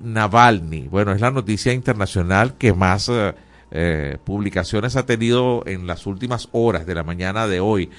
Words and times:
Navalny. 0.00 0.88
Bueno, 0.88 1.12
es 1.12 1.20
la 1.20 1.30
noticia 1.30 1.72
internacional 1.72 2.56
que 2.56 2.72
más 2.72 3.08
eh, 3.08 3.34
eh, 3.70 4.18
publicaciones 4.24 4.96
ha 4.96 5.06
tenido 5.06 5.62
en 5.66 5.86
las 5.86 6.06
últimas 6.06 6.48
horas 6.52 6.86
de 6.86 6.94
la 6.94 7.04
mañana 7.04 7.46
de 7.46 7.60
hoy. 7.60 7.90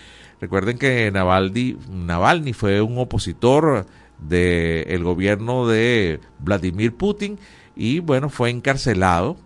Recuerden 0.42 0.77
que 0.77 1.11
Navalny, 1.11 1.77
Navalny 1.90 2.53
fue 2.53 2.82
un 2.82 2.98
opositor 2.98 3.85
del 4.19 5.03
gobierno 5.03 5.67
de 5.67 6.19
Vladimir 6.40 6.95
Putin 6.95 7.40
y 7.75 8.00
bueno, 8.00 8.29
fue 8.29 8.49
encarcelado. 8.49 9.38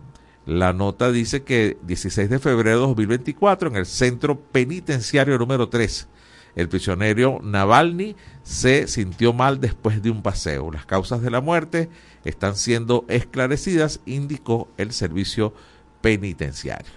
La 0.46 0.72
nota 0.72 1.10
dice 1.10 1.42
que 1.42 1.76
16 1.82 2.30
de 2.30 2.38
febrero 2.38 2.80
de 2.80 2.86
2024 2.86 3.68
en 3.68 3.76
el 3.76 3.86
centro 3.86 4.38
penitenciario 4.38 5.38
número 5.38 5.68
3 5.68 6.08
el 6.56 6.70
prisionero 6.70 7.38
Navalny 7.42 8.16
se 8.42 8.88
sintió 8.88 9.32
mal 9.32 9.60
después 9.60 10.02
de 10.02 10.10
un 10.10 10.22
paseo. 10.22 10.72
Las 10.72 10.86
causas 10.86 11.20
de 11.20 11.30
la 11.30 11.42
muerte 11.42 11.90
están 12.28 12.56
siendo 12.56 13.04
esclarecidas, 13.08 14.00
indicó 14.06 14.68
el 14.76 14.92
servicio 14.92 15.54
penitenciario. 16.00 16.92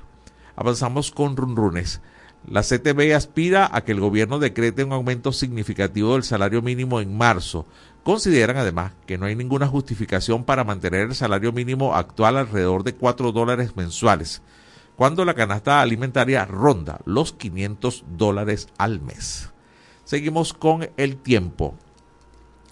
Avanzamos 0.55 1.11
con 1.11 1.37
runrunes. 1.37 2.01
La 2.47 2.61
CTB 2.61 3.15
aspira 3.15 3.69
a 3.71 3.83
que 3.83 3.91
el 3.91 3.99
gobierno 3.99 4.39
decrete 4.39 4.83
un 4.83 4.93
aumento 4.93 5.31
significativo 5.31 6.13
del 6.13 6.23
salario 6.23 6.61
mínimo 6.61 6.99
en 7.01 7.15
marzo. 7.15 7.65
Consideran 8.03 8.57
además 8.57 8.93
que 9.05 9.17
no 9.17 9.25
hay 9.25 9.35
ninguna 9.35 9.67
justificación 9.67 10.43
para 10.43 10.63
mantener 10.63 11.01
el 11.01 11.15
salario 11.15 11.51
mínimo 11.51 11.95
actual 11.95 12.37
alrededor 12.37 12.83
de 12.83 12.95
4 12.95 13.31
dólares 13.31 13.75
mensuales, 13.75 14.41
cuando 14.95 15.25
la 15.25 15.33
canasta 15.33 15.81
alimentaria 15.81 16.45
ronda 16.45 16.99
los 17.05 17.33
500 17.33 18.05
dólares 18.17 18.67
al 18.77 19.01
mes. 19.01 19.51
Seguimos 20.05 20.53
con 20.53 20.89
el 20.97 21.17
tiempo. 21.17 21.75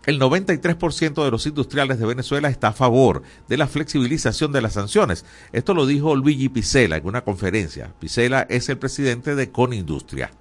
El 0.07 0.21
93% 0.21 1.21
de 1.21 1.31
los 1.31 1.45
industriales 1.47 1.99
de 1.99 2.05
Venezuela 2.05 2.47
está 2.47 2.69
a 2.69 2.73
favor 2.73 3.23
de 3.49 3.57
la 3.57 3.67
flexibilización 3.67 4.53
de 4.53 4.61
las 4.61 4.71
sanciones. 4.71 5.25
Esto 5.51 5.73
lo 5.73 5.85
dijo 5.85 6.15
Luigi 6.15 6.47
Picela 6.47 6.95
en 6.95 7.05
una 7.05 7.25
conferencia. 7.25 7.91
Picela 7.99 8.47
es 8.49 8.69
el 8.69 8.77
presidente 8.77 9.35
de 9.35 9.51
Conindustria. 9.51 10.31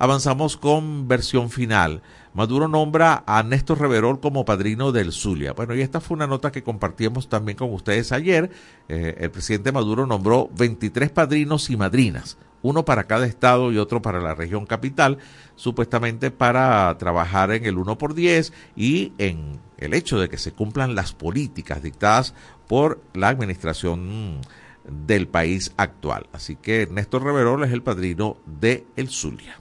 Avanzamos 0.00 0.56
con 0.56 1.06
versión 1.06 1.50
final. 1.50 2.02
Maduro 2.32 2.66
nombra 2.66 3.22
a 3.28 3.44
Néstor 3.44 3.80
Reverol 3.80 4.18
como 4.18 4.44
padrino 4.44 4.90
del 4.90 5.12
Zulia. 5.12 5.52
Bueno, 5.52 5.76
y 5.76 5.82
esta 5.82 6.00
fue 6.00 6.16
una 6.16 6.26
nota 6.26 6.50
que 6.50 6.64
compartimos 6.64 7.28
también 7.28 7.56
con 7.56 7.72
ustedes 7.72 8.10
ayer. 8.10 8.50
Eh, 8.88 9.14
el 9.20 9.30
presidente 9.30 9.70
Maduro 9.70 10.06
nombró 10.06 10.50
23 10.58 11.10
padrinos 11.10 11.70
y 11.70 11.76
madrinas, 11.76 12.36
uno 12.64 12.86
para 12.86 13.04
cada 13.04 13.26
estado 13.26 13.70
y 13.70 13.78
otro 13.78 14.00
para 14.00 14.20
la 14.20 14.34
región 14.34 14.64
capital, 14.64 15.18
supuestamente 15.54 16.30
para 16.30 16.96
trabajar 16.96 17.52
en 17.52 17.66
el 17.66 17.76
1 17.76 17.98
por 17.98 18.14
10 18.14 18.54
y 18.74 19.12
en 19.18 19.60
el 19.76 19.92
hecho 19.92 20.18
de 20.18 20.30
que 20.30 20.38
se 20.38 20.52
cumplan 20.52 20.94
las 20.94 21.12
políticas 21.12 21.82
dictadas 21.82 22.34
por 22.66 23.02
la 23.12 23.28
administración 23.28 24.40
del 24.88 25.28
país 25.28 25.74
actual. 25.76 26.26
Así 26.32 26.56
que 26.56 26.88
Néstor 26.90 27.22
Reverol 27.24 27.62
es 27.64 27.72
el 27.72 27.82
padrino 27.82 28.38
de 28.46 28.86
El 28.96 29.10
Zulia. 29.10 29.60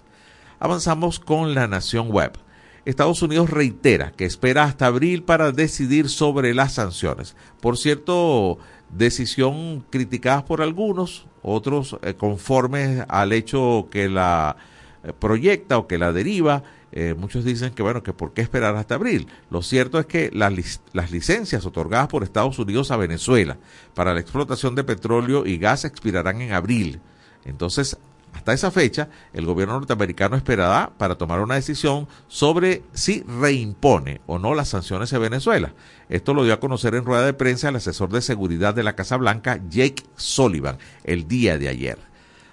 Avanzamos 0.60 1.20
con 1.20 1.54
la 1.54 1.67
Nación 1.67 2.10
Web. 2.10 2.38
Estados 2.86 3.22
Unidos 3.22 3.50
reitera 3.50 4.12
que 4.12 4.23
espera 4.23 4.64
hasta 4.64 4.86
abril 4.86 5.23
para 5.23 5.52
decidir 5.52 6.08
sobre 6.08 6.54
las 6.54 6.76
sanciones. 6.76 7.36
Por 7.60 7.78
cierto, 7.78 8.60
decisión 8.90 9.86
criticada 9.90 10.45
por 10.45 10.62
algunos, 10.62 11.28
otros 11.44 11.97
eh, 12.02 12.16
conformes 12.16 13.05
al 13.08 13.33
hecho 13.33 13.88
que 13.91 14.09
la 14.09 14.55
eh, 15.03 15.13
proyecta 15.17 15.77
o 15.77 15.88
que 15.88 15.97
la 15.97 16.11
deriva. 16.11 16.63
Eh, 16.91 17.16
muchos 17.17 17.44
dicen 17.44 17.73
que 17.73 17.83
bueno, 17.83 18.03
que 18.03 18.13
por 18.13 18.33
qué 18.33 18.41
esperar 18.41 18.75
hasta 18.75 18.95
abril. 18.95 19.27
Lo 19.49 19.61
cierto 19.61 19.99
es 19.99 20.05
que 20.05 20.30
las, 20.33 20.81
las 20.94 21.11
licencias 21.11 21.66
otorgadas 21.66 22.08
por 22.08 22.23
Estados 22.23 22.58
Unidos 22.59 22.91
a 22.91 22.97
Venezuela 22.97 23.58
para 23.94 24.14
la 24.14 24.19
explotación 24.19 24.75
de 24.75 24.83
petróleo 24.83 25.45
y 25.45 25.58
gas 25.58 25.86
expirarán 25.86 26.41
en 26.41 26.53
abril. 26.53 27.02
Entonces, 27.45 27.97
hasta 28.34 28.53
esa 28.53 28.72
fecha, 28.72 29.09
el 29.31 29.45
gobierno 29.45 29.76
norteamericano 29.76 30.36
esperará 30.36 30.92
para 30.98 31.16
tomar 31.16 31.39
una 31.39 31.55
decisión 31.55 32.08
sobre 32.27 32.83
si 32.94 33.23
reimpone 33.23 34.21
o 34.26 34.39
no 34.39 34.55
las 34.55 34.70
sanciones 34.70 35.14
a 35.14 35.20
Venezuela. 35.20 35.73
Esto 36.10 36.33
lo 36.33 36.44
dio 36.44 36.54
a 36.54 36.60
conocer 36.60 36.95
en 36.95 37.05
rueda 37.05 37.26
de 37.26 37.33
prensa 37.33 37.70
el 37.70 37.76
asesor 37.76 38.10
de 38.10 38.21
seguridad 38.21 38.73
de 38.73 38.83
la 38.83 38.95
Casa 38.95 39.17
Blanca, 39.17 39.60
Jake 39.70 40.04
Sullivan, 40.16 40.77
el 41.04 41.27
día 41.27 41.58
de 41.58 41.70
ayer. 41.70 41.99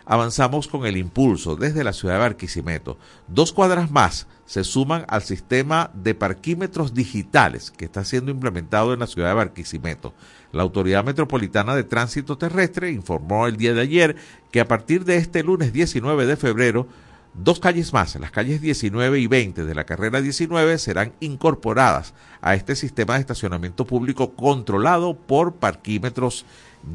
Avanzamos 0.04 0.66
con 0.66 0.86
el 0.86 0.96
impulso 0.96 1.54
desde 1.54 1.84
la 1.84 1.92
ciudad 1.92 2.14
de 2.14 2.20
Barquisimeto. 2.20 2.98
Dos 3.28 3.52
cuadras 3.52 3.92
más 3.92 4.26
se 4.44 4.64
suman 4.64 5.04
al 5.06 5.22
sistema 5.22 5.92
de 5.94 6.16
parquímetros 6.16 6.94
digitales 6.94 7.70
que 7.70 7.84
está 7.84 8.04
siendo 8.04 8.32
implementado 8.32 8.92
en 8.92 8.98
la 8.98 9.06
ciudad 9.06 9.28
de 9.28 9.34
Barquisimeto. 9.34 10.12
La 10.50 10.64
Autoridad 10.64 11.04
Metropolitana 11.04 11.76
de 11.76 11.84
Tránsito 11.84 12.36
Terrestre 12.36 12.91
informó 12.91 13.47
el 13.47 13.56
día 13.56 13.72
de 13.72 13.82
ayer 13.82 14.16
que 14.50 14.60
a 14.60 14.68
partir 14.68 15.04
de 15.04 15.16
este 15.16 15.42
lunes 15.42 15.72
19 15.72 16.26
de 16.26 16.36
febrero, 16.36 16.86
dos 17.34 17.60
calles 17.60 17.92
más, 17.92 18.16
las 18.16 18.30
calles 18.30 18.60
19 18.60 19.20
y 19.20 19.26
20 19.26 19.64
de 19.64 19.74
la 19.74 19.84
carrera 19.84 20.20
19, 20.20 20.78
serán 20.78 21.12
incorporadas 21.20 22.14
a 22.40 22.54
este 22.54 22.74
sistema 22.74 23.14
de 23.14 23.20
estacionamiento 23.20 23.84
público 23.84 24.32
controlado 24.32 25.14
por 25.14 25.54
parquímetros 25.54 26.44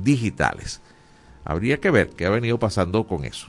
digitales. 0.03 0.81
Habría 1.45 1.79
que 1.79 1.91
ver 1.91 2.09
qué 2.09 2.25
ha 2.25 2.29
venido 2.29 2.59
pasando 2.59 3.05
con 3.05 3.23
eso. 3.23 3.47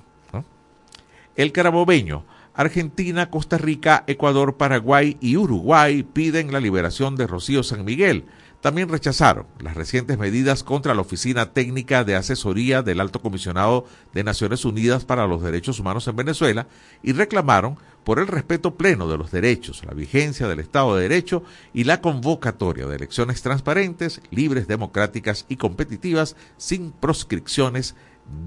El 1.34 1.52
carabobeño. 1.52 2.24
Argentina, 2.54 3.28
Costa 3.28 3.58
Rica, 3.58 4.04
Ecuador, 4.06 4.56
Paraguay 4.56 5.18
y 5.20 5.36
Uruguay 5.36 6.02
piden 6.02 6.52
la 6.52 6.60
liberación 6.60 7.14
de 7.14 7.26
Rocío 7.26 7.62
San 7.62 7.84
Miguel 7.84 8.24
también 8.66 8.88
rechazaron 8.88 9.47
las 9.60 9.77
recientes 9.77 10.19
medidas 10.19 10.65
contra 10.65 10.93
la 10.93 11.03
Oficina 11.03 11.53
Técnica 11.53 12.03
de 12.03 12.16
Asesoría 12.16 12.82
del 12.82 12.99
Alto 12.99 13.22
Comisionado 13.22 13.87
de 14.12 14.25
Naciones 14.25 14.65
Unidas 14.65 15.04
para 15.04 15.28
los 15.28 15.41
Derechos 15.41 15.78
Humanos 15.78 16.09
en 16.09 16.16
Venezuela 16.16 16.66
y 17.00 17.12
reclamaron 17.12 17.78
por 18.03 18.19
el 18.19 18.27
respeto 18.27 18.75
pleno 18.75 19.06
de 19.06 19.19
los 19.19 19.31
derechos, 19.31 19.84
la 19.84 19.94
vigencia 19.94 20.49
del 20.49 20.59
Estado 20.59 20.97
de 20.97 21.03
Derecho 21.03 21.44
y 21.72 21.84
la 21.84 22.00
convocatoria 22.00 22.88
de 22.88 22.97
elecciones 22.97 23.41
transparentes, 23.41 24.21
libres, 24.32 24.66
democráticas 24.66 25.47
y 25.48 25.59
competitivas 25.59 26.34
sin 26.56 26.91
proscripciones 26.91 27.94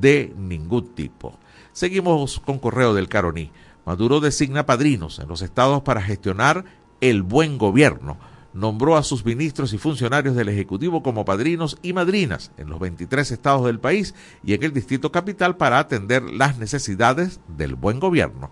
de 0.02 0.34
ningún 0.38 0.96
tipo. 0.96 1.40
Seguimos 1.72 2.42
con 2.42 2.60
correo 2.60 2.94
del 2.94 3.08
Caroní. 3.08 3.52
Maduro 3.86 4.20
designa 4.20 4.66
padrinos 4.66 5.20
en 5.20 5.30
los 5.30 5.42
estados 5.42 5.82
para 5.84 6.02
gestionar 6.02 6.66
el 7.00 7.24
buen 7.24 7.58
gobierno 7.58 8.18
nombró 8.60 8.98
a 8.98 9.04
sus 9.04 9.26
ministros 9.26 9.74
y 9.74 9.78
funcionarios 9.78 10.36
del 10.36 10.50
Ejecutivo 10.50 11.02
como 11.02 11.26
padrinos 11.26 11.78
y 11.82 11.94
madrinas 11.94 12.52
en 12.58 12.70
los 12.70 12.80
23 12.80 13.32
estados 13.32 13.66
del 13.66 13.80
país 13.80 14.14
y 14.44 14.54
en 14.54 14.64
el 14.64 14.74
Distrito 14.74 15.12
Capital 15.12 15.56
para 15.56 15.80
atender 15.80 16.24
las 16.24 16.58
necesidades 16.58 17.40
del 17.48 17.76
buen 17.76 18.00
gobierno. 18.00 18.52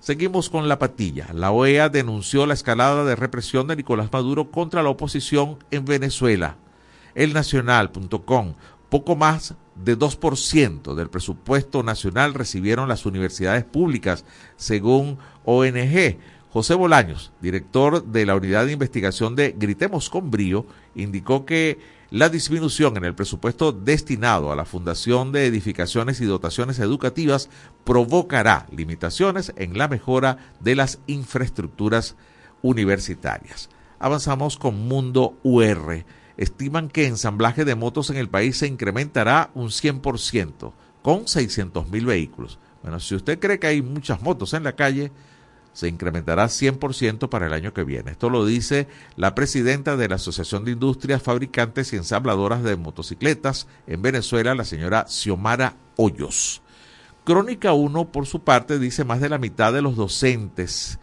Seguimos 0.00 0.48
con 0.48 0.68
la 0.68 0.78
patilla. 0.78 1.28
La 1.32 1.50
OEA 1.50 1.88
denunció 1.88 2.46
la 2.46 2.54
escalada 2.54 3.04
de 3.04 3.16
represión 3.16 3.66
de 3.66 3.76
Nicolás 3.76 4.10
Maduro 4.12 4.50
contra 4.50 4.82
la 4.82 4.90
oposición 4.90 5.58
en 5.70 5.84
Venezuela. 5.84 6.56
El 7.14 7.32
Nacional.com, 7.32 8.54
poco 8.90 9.16
más 9.16 9.54
de 9.74 9.98
2% 9.98 10.94
del 10.94 11.10
presupuesto 11.10 11.82
nacional 11.82 12.34
recibieron 12.34 12.88
las 12.88 13.06
universidades 13.06 13.64
públicas, 13.64 14.24
según 14.56 15.18
ONG 15.44 16.18
José 16.58 16.74
Bolaños, 16.74 17.30
director 17.40 18.04
de 18.04 18.26
la 18.26 18.34
Unidad 18.34 18.66
de 18.66 18.72
Investigación 18.72 19.36
de 19.36 19.54
Gritemos 19.56 20.10
con 20.10 20.32
Brío, 20.32 20.66
indicó 20.96 21.46
que 21.46 21.78
la 22.10 22.28
disminución 22.30 22.96
en 22.96 23.04
el 23.04 23.14
presupuesto 23.14 23.70
destinado 23.70 24.50
a 24.50 24.56
la 24.56 24.64
Fundación 24.64 25.30
de 25.30 25.46
Edificaciones 25.46 26.20
y 26.20 26.24
Dotaciones 26.24 26.80
Educativas 26.80 27.48
provocará 27.84 28.66
limitaciones 28.72 29.52
en 29.54 29.78
la 29.78 29.86
mejora 29.86 30.38
de 30.58 30.74
las 30.74 30.98
infraestructuras 31.06 32.16
universitarias. 32.62 33.70
Avanzamos 34.00 34.58
con 34.58 34.88
Mundo 34.88 35.38
UR. 35.44 36.04
Estiman 36.36 36.88
que 36.88 37.06
ensamblaje 37.06 37.64
de 37.64 37.76
motos 37.76 38.10
en 38.10 38.16
el 38.16 38.28
país 38.28 38.56
se 38.56 38.66
incrementará 38.66 39.52
un 39.54 39.68
100%, 39.68 40.72
con 41.02 41.28
600 41.28 41.88
mil 41.88 42.06
vehículos. 42.06 42.58
Bueno, 42.82 42.98
si 42.98 43.14
usted 43.14 43.38
cree 43.38 43.60
que 43.60 43.68
hay 43.68 43.80
muchas 43.80 44.22
motos 44.22 44.54
en 44.54 44.64
la 44.64 44.72
calle, 44.74 45.12
se 45.78 45.86
incrementará 45.86 46.46
100% 46.46 47.28
para 47.28 47.46
el 47.46 47.52
año 47.52 47.72
que 47.72 47.84
viene. 47.84 48.10
Esto 48.10 48.30
lo 48.30 48.44
dice 48.44 48.88
la 49.14 49.36
presidenta 49.36 49.96
de 49.96 50.08
la 50.08 50.16
Asociación 50.16 50.64
de 50.64 50.72
Industrias 50.72 51.22
Fabricantes 51.22 51.92
y 51.92 51.96
Ensambladoras 51.96 52.64
de 52.64 52.74
Motocicletas 52.74 53.68
en 53.86 54.02
Venezuela, 54.02 54.56
la 54.56 54.64
señora 54.64 55.06
Xiomara 55.06 55.76
Hoyos. 55.94 56.62
Crónica 57.22 57.74
1, 57.74 58.06
por 58.06 58.26
su 58.26 58.40
parte, 58.40 58.80
dice 58.80 59.04
más 59.04 59.20
de 59.20 59.28
la 59.28 59.38
mitad 59.38 59.72
de 59.72 59.80
los 59.80 59.94
docentes 59.94 60.98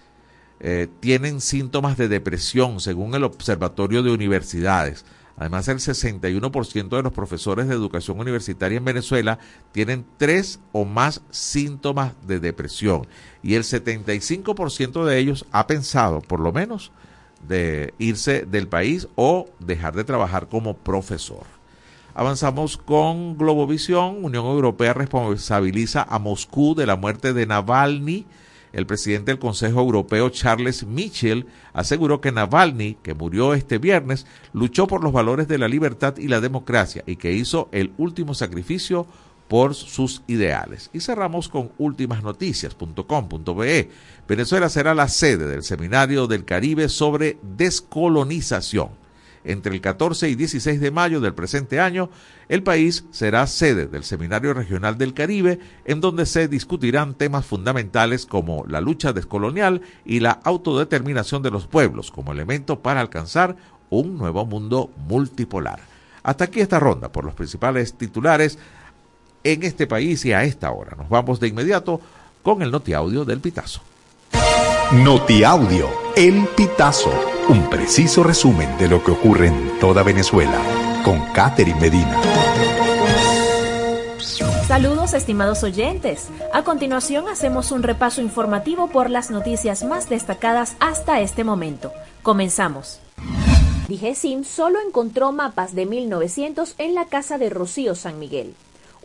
eh, 0.60 0.90
tienen 1.00 1.40
síntomas 1.40 1.96
de 1.96 2.10
depresión, 2.10 2.82
según 2.82 3.16
el 3.16 3.24
Observatorio 3.24 4.04
de 4.04 4.12
Universidades. 4.12 5.06
Además, 5.38 5.68
el 5.68 5.80
61% 5.80 6.96
de 6.96 7.04
los 7.04 7.12
profesores 7.12 7.68
de 7.68 7.74
educación 7.74 8.20
universitaria 8.20 8.78
en 8.78 8.86
Venezuela 8.86 9.38
tienen 9.74 10.06
tres 10.18 10.62
o 10.72 10.86
más 10.86 11.22
síntomas 11.30 12.14
de 12.26 12.40
depresión 12.40 13.06
y 13.44 13.56
el 13.56 13.64
75% 13.64 15.04
de 15.04 15.18
ellos 15.18 15.46
ha 15.52 15.68
pensado, 15.68 16.22
por 16.22 16.40
lo 16.40 16.54
menos, 16.54 16.92
de 17.48 17.94
irse 18.00 18.46
del 18.46 18.68
país 18.68 19.08
o 19.16 19.50
dejar 19.60 19.94
de 19.94 20.06
trabajar 20.06 20.48
como 20.48 20.78
profesor. 20.78 21.44
Avanzamos 22.14 22.78
con 22.78 23.38
Globovisión. 23.38 24.24
Unión 24.24 24.46
Europea 24.46 24.94
responsabiliza 24.94 26.06
a 26.10 26.18
Moscú 26.18 26.74
de 26.74 26.86
la 26.86 26.96
muerte 26.96 27.34
de 27.34 27.46
Navalny. 27.46 28.26
El 28.76 28.86
presidente 28.86 29.32
del 29.32 29.40
Consejo 29.40 29.80
Europeo, 29.80 30.30
Charles 30.30 30.86
Michel, 30.86 31.48
aseguró 31.72 32.20
que 32.20 32.34
Navalny, 32.34 32.98
que 33.02 33.14
murió 33.14 33.54
este 33.54 33.78
viernes, 33.78 34.26
luchó 34.52 34.86
por 34.86 35.02
los 35.02 35.14
valores 35.14 35.48
de 35.48 35.58
la 35.58 35.70
libertad 35.70 36.18
y 36.18 36.28
la 36.28 36.42
democracia 36.42 37.02
y 37.08 37.16
que 37.16 37.32
hizo 37.32 37.70
el 37.72 37.94
último 37.98 38.34
sacrificio 38.34 39.08
por 39.48 39.76
sus 39.76 40.24
ideales. 40.28 40.90
Y 40.92 41.00
cerramos 41.00 41.48
con 41.48 41.72
ultimasnoticias.com.be. 41.78 43.90
Venezuela 44.28 44.68
será 44.68 44.94
la 44.94 45.08
sede 45.08 45.48
del 45.48 45.64
Seminario 45.64 46.28
del 46.28 46.44
Caribe 46.44 46.90
sobre 46.90 47.38
descolonización. 47.44 49.05
Entre 49.46 49.74
el 49.74 49.80
14 49.80 50.28
y 50.28 50.36
16 50.36 50.82
de 50.82 50.90
mayo 50.90 51.22
del 51.22 51.36
presente 51.36 51.80
año, 51.80 52.10
el 52.50 52.64
país 52.64 53.06
será 53.12 53.46
sede 53.46 53.86
del 53.86 54.04
Seminario 54.04 54.56
Regional 54.56 54.98
del 54.98 55.14
Caribe, 55.14 55.60
en 55.86 56.02
donde 56.02 56.26
se 56.26 56.48
discutirán 56.48 57.14
temas 57.14 57.46
fundamentales 57.46 58.26
como 58.26 58.66
la 58.68 58.82
lucha 58.82 59.14
descolonial 59.14 59.82
y 60.04 60.20
la 60.20 60.32
autodeterminación 60.32 61.44
de 61.44 61.52
los 61.52 61.68
pueblos 61.68 62.10
como 62.10 62.32
elemento 62.32 62.80
para 62.80 63.02
alcanzar 63.02 63.56
un 63.92 64.18
nuevo 64.18 64.46
mundo 64.48 64.90
multipolar. 65.08 65.80
Hasta 66.24 66.46
aquí 66.46 66.60
esta 66.60 66.80
ronda 66.80 67.12
por 67.12 67.24
los 67.24 67.36
principales 67.36 67.94
titulares 67.94 68.58
en 69.44 69.62
este 69.62 69.86
país 69.86 70.26
y 70.26 70.34
a 70.34 70.44
esta 70.44 70.72
hora. 70.72 70.96
Nos 70.98 71.08
vamos 71.08 71.40
de 71.40 71.50
inmediato 71.50 72.02
con 72.42 72.64
el 72.64 72.72
notiaudio 72.72 73.26
del 73.26 73.42
Pitazo. 73.42 73.82
Notiaudio, 74.94 75.90
El 76.16 76.48
Pitazo, 76.56 77.12
un 77.50 77.68
preciso 77.72 78.24
resumen 78.24 78.78
de 78.78 78.88
lo 78.88 79.04
que 79.04 79.12
ocurre 79.12 79.48
en 79.48 79.80
toda 79.80 80.04
Venezuela, 80.04 80.62
con 81.04 81.20
Catherine 81.34 81.80
Medina. 81.80 82.22
Saludos 84.68 85.16
estimados 85.16 85.64
oyentes. 85.64 86.30
A 86.54 86.64
continuación 86.64 87.28
hacemos 87.28 87.72
un 87.72 87.82
repaso 87.82 88.22
informativo 88.22 88.88
por 88.88 89.10
las 89.10 89.32
noticias 89.32 89.84
más 89.84 90.08
destacadas 90.08 90.76
hasta 90.80 91.20
este 91.20 91.44
momento. 91.44 91.92
Comenzamos. 92.22 93.00
DIGESIM 93.88 94.44
solo 94.44 94.78
encontró 94.86 95.32
mapas 95.32 95.74
de 95.74 95.88
1900 95.88 96.76
en 96.78 96.94
la 96.94 97.06
casa 97.06 97.40
de 97.40 97.50
Rocío 97.50 97.96
San 97.96 98.20
Miguel 98.20 98.54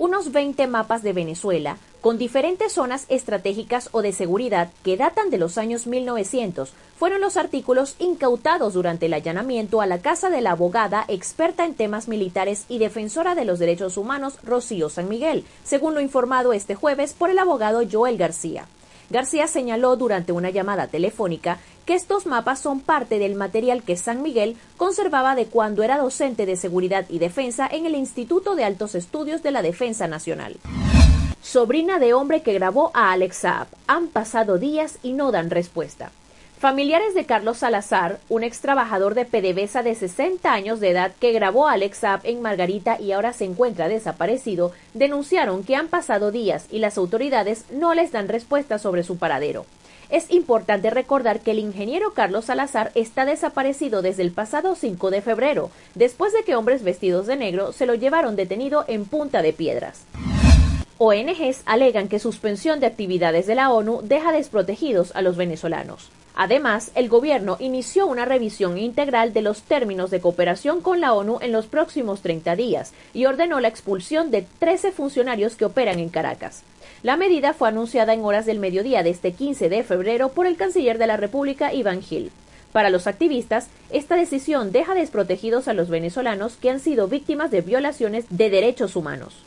unos 0.00 0.32
20 0.32 0.66
mapas 0.66 1.02
de 1.02 1.12
Venezuela 1.12 1.76
con 2.00 2.18
diferentes 2.18 2.72
zonas 2.72 3.04
estratégicas 3.08 3.88
o 3.92 4.02
de 4.02 4.12
seguridad 4.12 4.70
que 4.82 4.96
datan 4.96 5.30
de 5.30 5.38
los 5.38 5.58
años 5.58 5.86
1900 5.86 6.72
fueron 6.98 7.20
los 7.20 7.36
artículos 7.36 7.96
incautados 7.98 8.74
durante 8.74 9.06
el 9.06 9.14
allanamiento 9.14 9.80
a 9.80 9.86
la 9.86 9.98
casa 9.98 10.30
de 10.30 10.40
la 10.40 10.52
abogada 10.52 11.04
experta 11.08 11.64
en 11.64 11.74
temas 11.74 12.08
militares 12.08 12.64
y 12.68 12.78
defensora 12.78 13.34
de 13.34 13.44
los 13.44 13.58
derechos 13.58 13.96
humanos 13.96 14.38
Rocío 14.42 14.88
San 14.88 15.08
Miguel, 15.08 15.44
según 15.64 15.94
lo 15.94 16.00
informado 16.00 16.52
este 16.52 16.74
jueves 16.74 17.12
por 17.12 17.30
el 17.30 17.38
abogado 17.38 17.82
Joel 17.90 18.16
García. 18.16 18.66
García 19.10 19.48
señaló 19.48 19.96
durante 19.96 20.32
una 20.32 20.50
llamada 20.50 20.86
telefónica 20.86 21.58
que 21.84 21.94
estos 21.94 22.26
mapas 22.26 22.60
son 22.60 22.80
parte 22.80 23.18
del 23.18 23.34
material 23.34 23.82
que 23.82 23.96
San 23.96 24.22
Miguel 24.22 24.56
conservaba 24.76 25.34
de 25.34 25.46
cuando 25.46 25.82
era 25.82 25.98
docente 25.98 26.46
de 26.46 26.56
seguridad 26.56 27.06
y 27.08 27.18
defensa 27.18 27.68
en 27.70 27.86
el 27.86 27.96
Instituto 27.96 28.54
de 28.54 28.64
Altos 28.64 28.94
Estudios 28.94 29.42
de 29.42 29.50
la 29.50 29.62
Defensa 29.62 30.06
Nacional. 30.06 30.58
Sobrina 31.42 31.98
de 31.98 32.12
hombre 32.12 32.42
que 32.42 32.52
grabó 32.52 32.90
a 32.92 33.12
Alex 33.12 33.38
Saab. 33.38 33.66
Han 33.86 34.08
pasado 34.08 34.58
días 34.58 34.98
y 35.02 35.14
no 35.14 35.32
dan 35.32 35.48
respuesta. 35.48 36.12
Familiares 36.58 37.14
de 37.14 37.24
Carlos 37.24 37.56
Salazar, 37.58 38.20
un 38.28 38.44
ex 38.44 38.60
trabajador 38.60 39.14
de 39.14 39.24
PDVSA 39.24 39.82
de 39.82 39.94
60 39.94 40.52
años 40.52 40.78
de 40.78 40.90
edad 40.90 41.12
que 41.18 41.32
grabó 41.32 41.66
a 41.66 41.72
Alex 41.72 41.96
Saab 41.96 42.20
en 42.24 42.42
Margarita 42.42 43.00
y 43.00 43.12
ahora 43.12 43.32
se 43.32 43.46
encuentra 43.46 43.88
desaparecido, 43.88 44.72
denunciaron 44.92 45.64
que 45.64 45.76
han 45.76 45.88
pasado 45.88 46.30
días 46.30 46.66
y 46.70 46.80
las 46.80 46.98
autoridades 46.98 47.64
no 47.70 47.94
les 47.94 48.12
dan 48.12 48.28
respuesta 48.28 48.78
sobre 48.78 49.02
su 49.02 49.16
paradero. 49.16 49.64
Es 50.10 50.30
importante 50.30 50.90
recordar 50.90 51.40
que 51.40 51.52
el 51.52 51.58
ingeniero 51.58 52.12
Carlos 52.12 52.44
Salazar 52.44 52.92
está 52.94 53.24
desaparecido 53.24 54.02
desde 54.02 54.22
el 54.22 54.32
pasado 54.32 54.74
5 54.74 55.10
de 55.10 55.22
febrero, 55.22 55.70
después 55.94 56.34
de 56.34 56.42
que 56.42 56.56
hombres 56.56 56.82
vestidos 56.82 57.26
de 57.26 57.36
negro 57.36 57.72
se 57.72 57.86
lo 57.86 57.94
llevaron 57.94 58.36
detenido 58.36 58.84
en 58.88 59.06
Punta 59.06 59.40
de 59.40 59.54
Piedras. 59.54 60.04
ONGs 61.02 61.62
alegan 61.64 62.08
que 62.08 62.18
suspensión 62.18 62.78
de 62.78 62.86
actividades 62.86 63.46
de 63.46 63.54
la 63.54 63.72
ONU 63.72 64.02
deja 64.02 64.32
desprotegidos 64.32 65.16
a 65.16 65.22
los 65.22 65.38
venezolanos. 65.38 66.10
Además, 66.34 66.90
el 66.94 67.08
gobierno 67.08 67.56
inició 67.58 68.06
una 68.06 68.26
revisión 68.26 68.76
integral 68.76 69.32
de 69.32 69.40
los 69.40 69.62
términos 69.62 70.10
de 70.10 70.20
cooperación 70.20 70.82
con 70.82 71.00
la 71.00 71.14
ONU 71.14 71.38
en 71.40 71.52
los 71.52 71.68
próximos 71.68 72.20
30 72.20 72.54
días 72.54 72.92
y 73.14 73.24
ordenó 73.24 73.60
la 73.60 73.68
expulsión 73.68 74.30
de 74.30 74.44
13 74.58 74.92
funcionarios 74.92 75.56
que 75.56 75.64
operan 75.64 76.00
en 76.00 76.10
Caracas. 76.10 76.64
La 77.02 77.16
medida 77.16 77.54
fue 77.54 77.68
anunciada 77.68 78.12
en 78.12 78.22
horas 78.22 78.44
del 78.44 78.58
mediodía 78.58 79.02
de 79.02 79.08
este 79.08 79.32
15 79.32 79.70
de 79.70 79.82
febrero 79.82 80.28
por 80.28 80.46
el 80.46 80.58
canciller 80.58 80.98
de 80.98 81.06
la 81.06 81.16
República, 81.16 81.72
Iván 81.72 82.02
Gil. 82.02 82.30
Para 82.72 82.90
los 82.90 83.06
activistas, 83.06 83.68
esta 83.88 84.16
decisión 84.16 84.70
deja 84.70 84.94
desprotegidos 84.94 85.66
a 85.66 85.72
los 85.72 85.88
venezolanos 85.88 86.56
que 86.56 86.68
han 86.68 86.78
sido 86.78 87.08
víctimas 87.08 87.50
de 87.50 87.62
violaciones 87.62 88.26
de 88.28 88.50
derechos 88.50 88.96
humanos. 88.96 89.42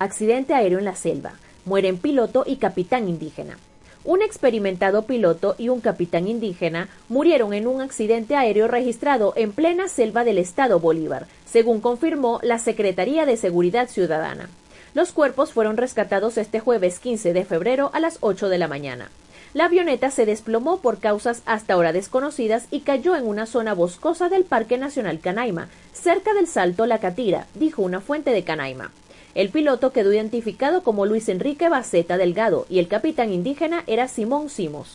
Accidente 0.00 0.54
aéreo 0.54 0.78
en 0.78 0.86
la 0.86 0.96
selva. 0.96 1.34
Mueren 1.66 1.98
piloto 1.98 2.44
y 2.46 2.56
capitán 2.56 3.06
indígena. 3.06 3.58
Un 4.02 4.22
experimentado 4.22 5.02
piloto 5.02 5.56
y 5.58 5.68
un 5.68 5.82
capitán 5.82 6.26
indígena 6.26 6.88
murieron 7.10 7.52
en 7.52 7.66
un 7.66 7.82
accidente 7.82 8.34
aéreo 8.34 8.66
registrado 8.66 9.34
en 9.36 9.52
plena 9.52 9.88
selva 9.88 10.24
del 10.24 10.38
estado 10.38 10.80
Bolívar, 10.80 11.26
según 11.44 11.82
confirmó 11.82 12.40
la 12.42 12.58
Secretaría 12.58 13.26
de 13.26 13.36
Seguridad 13.36 13.90
Ciudadana. 13.90 14.48
Los 14.94 15.12
cuerpos 15.12 15.52
fueron 15.52 15.76
rescatados 15.76 16.38
este 16.38 16.60
jueves 16.60 16.98
15 16.98 17.34
de 17.34 17.44
febrero 17.44 17.90
a 17.92 18.00
las 18.00 18.16
8 18.22 18.48
de 18.48 18.56
la 18.56 18.68
mañana. 18.68 19.10
La 19.52 19.66
avioneta 19.66 20.10
se 20.10 20.24
desplomó 20.24 20.78
por 20.78 20.98
causas 20.98 21.42
hasta 21.44 21.74
ahora 21.74 21.92
desconocidas 21.92 22.68
y 22.70 22.80
cayó 22.80 23.16
en 23.16 23.26
una 23.26 23.44
zona 23.44 23.74
boscosa 23.74 24.30
del 24.30 24.44
Parque 24.44 24.78
Nacional 24.78 25.20
Canaima, 25.20 25.68
cerca 25.92 26.32
del 26.32 26.46
Salto 26.46 26.86
La 26.86 27.00
Catira, 27.00 27.48
dijo 27.54 27.82
una 27.82 28.00
fuente 28.00 28.30
de 28.30 28.44
Canaima. 28.44 28.92
El 29.34 29.50
piloto 29.50 29.92
quedó 29.92 30.12
identificado 30.12 30.82
como 30.82 31.06
Luis 31.06 31.28
Enrique 31.28 31.68
Baceta 31.68 32.16
Delgado 32.16 32.66
y 32.68 32.80
el 32.80 32.88
capitán 32.88 33.32
indígena 33.32 33.84
era 33.86 34.08
Simón 34.08 34.50
Simos. 34.50 34.94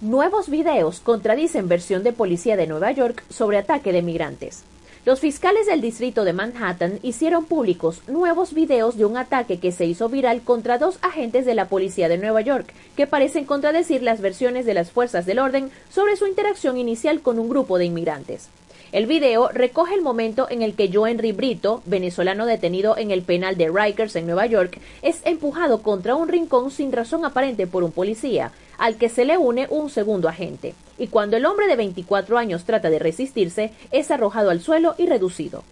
Nuevos 0.00 0.48
videos 0.48 1.00
contradicen 1.00 1.66
versión 1.66 2.04
de 2.04 2.12
policía 2.12 2.56
de 2.56 2.68
Nueva 2.68 2.92
York 2.92 3.24
sobre 3.28 3.58
ataque 3.58 3.92
de 3.92 4.02
migrantes. 4.02 4.62
Los 5.04 5.18
fiscales 5.18 5.66
del 5.66 5.80
distrito 5.80 6.24
de 6.24 6.32
Manhattan 6.32 7.00
hicieron 7.02 7.44
públicos 7.44 8.02
nuevos 8.06 8.54
videos 8.54 8.96
de 8.96 9.04
un 9.04 9.16
ataque 9.16 9.58
que 9.58 9.72
se 9.72 9.86
hizo 9.86 10.08
viral 10.08 10.42
contra 10.42 10.78
dos 10.78 10.98
agentes 11.02 11.44
de 11.44 11.54
la 11.54 11.68
policía 11.68 12.08
de 12.08 12.18
Nueva 12.18 12.42
York, 12.42 12.72
que 12.96 13.08
parecen 13.08 13.46
contradecir 13.46 14.02
las 14.02 14.20
versiones 14.20 14.64
de 14.64 14.74
las 14.74 14.92
fuerzas 14.92 15.26
del 15.26 15.38
orden 15.38 15.70
sobre 15.88 16.16
su 16.16 16.26
interacción 16.26 16.76
inicial 16.76 17.20
con 17.20 17.38
un 17.38 17.48
grupo 17.48 17.78
de 17.78 17.86
inmigrantes. 17.86 18.48
El 18.92 19.06
video 19.06 19.48
recoge 19.50 19.94
el 19.94 20.02
momento 20.02 20.48
en 20.50 20.62
el 20.62 20.74
que 20.74 20.90
Joe 20.92 21.12
Henry 21.12 21.30
Brito, 21.30 21.80
venezolano 21.86 22.44
detenido 22.44 22.96
en 22.96 23.12
el 23.12 23.22
penal 23.22 23.56
de 23.56 23.70
Rikers 23.72 24.16
en 24.16 24.26
Nueva 24.26 24.46
York, 24.46 24.80
es 25.02 25.20
empujado 25.24 25.82
contra 25.82 26.16
un 26.16 26.28
rincón 26.28 26.72
sin 26.72 26.90
razón 26.90 27.24
aparente 27.24 27.68
por 27.68 27.84
un 27.84 27.92
policía, 27.92 28.50
al 28.78 28.96
que 28.96 29.08
se 29.08 29.24
le 29.24 29.38
une 29.38 29.68
un 29.70 29.90
segundo 29.90 30.28
agente. 30.28 30.74
Y 30.98 31.06
cuando 31.06 31.36
el 31.36 31.46
hombre 31.46 31.68
de 31.68 31.76
24 31.76 32.36
años 32.36 32.64
trata 32.64 32.90
de 32.90 32.98
resistirse, 32.98 33.70
es 33.92 34.10
arrojado 34.10 34.50
al 34.50 34.60
suelo 34.60 34.96
y 34.98 35.06
reducido. 35.06 35.62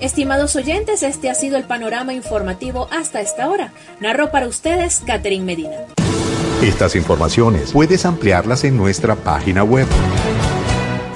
Estimados 0.00 0.56
oyentes, 0.56 1.02
este 1.02 1.28
ha 1.28 1.34
sido 1.34 1.58
el 1.58 1.64
panorama 1.64 2.14
informativo 2.14 2.88
hasta 2.90 3.20
esta 3.20 3.50
hora. 3.50 3.72
Narro 4.00 4.30
para 4.30 4.46
ustedes 4.46 5.02
Catherine 5.04 5.44
Medina. 5.44 5.76
Estas 6.62 6.96
informaciones 6.96 7.72
puedes 7.72 8.06
ampliarlas 8.06 8.64
en 8.64 8.76
nuestra 8.76 9.14
página 9.14 9.62
web 9.62 9.86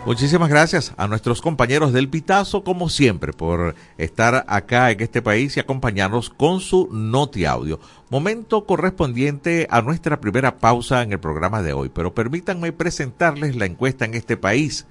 Muchísimas 0.06 0.48
gracias 0.48 0.92
a 0.96 1.06
nuestros 1.06 1.40
compañeros 1.40 1.92
del 1.92 2.08
Pitazo, 2.08 2.64
como 2.64 2.88
siempre, 2.88 3.32
por 3.32 3.76
estar 3.96 4.44
acá 4.48 4.90
en 4.90 5.02
este 5.02 5.22
país 5.22 5.56
y 5.56 5.60
acompañarnos 5.60 6.30
con 6.30 6.58
su 6.58 6.88
Noti 6.90 7.44
Audio. 7.44 7.78
Momento 8.08 8.66
correspondiente 8.66 9.68
a 9.70 9.82
nuestra 9.82 10.20
primera 10.20 10.56
pausa 10.56 11.02
en 11.02 11.12
el 11.12 11.20
programa 11.20 11.62
de 11.62 11.74
hoy, 11.74 11.90
pero 11.90 12.12
permítanme 12.12 12.72
presentarles 12.72 13.54
la 13.54 13.66
encuesta 13.66 14.04
en 14.04 14.14
este 14.14 14.36
país. 14.36 14.84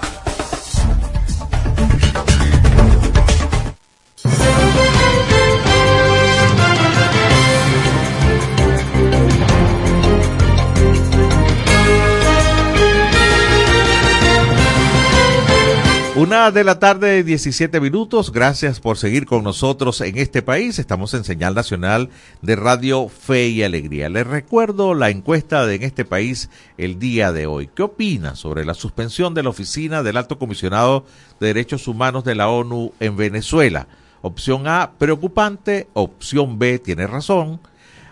De 16.31 16.63
la 16.63 16.79
tarde, 16.79 17.25
17 17.25 17.81
minutos. 17.81 18.31
Gracias 18.31 18.79
por 18.79 18.97
seguir 18.97 19.25
con 19.25 19.43
nosotros 19.43 19.99
en 19.99 20.17
este 20.17 20.41
país. 20.41 20.79
Estamos 20.79 21.13
en 21.13 21.25
señal 21.25 21.53
nacional 21.53 22.09
de 22.41 22.55
Radio 22.55 23.09
Fe 23.09 23.49
y 23.49 23.63
Alegría. 23.63 24.07
Les 24.07 24.25
recuerdo 24.25 24.93
la 24.93 25.09
encuesta 25.09 25.65
de 25.65 25.75
en 25.75 25.83
este 25.83 26.05
país 26.05 26.49
el 26.77 26.99
día 26.99 27.33
de 27.33 27.47
hoy. 27.47 27.69
¿Qué 27.75 27.83
opina 27.83 28.37
sobre 28.37 28.63
la 28.63 28.75
suspensión 28.75 29.33
de 29.33 29.43
la 29.43 29.49
oficina 29.49 30.03
del 30.03 30.15
Alto 30.15 30.39
Comisionado 30.39 31.03
de 31.41 31.47
Derechos 31.47 31.89
Humanos 31.89 32.23
de 32.23 32.35
la 32.35 32.47
ONU 32.47 32.93
en 33.01 33.17
Venezuela? 33.17 33.89
Opción 34.21 34.69
A, 34.69 34.93
preocupante. 34.97 35.89
Opción 35.91 36.57
B, 36.57 36.79
tiene 36.79 37.07
razón. 37.07 37.59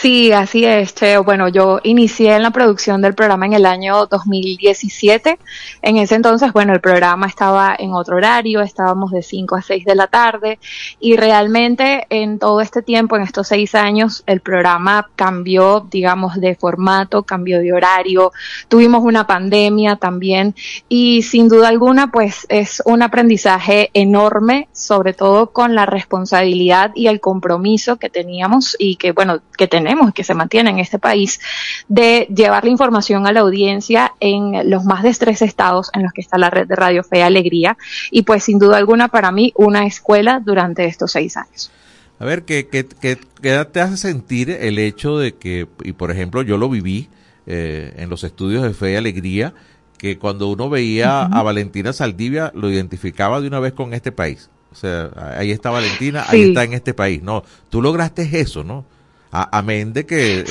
Sí, 0.00 0.32
así 0.32 0.64
es, 0.64 0.96
Cheo. 0.96 1.22
Bueno, 1.22 1.48
yo 1.48 1.78
inicié 1.84 2.34
en 2.34 2.42
la 2.42 2.50
producción 2.50 3.00
del 3.02 3.14
programa 3.14 3.46
en 3.46 3.52
el 3.52 3.66
año 3.66 4.06
2017. 4.06 5.38
En 5.80 5.96
ese 5.96 6.16
entonces, 6.16 6.52
bueno, 6.52 6.72
el 6.72 6.80
programa 6.80 7.28
estaba 7.28 7.76
en 7.78 7.92
otro 7.92 8.16
horario, 8.16 8.62
estábamos 8.62 9.12
de 9.12 9.22
5 9.22 9.54
a 9.54 9.62
6 9.62 9.84
de 9.84 9.94
la 9.94 10.08
tarde 10.08 10.58
y 10.98 11.16
realmente 11.16 12.06
en 12.10 12.40
todo 12.40 12.60
este 12.60 12.82
tiempo, 12.82 13.14
en 13.14 13.22
estos 13.22 13.46
seis 13.48 13.76
años, 13.76 14.24
el 14.26 14.40
programa 14.40 15.08
cambió, 15.14 15.86
digamos, 15.88 16.34
de 16.40 16.56
formato, 16.56 17.22
cambió 17.22 17.60
de 17.60 17.72
horario, 17.72 18.32
tuvimos 18.66 19.04
una 19.04 19.26
pandemia 19.28 19.96
también 19.96 20.56
y 20.88 21.22
sin 21.22 21.48
duda 21.48 21.68
alguna, 21.68 22.10
pues 22.10 22.46
es 22.48 22.82
un 22.86 23.02
aprendizaje 23.02 23.90
enorme, 23.94 24.68
sobre 24.72 25.12
todo 25.12 25.52
con 25.52 25.76
la 25.76 25.86
responsabilidad 25.86 26.90
y 26.96 27.06
el 27.06 27.20
compromiso 27.20 27.98
que 27.98 28.10
teníamos 28.10 28.74
y 28.80 28.96
que, 28.96 29.12
bueno, 29.12 29.40
que 29.56 29.68
tenemos 29.68 29.81
tenemos 29.82 30.10
y 30.10 30.12
que 30.12 30.24
se 30.24 30.34
mantiene 30.34 30.70
en 30.70 30.78
este 30.78 30.98
país 30.98 31.40
de 31.88 32.26
llevar 32.34 32.64
la 32.64 32.70
información 32.70 33.26
a 33.26 33.32
la 33.32 33.40
audiencia 33.40 34.12
en 34.20 34.70
los 34.70 34.84
más 34.84 35.02
de 35.02 35.12
tres 35.14 35.42
estados 35.42 35.90
en 35.92 36.02
los 36.02 36.12
que 36.12 36.20
está 36.20 36.38
la 36.38 36.50
red 36.50 36.66
de 36.66 36.76
Radio 36.76 37.02
Fe 37.02 37.18
y 37.18 37.22
Alegría 37.22 37.76
y 38.10 38.22
pues 38.22 38.44
sin 38.44 38.58
duda 38.58 38.76
alguna 38.76 39.08
para 39.08 39.32
mí 39.32 39.52
una 39.56 39.86
escuela 39.86 40.40
durante 40.44 40.84
estos 40.84 41.12
seis 41.12 41.36
años. 41.36 41.70
A 42.18 42.24
ver, 42.24 42.44
¿qué, 42.44 42.68
qué, 42.68 42.86
qué, 43.00 43.64
te 43.64 43.80
hace 43.80 43.96
sentir 43.96 44.50
el 44.50 44.78
hecho 44.78 45.18
de 45.18 45.34
que, 45.34 45.66
y 45.82 45.92
por 45.92 46.10
ejemplo 46.10 46.42
yo 46.42 46.56
lo 46.56 46.68
viví 46.68 47.08
eh, 47.46 47.94
en 47.96 48.08
los 48.08 48.22
estudios 48.22 48.62
de 48.62 48.74
Fe 48.74 48.92
y 48.92 48.96
Alegría, 48.96 49.54
que 49.98 50.18
cuando 50.18 50.48
uno 50.48 50.70
veía 50.70 51.22
a 51.22 51.42
Valentina 51.42 51.92
Saldivia 51.92 52.52
lo 52.54 52.70
identificaba 52.70 53.40
de 53.40 53.48
una 53.48 53.60
vez 53.60 53.72
con 53.72 53.92
este 53.92 54.12
país? 54.12 54.50
O 54.70 54.74
sea, 54.74 55.10
ahí 55.36 55.50
está 55.50 55.70
Valentina, 55.70 56.24
ahí 56.28 56.42
está 56.42 56.64
en 56.64 56.72
este 56.72 56.94
país. 56.94 57.22
No, 57.22 57.42
tú 57.68 57.82
lograste 57.82 58.28
eso, 58.40 58.64
¿no? 58.64 58.86
Amén 59.34 59.94
de 59.94 60.04
que 60.04 60.44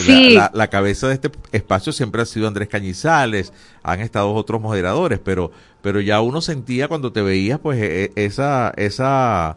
la, 0.54 0.68
cabeza 0.70 1.08
de 1.08 1.14
este 1.14 1.30
espacio 1.52 1.94
siempre 1.94 2.24
ha 2.24 2.26
sido 2.26 2.48
Andrés 2.48 2.68
Cañizales, 2.68 3.54
han 3.84 4.00
estado 4.00 4.34
otros 4.34 4.60
moderadores, 4.60 5.20
pero, 5.24 5.52
pero 5.84 6.02
ya 6.02 6.20
uno 6.20 6.42
sentía 6.42 6.88
cuando 6.88 7.12
te 7.12 7.22
veías, 7.22 7.60
pues, 7.60 7.80
e, 7.80 8.12
e, 8.16 8.26
esa, 8.26 8.74
esa 8.78 9.56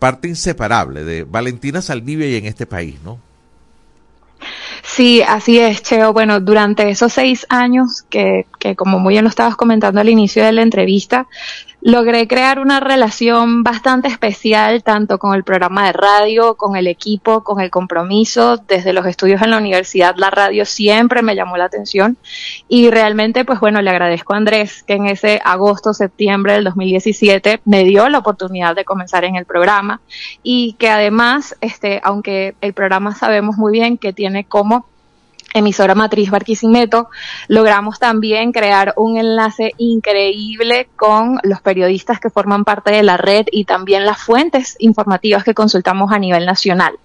parte 0.00 0.26
inseparable 0.26 1.04
de 1.04 1.22
Valentina 1.22 1.80
Saldivia 1.82 2.26
y 2.28 2.34
en 2.34 2.46
este 2.46 2.66
país, 2.66 2.96
¿no? 3.04 3.20
Sí, 4.82 5.22
así 5.22 5.60
es, 5.60 5.82
Cheo. 5.82 6.12
Bueno, 6.12 6.40
durante 6.40 6.90
esos 6.90 7.12
seis 7.12 7.46
años 7.48 8.04
que, 8.10 8.44
que, 8.58 8.74
como 8.74 8.98
muy 8.98 9.14
bien 9.14 9.24
lo 9.24 9.30
estabas 9.30 9.54
comentando 9.54 10.00
al 10.00 10.08
inicio 10.08 10.44
de 10.44 10.52
la 10.52 10.62
entrevista, 10.62 11.28
logré 11.84 12.26
crear 12.26 12.60
una 12.60 12.80
relación 12.80 13.62
bastante 13.62 14.08
especial 14.08 14.82
tanto 14.82 15.18
con 15.18 15.34
el 15.34 15.44
programa 15.44 15.84
de 15.84 15.92
radio, 15.92 16.54
con 16.54 16.76
el 16.76 16.86
equipo, 16.86 17.44
con 17.44 17.60
el 17.60 17.70
compromiso. 17.70 18.56
Desde 18.56 18.94
los 18.94 19.04
estudios 19.04 19.42
en 19.42 19.50
la 19.50 19.58
universidad, 19.58 20.14
la 20.16 20.30
radio 20.30 20.64
siempre 20.64 21.20
me 21.20 21.36
llamó 21.36 21.58
la 21.58 21.66
atención 21.66 22.16
y 22.68 22.88
realmente, 22.88 23.44
pues 23.44 23.60
bueno, 23.60 23.82
le 23.82 23.90
agradezco 23.90 24.32
a 24.32 24.38
Andrés 24.38 24.82
que 24.82 24.94
en 24.94 25.04
ese 25.04 25.42
agosto, 25.44 25.92
septiembre 25.92 26.54
del 26.54 26.64
2017 26.64 27.60
me 27.66 27.84
dio 27.84 28.08
la 28.08 28.18
oportunidad 28.18 28.74
de 28.74 28.86
comenzar 28.86 29.24
en 29.24 29.36
el 29.36 29.44
programa 29.44 30.00
y 30.42 30.76
que 30.78 30.88
además, 30.88 31.54
este, 31.60 32.00
aunque 32.02 32.54
el 32.62 32.72
programa 32.72 33.14
sabemos 33.14 33.58
muy 33.58 33.72
bien 33.72 33.98
que 33.98 34.14
tiene 34.14 34.44
como 34.44 34.86
emisora 35.54 35.94
matriz 35.94 36.30
Barquisimeto, 36.30 37.08
logramos 37.48 37.98
también 37.98 38.52
crear 38.52 38.92
un 38.96 39.16
enlace 39.16 39.72
increíble 39.78 40.88
con 40.96 41.38
los 41.44 41.62
periodistas 41.62 42.20
que 42.20 42.28
forman 42.28 42.64
parte 42.64 42.90
de 42.90 43.02
la 43.02 43.16
red 43.16 43.46
y 43.50 43.64
también 43.64 44.04
las 44.04 44.20
fuentes 44.20 44.76
informativas 44.80 45.44
que 45.44 45.54
consultamos 45.54 46.12
a 46.12 46.18
nivel 46.18 46.44
nacional. 46.44 46.98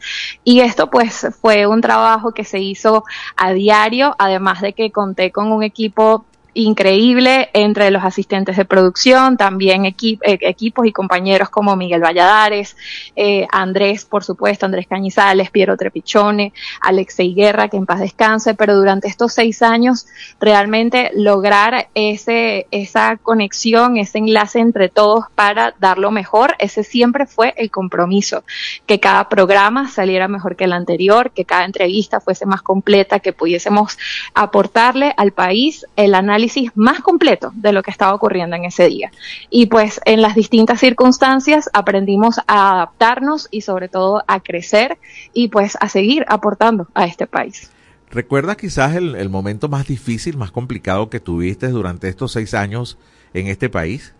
Y 0.44 0.62
esto 0.62 0.89
pues 0.89 1.27
fue 1.39 1.68
un 1.68 1.79
trabajo 1.79 2.34
que 2.34 2.44
se 2.44 2.60
hizo 2.60 3.03
a 3.38 3.53
diario, 3.53 4.15
además 4.18 4.62
de 4.62 4.74
que 4.74 4.91
conté 4.91 5.32
con 5.32 5.51
un 5.51 5.63
equipo 5.63 6.25
increíble 6.53 7.50
entre 7.53 7.91
los 7.91 8.03
asistentes 8.03 8.58
de 8.58 8.65
producción, 8.65 9.38
también 9.38 9.86
eh, 9.86 9.96
equipos 10.22 10.86
y 10.86 10.91
compañeros 10.91 11.50
como 11.50 11.75
Miguel 11.75 12.01
Valladares, 12.01 12.75
eh, 13.15 13.48
Andrés, 13.51 14.06
por 14.06 14.24
supuesto, 14.24 14.65
Andrés 14.65 14.88
Cañizales, 14.88 15.51
Piero 15.51 15.77
Trepichone, 15.77 16.53
Alexei 16.82 17.34
Guerra, 17.34 17.68
que 17.68 17.77
en 17.77 17.86
paz 17.86 18.00
descanse, 18.00 18.56
pero 18.56 18.75
durante 18.75 19.08
estos 19.08 19.34
seis 19.34 19.62
años 19.62 20.08
realmente 20.39 21.12
lograr 21.13 21.89
ese, 21.94 22.68
esa 22.72 23.18
conexión, 23.18 23.98
ese 23.98 24.18
enlace 24.18 24.60
entre 24.60 24.89
todos 24.89 25.25
para 25.36 25.74
dar 25.79 25.98
lo 25.98 26.12
mejor, 26.12 26.56
ese 26.60 26.84
siempre 26.84 27.25
fue 27.25 27.53
el 27.58 27.72
compromiso, 27.72 28.44
que 28.86 29.00
cada 29.00 29.29
programa 29.29 29.89
saliera 29.89 30.27
mejor 30.27 30.56
que 30.56 30.65
el 30.65 30.74
anterior, 30.74 31.32
que 31.32 31.46
cada 31.46 31.65
entrevista 31.65 32.20
fuese 32.20 32.46
más 32.46 32.62
completa, 32.62 33.20
que 33.20 33.34
pudiésemos 33.34 33.98
aportarle 34.34 35.13
al 35.18 35.32
país 35.32 35.86
el 35.96 36.15
análisis 36.15 36.38
más 36.75 37.01
completo 37.01 37.51
de 37.55 37.74
lo 37.74 37.84
que 37.84 37.91
estaba 37.91 38.13
ocurriendo 38.13 38.55
en 38.55 38.65
ese 38.65 38.88
día. 38.88 39.12
Y 39.50 39.67
pues 39.67 40.00
en 40.05 40.22
las 40.22 40.36
distintas 40.36 40.79
circunstancias 40.79 41.69
aprendimos 41.74 42.39
a 42.48 42.72
adaptarnos 42.72 43.48
y 43.51 43.62
sobre 43.62 43.88
todo 43.89 44.24
a 44.27 44.39
crecer 44.39 44.98
y 45.34 45.50
pues 45.50 45.77
a 45.79 45.89
seguir 45.89 46.25
aportando 46.27 46.88
a 46.93 47.05
este 47.05 47.27
país. 47.27 47.71
¿Recuerdas 48.12 48.58
quizás 48.58 48.95
el, 48.95 49.30
momento 49.30 49.69
más 49.69 49.88
difícil, 49.88 50.36
más 50.36 50.52
complicado 50.52 51.10
que 51.10 51.19
tuviste 51.19 51.67
durante 51.67 52.10
estos 52.10 52.32
seis 52.32 52.54
años 52.54 52.97
en 53.34 53.47
este 53.47 53.69
país? 53.69 54.15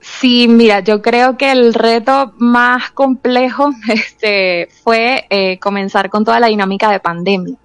Sí, 0.00 0.46
mira, 0.48 0.80
yo 0.80 1.02
creo 1.02 1.36
que 1.36 1.50
el 1.50 1.74
reto 1.74 2.32
más 2.38 2.90
complejo 2.90 3.70
este, 3.88 4.68
fue 4.84 5.26
eh, 5.30 5.58
comenzar 5.58 6.10
con 6.10 6.24
toda 6.24 6.38
la 6.38 6.46
dinámica 6.48 6.90
de 6.90 7.00
pandemia. 7.00 7.56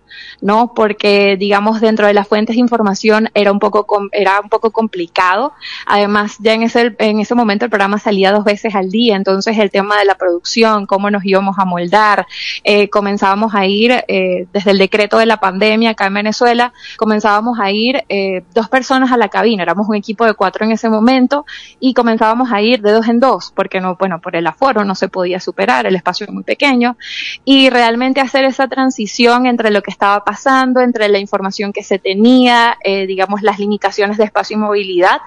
¿No? 0.42 0.74
Porque, 0.74 1.36
digamos, 1.38 1.82
dentro 1.82 2.08
de 2.08 2.14
las 2.14 2.28
fuentes 2.28 2.56
de 2.56 2.62
información 2.62 3.30
era 3.34 3.52
un 3.52 3.60
poco, 3.60 4.10
era 4.12 4.40
un 4.42 4.50
poco 4.50 4.72
complicado. 4.72 5.54
Además, 5.86 6.38
ya 6.40 6.54
en 6.54 6.64
ese, 6.64 6.96
en 7.00 7.20
ese 7.20 7.36
momento 7.36 7.66
el 7.66 7.72
programa 7.72 8.00
salía 8.00 8.32
dos 8.32 8.44
veces 8.44 8.76
al 8.76 8.90
día, 8.90 9.16
entonces 9.16 9.58
el 9.58 9.72
tema 9.72 9.98
de 9.98 10.06
la 10.06 10.16
producción, 10.16 10.86
cómo 10.86 11.10
nos 11.10 11.26
íbamos 11.26 11.58
a 11.60 11.66
moldar, 11.66 12.26
eh, 12.64 12.90
comenzábamos 12.90 13.54
a 13.56 13.66
ir, 13.66 14.04
eh, 14.08 14.48
desde 14.54 14.72
el 14.72 14.78
decreto 14.78 15.18
de 15.18 15.26
la 15.26 15.38
pandemia 15.38 15.92
acá 15.92 16.08
en 16.08 16.14
Venezuela, 16.14 16.74
comenzábamos 16.98 17.60
a 17.60 17.72
ir 17.72 18.04
eh, 18.10 18.44
dos 18.54 18.70
personas 18.70 19.12
a 19.12 19.18
la 19.18 19.30
cabina, 19.30 19.64
éramos 19.64 19.88
un 19.88 19.96
equipo 19.96 20.26
de 20.26 20.34
cuatro 20.34 20.66
en 20.66 20.72
ese 20.72 20.90
momento 20.90 21.46
y 21.80 21.94
comenzábamos 21.94 22.52
a 22.52 22.62
ir 22.62 22.82
de 22.82 22.92
dos 22.92 23.08
en 23.08 23.20
dos, 23.20 23.52
porque 23.56 23.82
no, 23.82 23.96
bueno, 23.96 24.20
por 24.20 24.36
el 24.36 24.48
aforo 24.48 24.84
no 24.84 24.96
se 24.96 25.08
podía 25.08 25.40
superar, 25.40 25.86
el 25.86 25.96
espacio 25.96 26.26
es 26.26 26.32
muy 26.32 26.44
pequeño, 26.44 26.98
y 27.46 27.70
realmente 27.70 28.22
hacer 28.22 28.46
esa 28.46 28.68
transición 28.68 29.46
entre 29.46 29.72
lo 29.72 29.82
que 29.82 29.92
estaba 30.08 30.24
pasando, 30.24 30.80
entre 30.80 31.10
la 31.10 31.20
información 31.20 31.74
que 31.74 31.84
se 31.84 32.00
tenía, 32.00 32.78
eh, 32.84 33.06
digamos, 33.06 33.42
las 33.42 33.60
limitaciones 33.60 34.18
de 34.18 34.24
espacio 34.24 34.56
y 34.56 34.60
movilidad. 34.60 35.20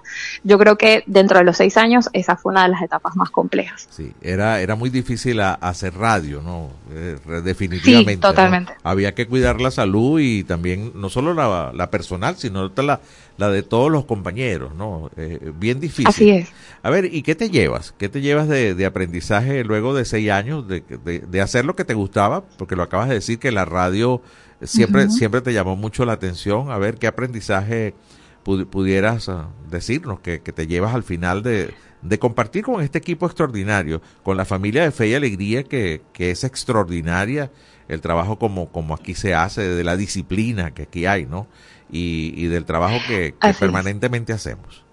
Yo 0.43 0.59
creo 0.59 0.79
que 0.79 1.05
dentro 1.07 1.39
de 1.39 1.45
los 1.45 1.59
seis 1.59 1.77
años 1.77 2.09
esa 2.15 2.37
fue 2.37 2.53
una 2.53 2.63
de 2.63 2.71
las 2.71 2.83
etapas 2.83 3.15
más 3.15 3.29
complejas. 3.31 3.87
Sí, 3.91 4.13
era, 4.23 4.61
era 4.61 4.77
muy 4.77 4.89
difícil 4.89 5.41
hacer 5.41 5.95
radio, 5.95 6.41
¿no? 6.41 6.71
Eh, 6.93 7.19
definitivamente. 7.45 8.15
Sí, 8.15 8.21
totalmente. 8.21 8.73
Había 8.83 9.15
que 9.15 9.27
cuidar 9.27 9.61
la 9.61 9.71
salud 9.71 10.19
y 10.19 10.45
también, 10.45 10.93
no 10.95 11.11
solo 11.11 11.35
la, 11.35 11.91
personal, 11.91 12.37
sino 12.37 12.71
la, 12.77 13.01
la 13.41 13.49
de 13.49 13.63
todos 13.63 13.91
los 13.91 14.05
compañeros, 14.05 14.75
¿no? 14.75 15.11
Eh, 15.17 15.53
bien 15.59 15.81
difícil. 15.81 16.07
Así 16.07 16.29
es. 16.29 16.51
A 16.83 16.91
ver, 16.91 17.07
¿y 17.07 17.23
qué 17.23 17.35
te 17.35 17.49
llevas? 17.49 17.95
¿Qué 17.97 18.11
te 18.11 18.21
llevas 18.21 18.49
de, 18.49 18.85
aprendizaje 18.85 19.65
luego 19.65 19.95
de 19.95 20.05
seis 20.05 20.31
años 20.31 20.69
de, 20.69 20.83
de, 20.83 21.41
hacer 21.41 21.65
lo 21.65 21.75
que 21.75 21.87
te 21.87 21.95
gustaba? 21.95 22.45
Porque 22.59 22.77
lo 22.77 22.83
acabas 22.83 23.09
de 23.09 23.15
decir 23.15 23.39
que 23.39 23.51
la 23.51 23.65
radio 23.65 24.21
siempre, 24.63 25.09
siempre 25.09 25.41
te 25.41 25.55
llamó 25.55 25.75
mucho 25.75 26.05
la 26.05 26.13
atención. 26.13 26.71
A 26.71 26.77
ver, 26.77 26.99
¿qué 26.99 27.07
aprendizaje 27.07 27.95
pudieras 28.43 29.31
ah, 29.31 29.49
decirnos 29.71 30.21
que, 30.21 30.39
te 30.39 30.67
llevas 30.67 30.95
al 30.95 31.03
final 31.03 31.43
de, 31.43 31.73
de, 32.03 32.19
compartir 32.19 32.63
con 32.63 32.83
este 32.83 32.99
equipo 32.99 33.25
extraordinario, 33.25 34.03
con 34.23 34.37
la 34.37 34.45
familia 34.45 34.83
de 34.83 34.91
Fe 34.91 35.09
y 35.09 35.15
Alegría 35.15 35.65
que, 35.65 36.03
que 36.13 36.31
es 36.31 36.45
extraordinaria, 36.45 37.51
el 37.89 38.03
trabajo 38.03 38.39
como, 38.39 38.71
como 38.71 38.93
aquí 38.95 39.15
se 39.15 39.35
hace, 39.35 39.63
de 39.63 39.83
la 39.83 39.97
disciplina 39.97 40.73
que 40.73 40.83
aquí 40.83 41.07
hay, 41.07 41.25
¿no? 41.25 41.47
Y, 41.93 42.33
y 42.37 42.47
del 42.47 42.65
trabajo 42.65 42.99
que, 43.09 43.35
permanentemente 43.59 44.33
hacemos. 44.33 44.85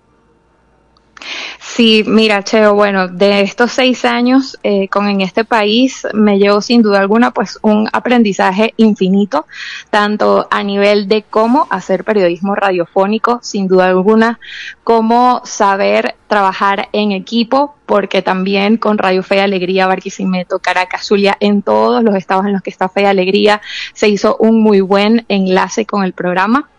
Sí, 1.60 2.04
mira, 2.08 2.44
Cheo, 2.44 2.74
bueno, 2.74 3.08
de 3.08 3.42
estos 3.42 3.72
seis 3.72 4.04
años 4.04 4.58
eh, 4.64 4.88
con 4.88 5.08
en 5.08 5.22
este 5.22 5.46
país 5.46 6.08
me 6.14 6.40
llevo 6.40 6.62
sin 6.62 6.82
duda 6.82 7.00
alguna 7.00 7.32
pues 7.32 7.60
un 7.62 7.88
aprendizaje 7.94 8.74
infinito, 8.78 9.46
tanto 9.92 10.48
a 10.50 10.64
nivel 10.64 11.08
de 11.08 11.24
cómo 11.24 11.68
hacer 11.70 12.04
periodismo 12.04 12.56
radiofónico, 12.56 13.40
sin 13.44 13.68
duda 13.68 13.90
alguna, 13.90 14.40
cómo 14.84 15.42
saber 15.46 16.16
trabajar 16.28 16.90
en 16.94 17.12
equipo, 17.12 17.76
porque 17.86 18.24
también 18.24 18.78
con 18.78 18.98
Radio 18.98 19.22
Fe 19.22 19.36
y 19.36 19.40
Alegría, 19.40 19.88
Barquisimeto, 19.88 20.60
Caracas, 20.60 21.06
Zulia, 21.06 21.38
en 21.40 21.62
todos 21.62 22.04
los 22.04 22.16
estados 22.16 22.46
en 22.48 22.54
los 22.54 22.64
que 22.64 22.72
está 22.72 22.90
Fe 22.90 23.04
y 23.04 23.06
Alegría, 23.06 23.62
se 23.94 24.08
hizo 24.08 24.36
un 24.40 24.64
muy 24.64 24.82
buen 24.82 25.26
enlace 25.30 25.86
con 25.86 26.04
el 26.04 26.14
programa. 26.14 26.70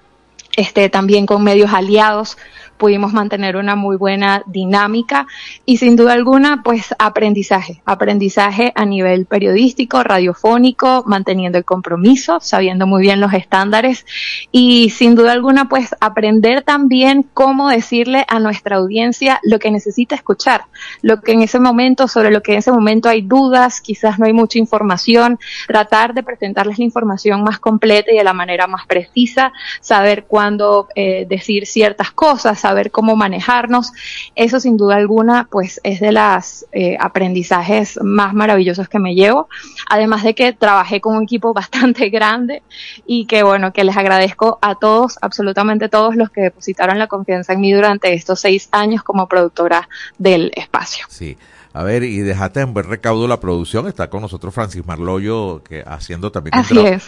Este, 0.59 0.88
también 0.88 1.25
con 1.25 1.44
medios 1.44 1.73
aliados 1.73 2.37
pudimos 2.79 3.12
mantener 3.12 3.57
una 3.57 3.77
muy 3.77 3.97
buena 3.97 4.43
dinámica 4.47 5.27
y 5.67 5.77
sin 5.77 5.97
duda 5.97 6.12
alguna, 6.14 6.62
pues 6.62 6.95
aprendizaje, 6.99 7.83
aprendizaje 7.85 8.73
a 8.75 8.87
nivel 8.87 9.27
periodístico, 9.27 10.03
radiofónico, 10.03 11.05
manteniendo 11.07 11.59
el 11.59 11.64
compromiso, 11.64 12.38
sabiendo 12.41 12.87
muy 12.87 13.03
bien 13.03 13.21
los 13.21 13.35
estándares 13.35 14.07
y 14.53 14.91
sin 14.91 15.14
duda 15.14 15.33
alguna, 15.33 15.69
pues 15.69 15.95
aprender 16.01 16.62
también 16.62 17.25
cómo 17.35 17.69
decirle 17.69 18.25
a 18.29 18.41
nuestra 18.41 18.77
audiencia 18.77 19.41
lo 19.43 19.59
que 19.59 19.71
necesita 19.71 20.14
escuchar, 20.14 20.62
lo 21.03 21.21
que 21.21 21.33
en 21.33 21.43
ese 21.43 21.61
momento, 21.61 22.09
sobre 22.09 22.31
lo 22.31 22.43
que 22.43 22.53
en 22.53 22.59
ese 22.59 22.73
momento 22.73 23.09
hay 23.09 23.23
dudas, 23.23 23.81
quizás 23.81 24.19
no 24.19 24.27
hay 24.27 24.33
mucha 24.33 24.59
información, 24.59 25.38
tratar 25.67 26.14
de 26.14 26.23
presentarles 26.23 26.79
la 26.79 26.85
información 26.85 27.43
más 27.43 27.59
completa 27.59 28.12
y 28.12 28.17
de 28.17 28.25
la 28.25 28.33
manera 28.33 28.67
más 28.67 28.87
precisa, 28.87 29.53
saber 29.81 30.25
cuándo 30.25 30.88
eh, 30.95 31.27
decir 31.29 31.67
ciertas 31.67 32.12
cosas, 32.12 32.61
saber 32.68 32.90
cómo 32.90 33.16
manejarnos. 33.16 33.92
Eso 34.35 34.61
sin 34.61 34.76
duda 34.76 34.96
alguna, 34.96 35.48
pues 35.50 35.81
es 35.85 36.00
de 36.00 36.12
las 36.12 36.66
eh, 36.72 36.96
aprendizajes 37.00 37.98
más 38.02 38.35
maravillosos 38.35 38.88
que 38.88 38.98
me 38.98 39.14
llevo. 39.14 39.48
Además 39.88 40.22
de 40.22 40.35
que 40.35 40.52
trabajé 40.52 41.00
con 41.00 41.16
un 41.16 41.22
equipo 41.22 41.54
bastante 41.62 42.11
grande 42.11 42.62
y 43.07 43.26
que 43.26 43.42
bueno, 43.42 43.72
que 43.72 43.85
les 43.85 43.96
agradezco 43.96 44.59
a 44.61 44.74
todos, 44.74 45.18
absolutamente 45.22 45.88
todos 45.88 46.14
los 46.14 46.31
que 46.31 46.42
depositaron 46.42 46.98
la 46.98 47.07
confianza 47.07 47.54
en 47.54 47.61
mí 47.61 47.72
durante 47.72 48.12
estos 48.12 48.40
seis 48.40 48.68
años 48.72 49.02
como 49.02 49.26
productora 49.28 49.88
del 50.18 50.52
espacio. 50.54 51.07
Sí. 51.09 51.37
A 51.72 51.83
ver, 51.83 52.02
y 52.02 52.18
dejaste 52.18 52.61
en 52.61 52.72
buen 52.72 52.87
recaudo 52.87 53.28
la 53.28 53.40
producción. 53.40 53.87
Está 53.87 54.09
con 54.09 54.22
nosotros 54.22 54.54
Francis 54.54 54.87
Marloyo, 54.87 55.62
que 55.62 55.85
haciendo 55.87 56.33
también 56.33 56.54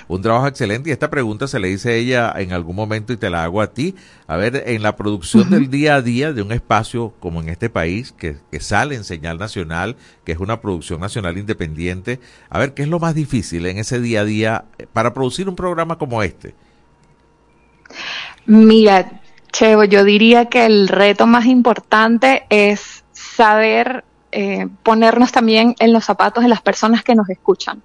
un, 0.08 0.22
trabajo 0.22 0.46
excelente. 0.46 0.90
Y 0.90 0.92
esta 0.92 1.10
pregunta 1.10 1.48
se 1.48 1.58
le 1.58 1.68
dice 1.68 1.90
a 1.90 1.94
ella 1.94 2.34
en 2.36 2.52
algún 2.52 2.76
momento 2.76 3.12
y 3.12 3.16
te 3.16 3.30
la 3.30 3.42
hago 3.42 3.62
a 3.62 3.72
ti. 3.72 3.94
A 4.26 4.36
ver, 4.36 4.62
en 4.66 4.82
la 4.82 4.96
producción 4.96 5.48
del 5.50 5.70
día 5.70 5.96
a 5.96 6.02
día 6.02 6.32
de 6.32 6.42
un 6.42 6.52
espacio 6.52 7.14
como 7.20 7.40
en 7.40 7.48
este 7.48 7.70
país, 7.70 8.12
que, 8.12 8.36
que 8.50 8.60
sale 8.60 8.94
en 8.94 9.04
señal 9.04 9.38
nacional, 9.38 9.96
que 10.24 10.32
es 10.32 10.38
una 10.38 10.60
producción 10.60 11.00
nacional 11.00 11.38
independiente, 11.38 12.20
a 12.50 12.58
ver, 12.58 12.74
¿qué 12.74 12.82
es 12.82 12.88
lo 12.88 13.00
más 13.00 13.14
difícil 13.14 13.66
en 13.66 13.78
ese 13.78 14.00
día 14.00 14.20
a 14.20 14.24
día 14.24 14.64
para 14.92 15.14
producir 15.14 15.48
un 15.48 15.56
programa 15.56 15.96
como 15.96 16.22
este? 16.22 16.54
Mira, 18.46 19.20
Chevo, 19.52 19.84
yo 19.84 20.04
diría 20.04 20.46
que 20.46 20.66
el 20.66 20.88
reto 20.88 21.26
más 21.26 21.46
importante 21.46 22.44
es 22.50 23.04
saber 23.12 24.04
eh, 24.32 24.68
ponernos 24.82 25.32
también 25.32 25.74
en 25.80 25.92
los 25.92 26.04
zapatos 26.04 26.44
de 26.44 26.48
las 26.48 26.60
personas 26.60 27.02
que 27.02 27.14
nos 27.14 27.28
escuchan, 27.28 27.82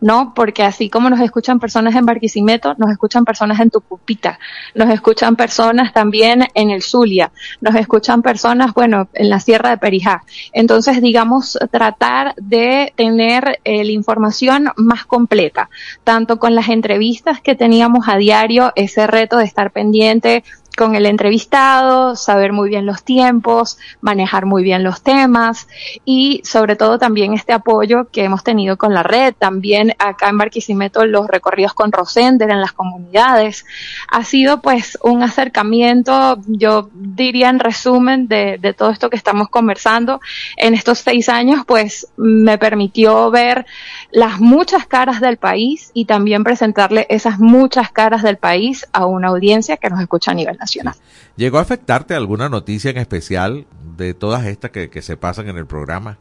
¿no? 0.00 0.32
Porque 0.34 0.62
así 0.62 0.90
como 0.90 1.10
nos 1.10 1.20
escuchan 1.20 1.58
personas 1.58 1.96
en 1.96 2.06
Barquisimeto, 2.06 2.74
nos 2.78 2.90
escuchan 2.90 3.24
personas 3.24 3.58
en 3.60 3.70
Tucupita, 3.70 4.38
nos 4.74 4.90
escuchan 4.90 5.34
personas 5.34 5.92
también 5.92 6.46
en 6.54 6.70
el 6.70 6.82
Zulia, 6.82 7.32
nos 7.60 7.74
escuchan 7.74 8.22
personas, 8.22 8.74
bueno, 8.74 9.08
en 9.12 9.28
la 9.28 9.40
Sierra 9.40 9.70
de 9.70 9.78
Perijá. 9.78 10.22
Entonces, 10.52 11.02
digamos, 11.02 11.58
tratar 11.70 12.34
de 12.36 12.92
tener 12.96 13.58
eh, 13.64 13.84
la 13.84 13.92
información 13.92 14.70
más 14.76 15.04
completa, 15.04 15.68
tanto 16.04 16.38
con 16.38 16.54
las 16.54 16.68
entrevistas 16.68 17.40
que 17.40 17.56
teníamos 17.56 18.08
a 18.08 18.16
diario, 18.16 18.72
ese 18.76 19.06
reto 19.06 19.36
de 19.38 19.44
estar 19.44 19.72
pendiente 19.72 20.44
con 20.76 20.94
el 20.94 21.06
entrevistado, 21.06 22.14
saber 22.14 22.52
muy 22.52 22.68
bien 22.68 22.86
los 22.86 23.02
tiempos, 23.02 23.78
manejar 24.00 24.46
muy 24.46 24.62
bien 24.62 24.84
los 24.84 25.02
temas 25.02 25.66
y 26.04 26.40
sobre 26.44 26.76
todo 26.76 26.98
también 26.98 27.34
este 27.34 27.52
apoyo 27.52 28.08
que 28.12 28.24
hemos 28.24 28.44
tenido 28.44 28.76
con 28.76 28.94
la 28.94 29.02
red, 29.02 29.34
también 29.36 29.94
acá 29.98 30.28
en 30.28 30.38
Barquisimeto 30.38 31.04
los 31.04 31.26
recorridos 31.26 31.74
con 31.74 31.90
Rosender 31.90 32.50
en 32.50 32.60
las 32.60 32.72
comunidades. 32.72 33.66
Ha 34.08 34.22
sido 34.24 34.62
pues 34.62 34.98
un 35.02 35.22
acercamiento, 35.22 36.38
yo 36.46 36.90
diría 36.94 37.48
en 37.48 37.58
resumen 37.58 38.28
de, 38.28 38.58
de 38.58 38.72
todo 38.72 38.90
esto 38.90 39.10
que 39.10 39.16
estamos 39.16 39.48
conversando 39.48 40.20
en 40.56 40.74
estos 40.74 40.98
seis 40.98 41.28
años, 41.28 41.64
pues 41.66 42.06
me 42.16 42.56
permitió 42.58 43.30
ver 43.30 43.66
las 44.10 44.40
muchas 44.40 44.86
caras 44.86 45.20
del 45.20 45.36
país 45.36 45.90
y 45.94 46.06
también 46.06 46.44
presentarle 46.44 47.06
esas 47.10 47.38
muchas 47.38 47.92
caras 47.92 48.22
del 48.22 48.38
país 48.38 48.86
a 48.92 49.06
una 49.06 49.28
audiencia 49.28 49.76
que 49.76 49.90
nos 49.90 50.00
escucha 50.00 50.30
a 50.30 50.34
nivel 50.34 50.56
nacional. 50.56 50.94
¿Llegó 51.36 51.58
a 51.58 51.62
afectarte 51.62 52.14
alguna 52.14 52.48
noticia 52.48 52.90
en 52.90 52.98
especial 52.98 53.66
de 53.96 54.14
todas 54.14 54.46
estas 54.46 54.70
que, 54.70 54.90
que 54.90 55.02
se 55.02 55.16
pasan 55.16 55.48
en 55.48 55.58
el 55.58 55.66
programa? 55.66 56.18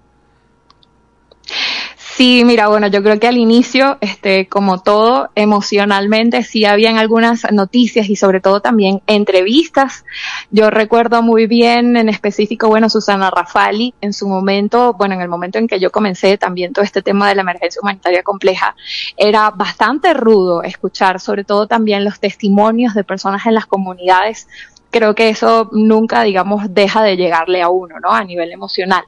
Sí, 2.17 2.41
mira, 2.43 2.67
bueno, 2.67 2.87
yo 2.87 3.03
creo 3.03 3.19
que 3.19 3.27
al 3.27 3.37
inicio, 3.37 3.99
este, 4.01 4.47
como 4.47 4.81
todo, 4.81 5.29
emocionalmente 5.35 6.41
sí 6.41 6.65
habían 6.65 6.97
algunas 6.97 7.43
noticias 7.51 8.09
y 8.09 8.15
sobre 8.15 8.41
todo 8.41 8.59
también 8.59 9.03
entrevistas. 9.05 10.03
Yo 10.49 10.71
recuerdo 10.71 11.21
muy 11.21 11.45
bien, 11.45 11.95
en 11.95 12.09
específico, 12.09 12.69
bueno, 12.69 12.89
Susana 12.89 13.29
Rafali, 13.29 13.93
en 14.01 14.13
su 14.13 14.27
momento, 14.27 14.93
bueno, 14.93 15.13
en 15.13 15.21
el 15.21 15.29
momento 15.29 15.59
en 15.59 15.67
que 15.67 15.79
yo 15.79 15.91
comencé 15.91 16.39
también 16.39 16.73
todo 16.73 16.83
este 16.83 17.03
tema 17.03 17.29
de 17.29 17.35
la 17.35 17.43
emergencia 17.43 17.79
humanitaria 17.83 18.23
compleja, 18.23 18.75
era 19.15 19.51
bastante 19.51 20.15
rudo 20.15 20.63
escuchar, 20.63 21.19
sobre 21.19 21.43
todo 21.43 21.67
también 21.67 22.03
los 22.03 22.19
testimonios 22.19 22.95
de 22.95 23.03
personas 23.03 23.45
en 23.45 23.53
las 23.53 23.67
comunidades 23.67 24.47
creo 24.89 25.15
que 25.15 25.29
eso 25.29 25.69
nunca, 25.73 26.23
digamos, 26.23 26.73
deja 26.73 27.03
de 27.03 27.17
llegarle 27.17 27.61
a 27.61 27.69
uno, 27.69 27.99
¿no? 27.99 28.11
A 28.11 28.23
nivel 28.23 28.51
emocional. 28.51 29.03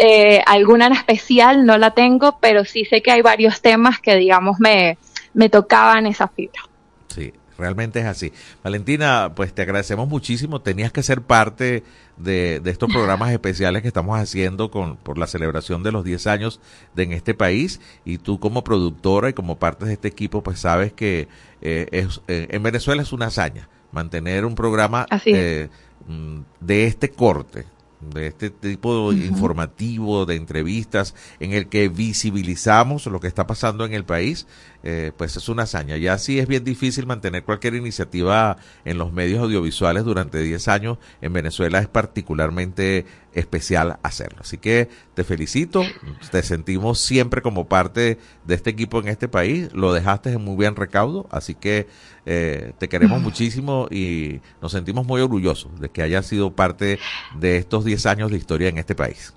Eh, 0.00 0.40
alguna 0.46 0.86
en 0.86 0.92
especial 0.92 1.66
no 1.66 1.76
la 1.76 1.90
tengo, 1.90 2.38
pero 2.40 2.64
sí 2.64 2.84
sé 2.84 3.02
que 3.02 3.10
hay 3.10 3.20
varios 3.20 3.60
temas 3.60 4.00
que, 4.00 4.14
digamos, 4.14 4.60
me, 4.60 4.96
me 5.34 5.48
tocaban 5.48 6.06
esa 6.06 6.28
fibra. 6.28 6.62
Sí, 7.08 7.32
realmente 7.58 7.98
es 7.98 8.06
así. 8.06 8.32
Valentina, 8.62 9.32
pues 9.34 9.52
te 9.52 9.62
agradecemos 9.62 10.08
muchísimo. 10.08 10.60
Tenías 10.60 10.92
que 10.92 11.02
ser 11.02 11.22
parte 11.22 11.82
de, 12.16 12.60
de 12.60 12.70
estos 12.70 12.92
programas 12.92 13.32
especiales 13.32 13.82
que 13.82 13.88
estamos 13.88 14.18
haciendo 14.18 14.70
con, 14.70 14.96
por 14.96 15.18
la 15.18 15.26
celebración 15.26 15.82
de 15.82 15.90
los 15.90 16.04
10 16.04 16.28
años 16.28 16.60
de 16.94 17.02
en 17.02 17.12
este 17.12 17.34
país. 17.34 17.80
Y 18.04 18.18
tú 18.18 18.38
como 18.38 18.62
productora 18.62 19.30
y 19.30 19.32
como 19.32 19.58
parte 19.58 19.84
de 19.84 19.94
este 19.94 20.06
equipo, 20.06 20.44
pues 20.44 20.60
sabes 20.60 20.92
que 20.92 21.26
eh, 21.60 21.88
es, 21.90 22.20
eh, 22.28 22.46
en 22.50 22.62
Venezuela 22.62 23.02
es 23.02 23.12
una 23.12 23.26
hazaña 23.26 23.68
mantener 23.90 24.44
un 24.44 24.54
programa 24.54 25.06
eh, 25.24 25.68
mm, 26.06 26.40
de 26.60 26.86
este 26.86 27.10
corte 27.10 27.64
de 28.00 28.28
este 28.28 28.50
tipo 28.50 29.12
informativo, 29.12 30.26
de 30.26 30.36
entrevistas, 30.36 31.14
en 31.40 31.52
el 31.52 31.68
que 31.68 31.88
visibilizamos 31.88 33.06
lo 33.06 33.20
que 33.20 33.26
está 33.26 33.46
pasando 33.46 33.84
en 33.84 33.94
el 33.94 34.04
país, 34.04 34.46
eh, 34.82 35.12
pues 35.16 35.36
es 35.36 35.48
una 35.48 35.64
hazaña. 35.64 35.96
Ya 35.96 36.18
sí 36.18 36.38
es 36.38 36.46
bien 36.46 36.64
difícil 36.64 37.06
mantener 37.06 37.44
cualquier 37.44 37.74
iniciativa 37.74 38.56
en 38.84 38.98
los 38.98 39.12
medios 39.12 39.40
audiovisuales 39.40 40.04
durante 40.04 40.40
10 40.40 40.68
años. 40.68 40.98
En 41.20 41.32
Venezuela 41.32 41.78
es 41.78 41.88
particularmente 41.88 43.06
especial 43.32 43.98
hacerlo. 44.02 44.38
Así 44.40 44.58
que 44.58 44.88
te 45.14 45.24
felicito, 45.24 45.82
te 46.30 46.42
sentimos 46.42 47.00
siempre 47.00 47.42
como 47.42 47.68
parte 47.68 48.18
de 48.44 48.54
este 48.54 48.70
equipo 48.70 49.00
en 49.00 49.08
este 49.08 49.28
país, 49.28 49.72
lo 49.72 49.92
dejaste 49.92 50.32
en 50.32 50.42
muy 50.42 50.56
bien 50.56 50.76
recaudo, 50.76 51.28
así 51.30 51.54
que 51.54 51.86
eh, 52.26 52.72
te 52.78 52.88
queremos 52.88 53.20
muchísimo 53.20 53.88
y 53.90 54.40
nos 54.60 54.72
sentimos 54.72 55.06
muy 55.06 55.20
orgullosos 55.20 55.78
de 55.80 55.88
que 55.88 56.02
hayas 56.02 56.26
sido 56.26 56.54
parte 56.54 56.98
de 57.38 57.56
estos 57.56 57.84
10 57.84 58.06
años 58.06 58.30
de 58.30 58.38
historia 58.38 58.68
en 58.68 58.78
este 58.78 58.94
país. 58.94 59.34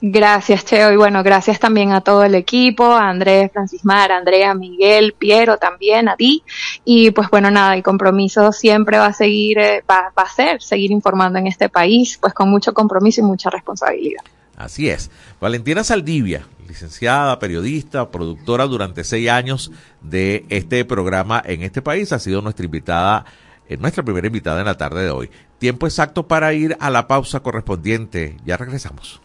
Gracias, 0.00 0.64
Cheo. 0.64 0.92
Y 0.92 0.96
bueno, 0.96 1.22
gracias 1.22 1.58
también 1.60 1.92
a 1.92 2.00
todo 2.00 2.24
el 2.24 2.34
equipo, 2.34 2.84
a 2.84 3.08
Andrés, 3.08 3.50
Francismar, 3.52 4.12
Andrea, 4.12 4.54
Miguel, 4.54 5.14
Piero 5.18 5.58
también, 5.58 6.08
a 6.08 6.16
ti. 6.16 6.42
Y 6.84 7.10
pues 7.10 7.28
bueno, 7.30 7.50
nada, 7.50 7.74
el 7.74 7.82
compromiso 7.82 8.52
siempre 8.52 8.98
va 8.98 9.06
a 9.06 9.12
seguir, 9.12 9.58
eh, 9.58 9.84
va, 9.88 10.12
va 10.16 10.22
a 10.22 10.28
ser 10.28 10.62
seguir 10.62 10.90
informando 10.90 11.38
en 11.38 11.46
este 11.46 11.68
país, 11.68 12.18
pues 12.20 12.34
con 12.34 12.48
mucho 12.48 12.72
compromiso 12.74 13.20
y 13.20 13.24
mucha 13.24 13.50
responsabilidad. 13.50 14.22
Así 14.56 14.88
es. 14.88 15.10
Valentina 15.40 15.82
Saldivia, 15.82 16.46
licenciada, 16.68 17.38
periodista, 17.38 18.10
productora 18.10 18.66
durante 18.66 19.04
seis 19.04 19.28
años 19.28 19.72
de 20.00 20.44
este 20.50 20.84
programa 20.84 21.42
en 21.44 21.62
este 21.62 21.82
país, 21.82 22.12
ha 22.12 22.18
sido 22.18 22.42
nuestra 22.42 22.64
invitada, 22.64 23.24
eh, 23.68 23.76
nuestra 23.76 24.02
primera 24.02 24.26
invitada 24.26 24.60
en 24.60 24.66
la 24.66 24.76
tarde 24.76 25.04
de 25.04 25.10
hoy. 25.10 25.30
Tiempo 25.58 25.86
exacto 25.86 26.28
para 26.28 26.52
ir 26.52 26.76
a 26.80 26.90
la 26.90 27.08
pausa 27.08 27.40
correspondiente. 27.40 28.36
Ya 28.44 28.56
regresamos. 28.56 29.20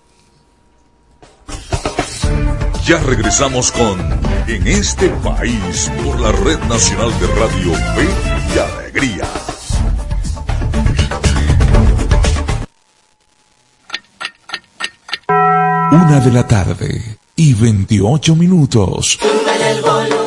Ya 2.85 2.97
regresamos 2.99 3.71
con 3.71 3.99
En 4.47 4.65
este 4.65 5.09
país 5.09 5.91
por 6.03 6.19
la 6.21 6.31
Red 6.31 6.59
Nacional 6.69 7.11
de 7.19 7.27
Radio 7.27 7.73
Fe 7.73 8.07
y 8.55 8.59
Alegría. 8.59 9.27
Una 15.91 16.19
de 16.21 16.31
la 16.31 16.47
tarde 16.47 17.17
y 17.35 17.53
28 17.53 18.35
minutos. 18.35 19.19
Súbele 19.19 19.71
el 19.71 19.81
volumen 19.81 20.26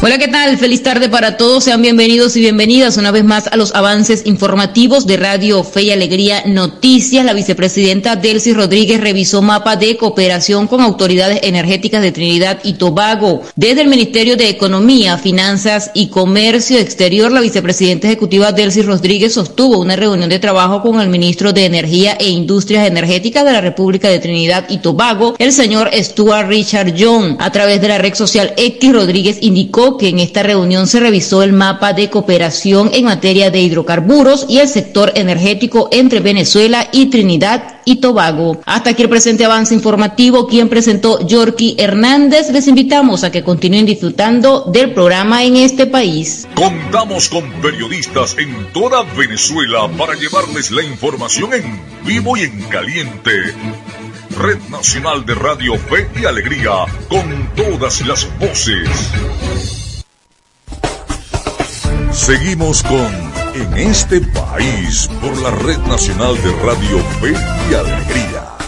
Hola, 0.00 0.16
¿qué 0.16 0.28
tal? 0.28 0.56
Feliz 0.58 0.84
tarde 0.84 1.08
para 1.08 1.36
todos. 1.36 1.64
Sean 1.64 1.82
bienvenidos 1.82 2.36
y 2.36 2.40
bienvenidas 2.40 2.96
una 2.98 3.10
vez 3.10 3.24
más 3.24 3.48
a 3.48 3.56
los 3.56 3.74
avances 3.74 4.22
informativos 4.26 5.08
de 5.08 5.16
Radio 5.16 5.64
Fe 5.64 5.82
y 5.82 5.90
Alegría 5.90 6.44
Noticias. 6.46 7.24
La 7.24 7.32
vicepresidenta 7.32 8.14
Delcy 8.14 8.52
Rodríguez 8.52 9.00
revisó 9.00 9.42
mapa 9.42 9.74
de 9.74 9.96
cooperación 9.96 10.68
con 10.68 10.82
autoridades 10.82 11.40
energéticas 11.42 12.00
de 12.00 12.12
Trinidad 12.12 12.60
y 12.62 12.74
Tobago. 12.74 13.42
Desde 13.56 13.80
el 13.80 13.88
Ministerio 13.88 14.36
de 14.36 14.48
Economía, 14.48 15.18
Finanzas 15.18 15.90
y 15.94 16.06
Comercio 16.06 16.78
Exterior, 16.78 17.32
la 17.32 17.40
vicepresidenta 17.40 18.06
ejecutiva 18.06 18.52
Delcy 18.52 18.82
Rodríguez 18.82 19.34
sostuvo 19.34 19.80
una 19.80 19.96
reunión 19.96 20.30
de 20.30 20.38
trabajo 20.38 20.80
con 20.80 21.00
el 21.00 21.08
ministro 21.08 21.52
de 21.52 21.64
Energía 21.64 22.16
e 22.20 22.28
Industrias 22.28 22.86
Energéticas 22.86 23.44
de 23.44 23.52
la 23.52 23.60
República 23.60 24.08
de 24.08 24.20
Trinidad 24.20 24.66
y 24.68 24.78
Tobago, 24.78 25.34
el 25.40 25.52
señor 25.52 25.90
Stuart 25.92 26.46
Richard 26.46 26.94
John. 26.96 27.36
A 27.40 27.50
través 27.50 27.80
de 27.80 27.88
la 27.88 27.98
red 27.98 28.14
social 28.14 28.54
X, 28.56 28.92
Rodríguez 28.92 29.38
indicó 29.40 29.87
que 29.96 30.08
en 30.08 30.18
esta 30.18 30.42
reunión 30.42 30.86
se 30.86 31.00
revisó 31.00 31.42
el 31.42 31.52
mapa 31.52 31.92
de 31.92 32.10
cooperación 32.10 32.90
en 32.92 33.06
materia 33.06 33.50
de 33.50 33.60
hidrocarburos 33.60 34.46
y 34.48 34.58
el 34.58 34.68
sector 34.68 35.12
energético 35.14 35.88
entre 35.92 36.20
Venezuela 36.20 36.88
y 36.92 37.06
Trinidad 37.06 37.80
y 37.84 37.96
Tobago. 37.96 38.60
Hasta 38.66 38.90
aquí 38.90 39.02
el 39.02 39.08
presente 39.08 39.44
avance 39.44 39.74
informativo, 39.74 40.46
quien 40.46 40.68
presentó 40.68 41.26
Yorky 41.26 41.76
Hernández. 41.78 42.50
Les 42.50 42.68
invitamos 42.68 43.24
a 43.24 43.32
que 43.32 43.42
continúen 43.42 43.86
disfrutando 43.86 44.64
del 44.70 44.92
programa 44.92 45.44
en 45.44 45.56
este 45.56 45.86
país. 45.86 46.46
Contamos 46.54 47.28
con 47.28 47.50
periodistas 47.62 48.36
en 48.38 48.72
toda 48.72 49.04
Venezuela 49.16 49.88
para 49.96 50.14
llevarles 50.14 50.70
la 50.70 50.82
información 50.82 51.54
en 51.54 51.80
vivo 52.04 52.36
y 52.36 52.42
en 52.42 52.60
caliente. 52.64 53.32
Red 54.36 54.58
Nacional 54.70 55.24
de 55.24 55.34
Radio 55.34 55.76
Fe 55.78 56.08
y 56.20 56.24
Alegría, 56.24 56.84
con 57.08 57.50
todas 57.56 58.06
las 58.06 58.28
voces. 58.38 59.77
Seguimos 62.12 62.82
con 62.82 63.06
En 63.54 63.76
este 63.76 64.20
país 64.20 65.08
por 65.20 65.36
la 65.42 65.50
Red 65.50 65.78
Nacional 65.86 66.34
de 66.42 66.52
Radio 66.62 66.98
Fe 67.20 67.32
y 67.70 67.74
Alegría. 67.74 68.58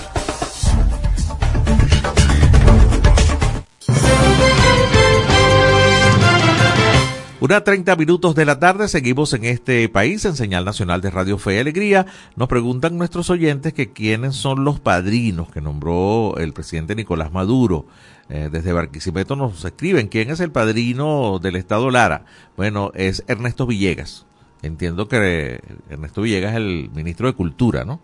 Una 7.40 7.64
30 7.64 7.96
minutos 7.96 8.34
de 8.34 8.44
la 8.44 8.58
tarde, 8.58 8.86
seguimos 8.86 9.32
en 9.32 9.46
este 9.46 9.88
país, 9.88 10.24
en 10.26 10.36
señal 10.36 10.64
nacional 10.64 11.00
de 11.00 11.10
Radio 11.10 11.38
Fe 11.38 11.54
y 11.56 11.58
Alegría. 11.58 12.06
Nos 12.36 12.48
preguntan 12.48 12.98
nuestros 12.98 13.30
oyentes 13.30 13.72
que 13.72 13.92
quiénes 13.92 14.36
son 14.36 14.64
los 14.64 14.78
padrinos 14.78 15.50
que 15.50 15.62
nombró 15.62 16.36
el 16.36 16.52
presidente 16.52 16.94
Nicolás 16.94 17.32
Maduro 17.32 17.86
eh, 18.30 18.48
desde 18.50 18.72
Barquisimeto 18.72 19.34
nos 19.34 19.64
escriben 19.64 20.06
quién 20.06 20.30
es 20.30 20.38
el 20.38 20.52
padrino 20.52 21.40
del 21.40 21.56
Estado 21.56 21.90
Lara. 21.90 22.26
Bueno, 22.56 22.92
es 22.94 23.24
Ernesto 23.26 23.66
Villegas. 23.66 24.24
Entiendo 24.62 25.08
que 25.08 25.60
Ernesto 25.88 26.22
Villegas 26.22 26.52
es 26.52 26.58
el 26.58 26.90
ministro 26.94 27.26
de 27.26 27.32
Cultura, 27.32 27.84
¿no? 27.84 28.00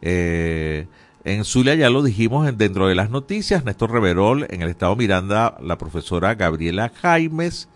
Eh, 0.00 0.86
en 1.24 1.44
Zulia 1.44 1.74
ya 1.74 1.90
lo 1.90 2.02
dijimos 2.02 2.56
dentro 2.56 2.86
de 2.86 2.94
las 2.94 3.10
noticias, 3.10 3.64
Néstor 3.64 3.90
Reverol, 3.90 4.46
en 4.48 4.62
el 4.62 4.68
Estado 4.68 4.94
Miranda, 4.94 5.56
la 5.60 5.76
profesora 5.76 6.36
Gabriela 6.36 6.92
Jaimes. 6.94 7.68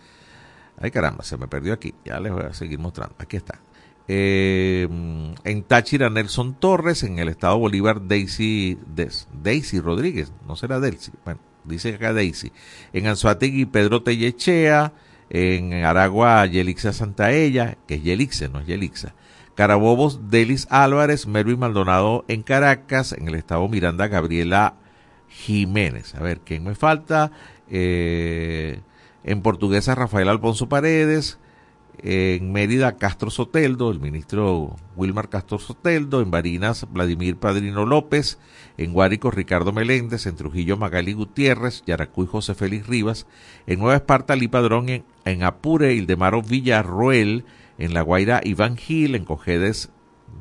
Ay 0.79 0.93
caramba, 0.93 1.25
se 1.25 1.37
me 1.37 1.49
perdió 1.49 1.73
aquí, 1.73 1.95
ya 2.05 2.21
les 2.21 2.33
voy 2.33 2.45
a 2.45 2.55
seguir 2.55 2.79
mostrando. 2.79 3.17
Aquí 3.19 3.37
está. 3.37 3.61
Eh, 4.07 4.87
en 5.43 5.63
Táchira, 5.65 6.11
Nelson 6.11 6.55
Torres, 6.55 7.03
en 7.03 7.19
el 7.19 7.29
Estado 7.29 7.59
Bolívar, 7.59 8.07
Daisy, 8.07 8.79
Daisy 9.43 9.81
Rodríguez, 9.81 10.33
no 10.47 10.55
será 10.55 10.79
Daisy, 10.79 11.11
bueno, 11.25 11.41
dice 11.67 11.95
acá 11.95 12.13
Daisy. 12.13 12.53
En 12.93 13.07
Anzuategui, 13.07 13.67
Pedro 13.67 14.03
Tellechea. 14.03 14.93
En 15.29 15.73
Aragua, 15.85 16.47
Yelixa 16.47 16.93
Santaella, 16.93 17.79
que 17.89 17.97
es 17.97 18.03
Yelixa, 18.05 18.47
no 18.49 18.61
es 18.61 18.67
Yelixa. 18.67 19.15
Carabobos, 19.57 20.31
Delis 20.31 20.69
Álvarez, 20.71 21.27
Melvin 21.27 21.59
Maldonado 21.59 22.25
en 22.29 22.43
Caracas, 22.43 23.13
en 23.13 23.27
el 23.27 23.35
estado 23.35 23.67
Miranda, 23.69 24.07
Gabriela 24.07 24.75
Jiménez. 25.29 26.15
A 26.15 26.21
ver, 26.21 26.41
¿quién 26.41 26.63
me 26.63 26.75
falta? 26.75 27.33
Eh, 27.69 28.81
en 29.25 29.43
Portuguesa, 29.43 29.95
Rafael 29.95 30.29
Alfonso 30.29 30.69
Paredes. 30.69 31.39
En 32.03 32.53
Mérida, 32.53 32.97
Castro 32.97 33.31
Soteldo, 33.31 33.91
el 33.91 34.01
ministro 34.01 34.77
Wilmar 34.97 35.29
Castro 35.29 35.59
Soteldo. 35.59 36.21
En 36.21 36.31
Barinas, 36.31 36.87
Vladimir 36.91 37.37
Padrino 37.37 37.87
López 37.87 38.39
en 38.77 38.93
Guárico 38.93 39.31
Ricardo 39.31 39.73
Meléndez, 39.73 40.27
en 40.27 40.37
Trujillo 40.37 40.77
Magali 40.77 41.13
Gutiérrez, 41.13 41.83
Yaracuy 41.87 42.27
José 42.27 42.55
Félix 42.55 42.87
Rivas, 42.87 43.27
en 43.67 43.79
Nueva 43.79 43.97
Esparta 43.97 44.37
Lee 44.37 44.49
Padrón, 44.49 44.89
en, 44.89 45.05
en 45.25 45.43
Apure 45.43 45.95
Ildemaro 45.95 46.43
Villarroel, 46.43 47.45
en 47.79 47.95
La 47.95 48.03
Guaira 48.03 48.41
Iván 48.45 48.77
Gil, 48.77 49.15
en 49.15 49.25
Cojedes 49.25 49.91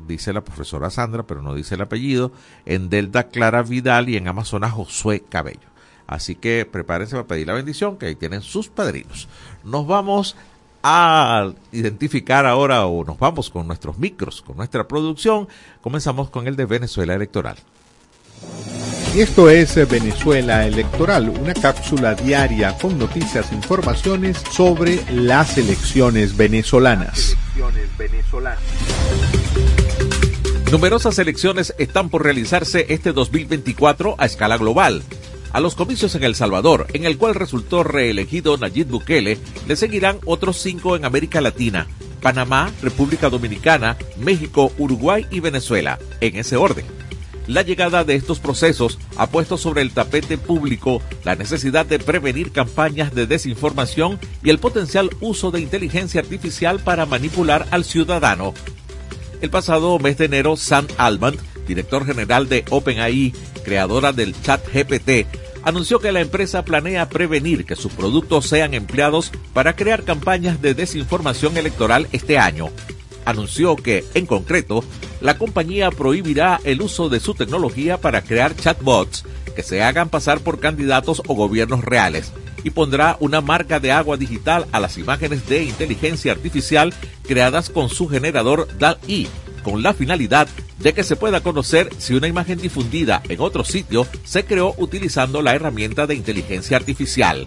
dice 0.07 0.33
la 0.33 0.43
profesora 0.43 0.89
Sandra, 0.89 1.23
pero 1.23 1.41
no 1.41 1.55
dice 1.55 1.75
el 1.75 1.81
apellido, 1.81 2.31
en 2.65 2.89
Delta 2.89 3.29
Clara 3.29 3.63
Vidal 3.63 4.09
y 4.09 4.17
en 4.17 4.27
Amazonas 4.27 4.73
Josué 4.73 5.23
Cabello. 5.27 5.69
Así 6.07 6.35
que 6.35 6.65
prepárense 6.65 7.15
para 7.15 7.27
pedir 7.27 7.47
la 7.47 7.53
bendición, 7.53 7.97
que 7.97 8.07
ahí 8.07 8.15
tienen 8.15 8.41
sus 8.41 8.69
padrinos. 8.69 9.27
Nos 9.63 9.87
vamos 9.87 10.35
a 10.87 11.51
identificar 11.71 12.45
ahora 12.45 12.85
o 12.85 13.03
nos 13.03 13.17
vamos 13.17 13.49
con 13.49 13.65
nuestros 13.65 13.97
micros, 13.97 14.43
con 14.43 14.55
nuestra 14.55 14.87
producción. 14.87 15.47
Comenzamos 15.81 16.29
con 16.29 16.47
el 16.47 16.55
de 16.55 16.65
Venezuela 16.65 17.15
Electoral. 17.15 17.57
Esto 19.15 19.49
es 19.49 19.75
Venezuela 19.89 20.67
Electoral, 20.67 21.29
una 21.29 21.55
cápsula 21.55 22.13
diaria 22.13 22.77
con 22.77 22.99
noticias 22.99 23.51
e 23.51 23.55
informaciones 23.55 24.37
sobre 24.51 25.03
las 25.11 25.57
elecciones 25.57 26.37
venezolanas. 26.37 27.35
Numerosas 30.71 31.17
elecciones 31.17 31.73
están 31.79 32.09
por 32.09 32.23
realizarse 32.23 32.85
este 32.89 33.11
2024 33.11 34.15
a 34.19 34.25
escala 34.27 34.57
global. 34.57 35.01
A 35.55 35.61
los 35.61 35.75
comicios 35.75 36.13
en 36.15 36.25
El 36.25 36.35
Salvador, 36.35 36.85
en 36.91 37.05
el 37.05 37.17
cual 37.17 37.33
resultó 37.33 37.81
reelegido 37.81 38.57
Nayib 38.57 38.87
Bukele, 38.87 39.37
le 39.65 39.75
seguirán 39.77 40.19
otros 40.25 40.57
cinco 40.57 40.97
en 40.97 41.05
América 41.05 41.39
Latina, 41.39 41.87
Panamá, 42.21 42.73
República 42.81 43.29
Dominicana, 43.29 43.95
México, 44.17 44.73
Uruguay 44.77 45.25
y 45.31 45.39
Venezuela, 45.39 45.97
en 46.19 46.35
ese 46.35 46.57
orden. 46.57 46.83
La 47.47 47.61
llegada 47.61 48.03
de 48.03 48.15
estos 48.15 48.41
procesos 48.41 48.99
ha 49.15 49.27
puesto 49.27 49.57
sobre 49.57 49.81
el 49.81 49.93
tapete 49.93 50.37
público 50.37 51.01
la 51.23 51.35
necesidad 51.37 51.85
de 51.85 51.99
prevenir 51.99 52.51
campañas 52.51 53.15
de 53.15 53.25
desinformación 53.25 54.19
y 54.43 54.49
el 54.49 54.59
potencial 54.59 55.09
uso 55.21 55.51
de 55.51 55.61
inteligencia 55.61 56.19
artificial 56.19 56.81
para 56.81 57.05
manipular 57.05 57.65
al 57.71 57.85
ciudadano. 57.85 58.53
El 59.39 59.49
pasado 59.49 59.99
mes 59.99 60.17
de 60.17 60.25
enero, 60.25 60.57
Sam 60.57 60.85
Altman, 60.97 61.37
director 61.65 62.05
general 62.05 62.49
de 62.49 62.65
OpenAI, 62.69 63.33
creadora 63.63 64.13
del 64.13 64.39
chat 64.41 64.61
GPT, 64.71 65.44
anunció 65.65 65.99
que 65.99 66.11
la 66.11 66.21
empresa 66.21 66.63
planea 66.63 67.09
prevenir 67.09 67.65
que 67.65 67.75
sus 67.75 67.91
productos 67.91 68.47
sean 68.47 68.73
empleados 68.73 69.31
para 69.51 69.75
crear 69.75 70.03
campañas 70.03 70.61
de 70.61 70.73
desinformación 70.73 71.57
electoral 71.57 72.07
este 72.11 72.37
año. 72.37 72.69
Anunció 73.25 73.75
que, 73.75 74.05
en 74.13 74.27
concreto, 74.27 74.83
la 75.19 75.37
compañía 75.39 75.89
prohibirá 75.89 76.61
el 76.63 76.83
uso 76.83 77.09
de 77.09 77.19
su 77.19 77.33
tecnología 77.33 77.97
para 77.97 78.21
crear 78.21 78.55
chatbots 78.55 79.25
que 79.55 79.63
se 79.63 79.81
hagan 79.81 80.09
pasar 80.09 80.41
por 80.41 80.59
candidatos 80.59 81.23
o 81.27 81.33
gobiernos 81.33 81.83
reales 81.83 82.31
y 82.63 82.69
pondrá 82.69 83.17
una 83.19 83.41
marca 83.41 83.79
de 83.79 83.91
agua 83.91 84.17
digital 84.17 84.67
a 84.71 84.79
las 84.79 84.97
imágenes 84.97 85.47
de 85.47 85.63
inteligencia 85.63 86.31
artificial 86.31 86.93
creadas 87.27 87.69
con 87.69 87.89
su 87.89 88.07
generador 88.07 88.67
DAL-E, 88.77 89.27
con 89.63 89.81
la 89.81 89.93
finalidad 89.93 90.47
de 90.79 90.93
que 90.93 91.03
se 91.03 91.15
pueda 91.15 91.41
conocer 91.41 91.89
si 91.97 92.13
una 92.13 92.27
imagen 92.27 92.59
difundida 92.59 93.21
en 93.29 93.39
otro 93.39 93.63
sitio 93.63 94.07
se 94.23 94.45
creó 94.45 94.73
utilizando 94.77 95.41
la 95.41 95.55
herramienta 95.55 96.07
de 96.07 96.15
inteligencia 96.15 96.77
artificial. 96.77 97.45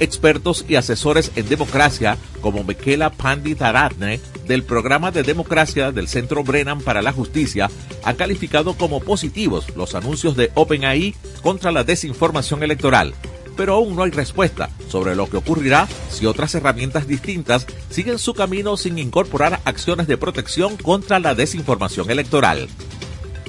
Expertos 0.00 0.64
y 0.68 0.74
asesores 0.74 1.30
en 1.36 1.48
democracia 1.48 2.18
como 2.40 2.64
Michaela 2.64 3.10
Panditaratne 3.10 4.20
del 4.46 4.64
programa 4.64 5.10
de 5.12 5.22
democracia 5.22 5.92
del 5.92 6.08
Centro 6.08 6.42
Brennan 6.42 6.80
para 6.80 7.02
la 7.02 7.12
Justicia 7.12 7.70
han 8.02 8.16
calificado 8.16 8.74
como 8.74 9.00
positivos 9.00 9.66
los 9.76 9.94
anuncios 9.94 10.36
de 10.36 10.50
OpenAI 10.54 11.14
contra 11.42 11.70
la 11.70 11.84
desinformación 11.84 12.62
electoral, 12.62 13.14
pero 13.56 13.74
aún 13.74 13.96
no 13.96 14.02
hay 14.02 14.10
respuesta 14.10 14.70
sobre 14.88 15.14
lo 15.14 15.28
que 15.28 15.36
ocurrirá 15.36 15.88
si 16.10 16.26
otras 16.26 16.54
herramientas 16.54 17.06
distintas 17.06 17.66
siguen 17.90 18.18
su 18.18 18.34
camino 18.34 18.76
sin 18.76 18.98
incorporar 18.98 19.60
acciones 19.64 20.06
de 20.06 20.16
protección 20.16 20.76
contra 20.76 21.18
la 21.18 21.34
desinformación 21.34 22.10
electoral. 22.10 22.68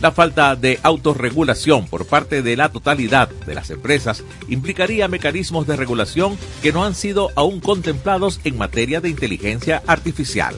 La 0.03 0.11
falta 0.11 0.57
de 0.57 0.81
autorregulación 0.83 1.87
por 1.87 2.05
parte 2.05 2.41
de 2.41 2.57
la 2.57 2.67
totalidad 2.67 3.29
de 3.29 3.55
las 3.55 3.69
empresas 3.69 4.21
implicaría 4.49 5.07
mecanismos 5.07 5.65
de 5.65 5.77
regulación 5.77 6.37
que 6.61 6.73
no 6.73 6.83
han 6.83 6.93
sido 6.93 7.31
aún 7.35 7.61
contemplados 7.61 8.41
en 8.43 8.57
materia 8.57 8.99
de 8.99 9.07
inteligencia 9.07 9.81
artificial. 9.87 10.55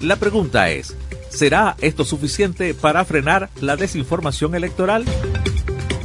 La 0.00 0.14
pregunta 0.14 0.70
es, 0.70 0.96
¿será 1.30 1.74
esto 1.80 2.04
suficiente 2.04 2.74
para 2.74 3.04
frenar 3.04 3.50
la 3.60 3.74
desinformación 3.74 4.54
electoral? 4.54 5.04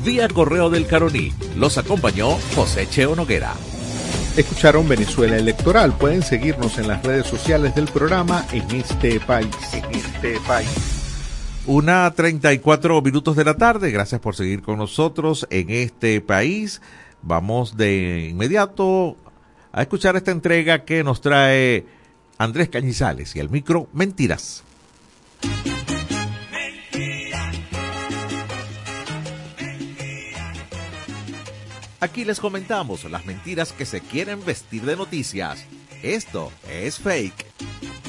Vía 0.03 0.27
correo 0.27 0.71
del 0.71 0.87
Caroní 0.87 1.31
los 1.55 1.77
acompañó 1.77 2.31
José 2.55 2.87
Cheo 2.89 3.15
Noguera. 3.15 3.53
Escucharon 4.35 4.87
Venezuela 4.87 5.37
Electoral. 5.37 5.93
Pueden 5.95 6.23
seguirnos 6.23 6.79
en 6.79 6.87
las 6.87 7.03
redes 7.03 7.27
sociales 7.27 7.75
del 7.75 7.85
programa 7.85 8.45
en 8.51 8.63
este 8.71 9.19
país. 9.19 9.55
En 9.73 9.95
este 9.95 10.39
país. 10.47 10.69
Una 11.67 12.11
34 12.11 13.01
minutos 13.03 13.35
de 13.35 13.45
la 13.45 13.55
tarde. 13.55 13.91
Gracias 13.91 14.19
por 14.19 14.35
seguir 14.35 14.63
con 14.63 14.79
nosotros 14.79 15.45
en 15.51 15.69
este 15.69 16.19
país. 16.19 16.81
Vamos 17.21 17.77
de 17.77 18.29
inmediato 18.31 19.17
a 19.71 19.83
escuchar 19.83 20.15
esta 20.15 20.31
entrega 20.31 20.83
que 20.83 21.03
nos 21.03 21.21
trae 21.21 21.85
Andrés 22.39 22.69
Cañizales 22.69 23.35
y 23.35 23.39
el 23.39 23.51
micro 23.51 23.87
Mentiras. 23.93 24.63
Aquí 32.01 32.25
les 32.25 32.39
comentamos 32.39 33.03
las 33.03 33.27
mentiras 33.27 33.73
que 33.73 33.85
se 33.85 34.01
quieren 34.01 34.43
vestir 34.43 34.81
de 34.81 34.95
noticias. 34.95 35.63
Esto 36.01 36.51
es 36.67 36.97
fake. 36.97 38.00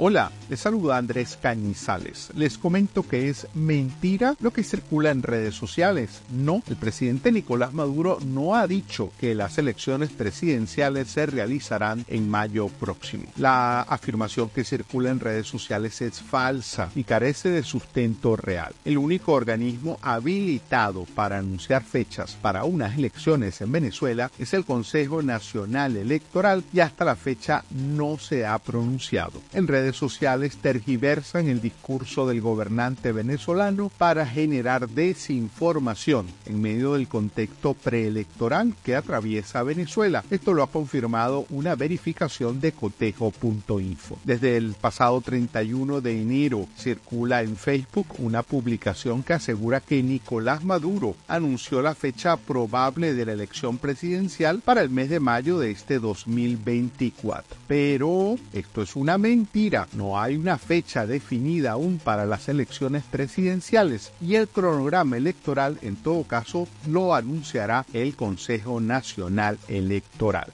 Hola, 0.00 0.30
les 0.48 0.60
saluda 0.60 0.96
Andrés 0.96 1.36
Cañizales. 1.42 2.30
Les 2.36 2.56
comento 2.56 3.02
que 3.02 3.28
es 3.28 3.48
mentira 3.54 4.36
lo 4.38 4.52
que 4.52 4.62
circula 4.62 5.10
en 5.10 5.24
redes 5.24 5.56
sociales. 5.56 6.22
No, 6.30 6.62
el 6.68 6.76
presidente 6.76 7.32
Nicolás 7.32 7.72
Maduro 7.72 8.20
no 8.24 8.54
ha 8.54 8.68
dicho 8.68 9.10
que 9.18 9.34
las 9.34 9.58
elecciones 9.58 10.10
presidenciales 10.10 11.08
se 11.08 11.26
realizarán 11.26 12.04
en 12.06 12.30
mayo 12.30 12.68
próximo. 12.68 13.24
La 13.38 13.80
afirmación 13.80 14.50
que 14.50 14.62
circula 14.62 15.10
en 15.10 15.18
redes 15.18 15.48
sociales 15.48 16.00
es 16.00 16.22
falsa 16.22 16.92
y 16.94 17.02
carece 17.02 17.48
de 17.48 17.64
sustento 17.64 18.36
real. 18.36 18.72
El 18.84 18.98
único 18.98 19.32
organismo 19.32 19.98
habilitado 20.00 21.06
para 21.16 21.38
anunciar 21.38 21.82
fechas 21.82 22.38
para 22.40 22.62
unas 22.62 22.96
elecciones 22.96 23.60
en 23.62 23.72
Venezuela 23.72 24.30
es 24.38 24.54
el 24.54 24.64
Consejo 24.64 25.22
Nacional 25.22 25.96
Electoral 25.96 26.62
y 26.72 26.78
hasta 26.78 27.04
la 27.04 27.16
fecha 27.16 27.64
no 27.70 28.16
se 28.16 28.46
ha 28.46 28.56
pronunciado. 28.60 29.42
En 29.52 29.66
redes 29.66 29.87
sociales 29.96 30.56
tergiversan 30.56 31.48
el 31.48 31.60
discurso 31.60 32.26
del 32.26 32.40
gobernante 32.40 33.12
venezolano 33.12 33.90
para 33.96 34.26
generar 34.26 34.88
desinformación 34.88 36.26
en 36.46 36.60
medio 36.60 36.94
del 36.94 37.08
contexto 37.08 37.74
preelectoral 37.74 38.74
que 38.84 38.96
atraviesa 38.96 39.62
Venezuela. 39.62 40.24
Esto 40.30 40.54
lo 40.54 40.62
ha 40.62 40.70
confirmado 40.70 41.46
una 41.50 41.74
verificación 41.74 42.60
de 42.60 42.72
cotejo.info. 42.72 44.18
Desde 44.24 44.56
el 44.56 44.74
pasado 44.74 45.20
31 45.20 46.00
de 46.00 46.20
enero 46.20 46.66
circula 46.76 47.42
en 47.42 47.56
Facebook 47.56 48.06
una 48.18 48.42
publicación 48.42 49.22
que 49.22 49.34
asegura 49.34 49.80
que 49.80 50.02
Nicolás 50.02 50.64
Maduro 50.64 51.16
anunció 51.26 51.82
la 51.82 51.94
fecha 51.94 52.36
probable 52.36 53.14
de 53.14 53.26
la 53.26 53.32
elección 53.32 53.78
presidencial 53.78 54.60
para 54.60 54.82
el 54.82 54.90
mes 54.90 55.10
de 55.10 55.20
mayo 55.20 55.58
de 55.58 55.70
este 55.70 55.98
2024. 55.98 57.56
Pero 57.66 58.36
esto 58.52 58.82
es 58.82 58.96
una 58.96 59.18
mentira 59.18 59.77
no 59.92 60.20
hay 60.20 60.36
una 60.36 60.58
fecha 60.58 61.06
definida 61.06 61.72
aún 61.72 61.98
para 61.98 62.26
las 62.26 62.48
elecciones 62.48 63.04
presidenciales 63.04 64.12
y 64.20 64.34
el 64.34 64.48
cronograma 64.48 65.16
electoral 65.16 65.78
en 65.82 65.96
todo 65.96 66.24
caso 66.24 66.66
lo 66.86 67.14
anunciará 67.14 67.86
el 67.92 68.16
Consejo 68.16 68.80
Nacional 68.80 69.58
Electoral. 69.68 70.52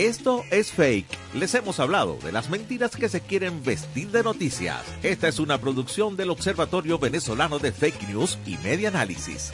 Esto 0.00 0.44
es 0.50 0.72
fake. 0.72 1.18
Les 1.34 1.54
hemos 1.54 1.78
hablado 1.78 2.16
de 2.24 2.32
las 2.32 2.48
mentiras 2.48 2.96
que 2.96 3.10
se 3.10 3.20
quieren 3.20 3.62
vestir 3.62 4.10
de 4.10 4.22
noticias. 4.22 4.82
Esta 5.02 5.28
es 5.28 5.38
una 5.38 5.58
producción 5.58 6.16
del 6.16 6.30
Observatorio 6.30 6.98
Venezolano 6.98 7.58
de 7.58 7.70
Fake 7.70 8.08
News 8.08 8.38
y 8.46 8.56
Media 8.64 8.88
Análisis. 8.88 9.52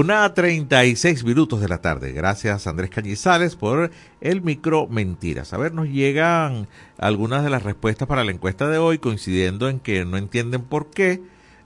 Una 0.00 0.32
36 0.32 1.24
minutos 1.24 1.60
de 1.60 1.68
la 1.68 1.82
tarde. 1.82 2.12
Gracias 2.12 2.66
Andrés 2.66 2.88
Cañizales 2.88 3.54
por 3.54 3.90
el 4.22 4.40
micro 4.40 4.86
mentiras. 4.86 5.52
A 5.52 5.58
ver, 5.58 5.74
nos 5.74 5.88
llegan 5.88 6.68
algunas 6.96 7.44
de 7.44 7.50
las 7.50 7.64
respuestas 7.64 8.08
para 8.08 8.24
la 8.24 8.30
encuesta 8.30 8.70
de 8.70 8.78
hoy 8.78 8.96
coincidiendo 8.96 9.68
en 9.68 9.78
que 9.78 10.06
no 10.06 10.16
entienden 10.16 10.62
por 10.62 10.88
qué, 10.88 11.20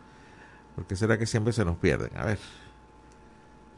porque 0.75 0.95
será 0.95 1.17
que 1.17 1.25
siempre 1.25 1.51
se 1.53 1.65
nos 1.65 1.77
pierden. 1.77 2.15
A 2.17 2.25
ver, 2.25 2.37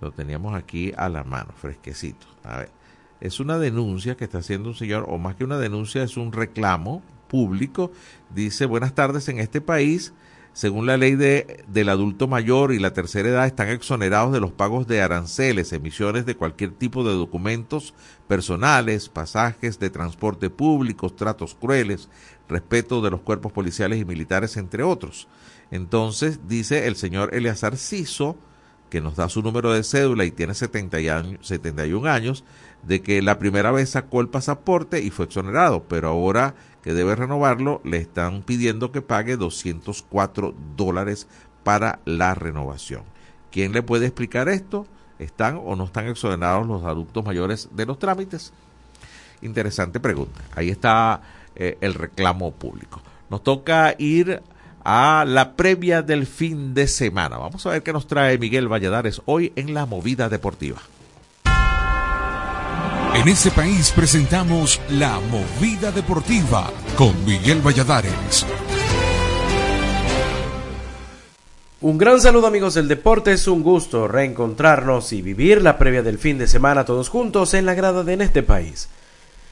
lo 0.01 0.11
teníamos 0.11 0.53
aquí 0.55 0.91
a 0.97 1.07
la 1.09 1.23
mano, 1.23 1.53
fresquecito. 1.55 2.27
A 2.43 2.57
ver 2.57 2.81
es 3.21 3.39
una 3.39 3.59
denuncia 3.59 4.17
que 4.17 4.25
está 4.25 4.39
haciendo 4.39 4.69
un 4.69 4.75
señor, 4.75 5.05
o 5.07 5.17
más 5.17 5.35
que 5.35 5.43
una 5.43 5.59
denuncia, 5.59 6.03
es 6.03 6.17
un 6.17 6.33
reclamo 6.33 7.03
público. 7.27 7.91
Dice, 8.33 8.65
buenas 8.65 8.95
tardes, 8.95 9.29
en 9.29 9.39
este 9.39 9.61
país, 9.61 10.13
según 10.53 10.85
la 10.85 10.97
ley 10.97 11.15
de, 11.15 11.63
del 11.67 11.89
adulto 11.89 12.27
mayor 12.27 12.73
y 12.73 12.79
la 12.79 12.93
tercera 12.93 13.29
edad, 13.29 13.45
están 13.45 13.69
exonerados 13.69 14.33
de 14.33 14.39
los 14.39 14.51
pagos 14.51 14.87
de 14.87 15.01
aranceles, 15.01 15.71
emisiones 15.71 16.25
de 16.25 16.35
cualquier 16.35 16.71
tipo 16.71 17.03
de 17.03 17.13
documentos 17.13 17.93
personales, 18.27 19.07
pasajes 19.07 19.79
de 19.79 19.91
transporte 19.91 20.49
público, 20.49 21.11
tratos 21.11 21.55
crueles, 21.55 22.09
respeto 22.49 23.01
de 23.01 23.11
los 23.11 23.21
cuerpos 23.21 23.51
policiales 23.51 23.99
y 23.99 24.05
militares, 24.05 24.57
entre 24.57 24.83
otros. 24.83 25.27
Entonces, 25.69 26.47
dice 26.47 26.87
el 26.87 26.95
señor 26.95 27.33
Eleazar 27.33 27.77
Ciso, 27.77 28.35
que 28.89 28.99
nos 28.99 29.15
da 29.15 29.29
su 29.29 29.41
número 29.41 29.71
de 29.71 29.83
cédula 29.83 30.25
y 30.25 30.31
tiene 30.31 30.53
70 30.53 30.97
años, 30.97 31.47
71 31.47 32.09
años, 32.09 32.43
de 32.83 33.01
que 33.01 33.21
la 33.21 33.39
primera 33.39 33.71
vez 33.71 33.91
sacó 33.91 34.21
el 34.21 34.29
pasaporte 34.29 35.01
y 35.01 35.09
fue 35.09 35.25
exonerado, 35.25 35.83
pero 35.83 36.09
ahora 36.09 36.55
que 36.83 36.93
debe 36.93 37.15
renovarlo 37.15 37.81
le 37.83 37.97
están 37.97 38.41
pidiendo 38.41 38.91
que 38.91 39.01
pague 39.01 39.37
204 39.37 40.55
dólares 40.75 41.27
para 41.63 41.99
la 42.05 42.33
renovación. 42.33 43.03
¿Quién 43.51 43.71
le 43.73 43.83
puede 43.83 44.07
explicar 44.07 44.49
esto? 44.49 44.87
¿Están 45.19 45.59
o 45.63 45.75
no 45.75 45.85
están 45.85 46.07
exonerados 46.07 46.65
los 46.65 46.83
adultos 46.83 47.23
mayores 47.23 47.69
de 47.71 47.85
los 47.85 47.99
trámites? 47.99 48.51
Interesante 49.41 49.99
pregunta. 49.99 50.41
Ahí 50.55 50.69
está 50.69 51.21
eh, 51.55 51.77
el 51.81 51.93
reclamo 51.93 52.51
público. 52.51 53.01
Nos 53.29 53.43
toca 53.43 53.95
ir 53.97 54.41
a 54.83 55.25
la 55.27 55.53
previa 55.55 56.01
del 56.01 56.25
fin 56.25 56.73
de 56.73 56.87
semana. 56.87 57.37
Vamos 57.37 57.65
a 57.65 57.69
ver 57.69 57.83
qué 57.83 57.93
nos 57.93 58.07
trae 58.07 58.37
Miguel 58.37 58.67
Valladares 58.67 59.21
hoy 59.25 59.53
en 59.55 59.73
la 59.73 59.85
movida 59.85 60.29
deportiva. 60.29 60.81
En 63.13 63.27
este 63.27 63.51
país 63.51 63.91
presentamos 63.91 64.79
La 64.89 65.19
Movida 65.19 65.91
Deportiva 65.91 66.71
con 66.95 67.25
Miguel 67.25 67.59
Valladares. 67.59 68.45
Un 71.81 71.97
gran 71.97 72.21
saludo 72.21 72.47
amigos 72.47 72.75
del 72.75 72.87
deporte, 72.87 73.33
es 73.33 73.49
un 73.49 73.63
gusto 73.63 74.07
reencontrarnos 74.07 75.11
y 75.11 75.21
vivir 75.21 75.61
la 75.61 75.77
previa 75.77 76.03
del 76.03 76.19
fin 76.19 76.37
de 76.37 76.47
semana 76.47 76.85
todos 76.85 77.09
juntos 77.09 77.53
en 77.53 77.65
la 77.65 77.73
grada 77.73 78.05
de 78.05 78.13
En 78.13 78.21
este 78.21 78.43
país. 78.43 78.87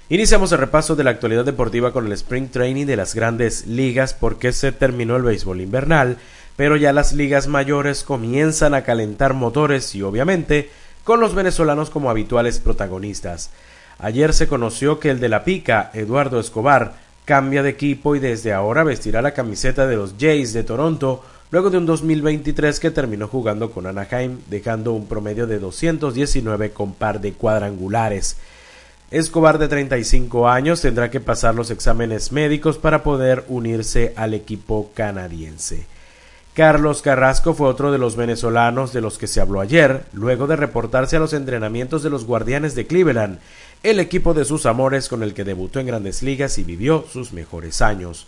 Iniciamos 0.08 0.54
el 0.54 0.60
repaso 0.60 0.96
de 0.96 1.04
la 1.04 1.12
actualidad 1.12 1.44
deportiva 1.44 1.92
con 1.92 2.06
el 2.06 2.14
Spring 2.14 2.48
Training 2.48 2.86
de 2.86 2.96
las 2.96 3.14
grandes 3.14 3.68
ligas 3.68 4.14
porque 4.14 4.54
se 4.54 4.72
terminó 4.72 5.18
el 5.18 5.24
béisbol 5.24 5.60
invernal, 5.60 6.18
pero 6.56 6.78
ya 6.78 6.94
las 6.94 7.12
ligas 7.12 7.48
mayores 7.48 8.04
comienzan 8.04 8.74
a 8.74 8.84
calentar 8.84 9.34
motores 9.34 9.94
y 9.96 10.02
obviamente 10.02 10.70
con 11.10 11.22
los 11.22 11.34
venezolanos 11.34 11.90
como 11.90 12.12
habituales 12.12 12.60
protagonistas. 12.60 13.50
Ayer 13.98 14.32
se 14.32 14.48
conoció 14.48 15.00
que 15.00 15.10
el 15.10 15.20
de 15.20 15.28
la 15.28 15.44
pica, 15.44 15.90
Eduardo 15.96 16.40
Escobar, 16.40 16.94
cambia 17.26 17.64
de 17.64 17.72
equipo 17.72 18.16
y 18.16 18.20
desde 18.20 18.54
ahora 18.54 18.84
vestirá 18.84 19.24
la 19.24 19.34
camiseta 19.34 19.88
de 19.88 19.96
los 19.96 20.14
Jays 20.20 20.54
de 20.54 20.64
Toronto 20.64 21.24
luego 21.50 21.72
de 21.72 21.80
un 21.80 21.88
2023 21.88 22.80
que 22.80 22.92
terminó 22.92 23.28
jugando 23.28 23.72
con 23.72 23.88
Anaheim, 23.88 24.38
dejando 24.52 24.94
un 24.94 25.08
promedio 25.08 25.48
de 25.48 25.58
219 25.58 26.74
con 26.74 26.94
par 26.94 27.20
de 27.22 27.34
cuadrangulares. 27.34 28.38
Escobar 29.10 29.58
de 29.58 29.68
35 29.68 30.48
años 30.48 30.80
tendrá 30.80 31.10
que 31.10 31.20
pasar 31.20 31.56
los 31.56 31.72
exámenes 31.72 32.32
médicos 32.32 32.78
para 32.78 33.02
poder 33.02 33.46
unirse 33.48 34.14
al 34.16 34.36
equipo 34.36 34.92
canadiense. 34.94 35.88
Carlos 36.60 37.02
Carrasco 37.02 37.54
fue 37.54 37.70
otro 37.70 37.90
de 37.90 37.98
los 37.98 38.18
venezolanos 38.18 38.92
de 38.92 39.00
los 39.00 39.18
que 39.18 39.28
se 39.28 39.40
habló 39.40 39.62
ayer, 39.62 40.04
luego 40.12 40.46
de 40.46 40.58
reportarse 40.58 41.16
a 41.16 41.20
los 41.20 41.32
entrenamientos 41.32 42.04
de 42.04 42.10
los 42.10 42.26
Guardianes 42.26 42.76
de 42.76 42.86
Cleveland, 42.86 43.40
el 43.82 43.98
equipo 44.02 44.34
de 44.34 44.44
sus 44.44 44.66
amores 44.66 45.08
con 45.08 45.24
el 45.24 45.34
que 45.34 45.46
debutó 45.46 45.80
en 45.80 45.88
grandes 45.88 46.22
ligas 46.22 46.58
y 46.58 46.66
vivió 46.66 47.06
sus 47.10 47.32
mejores 47.32 47.82
años. 47.82 48.28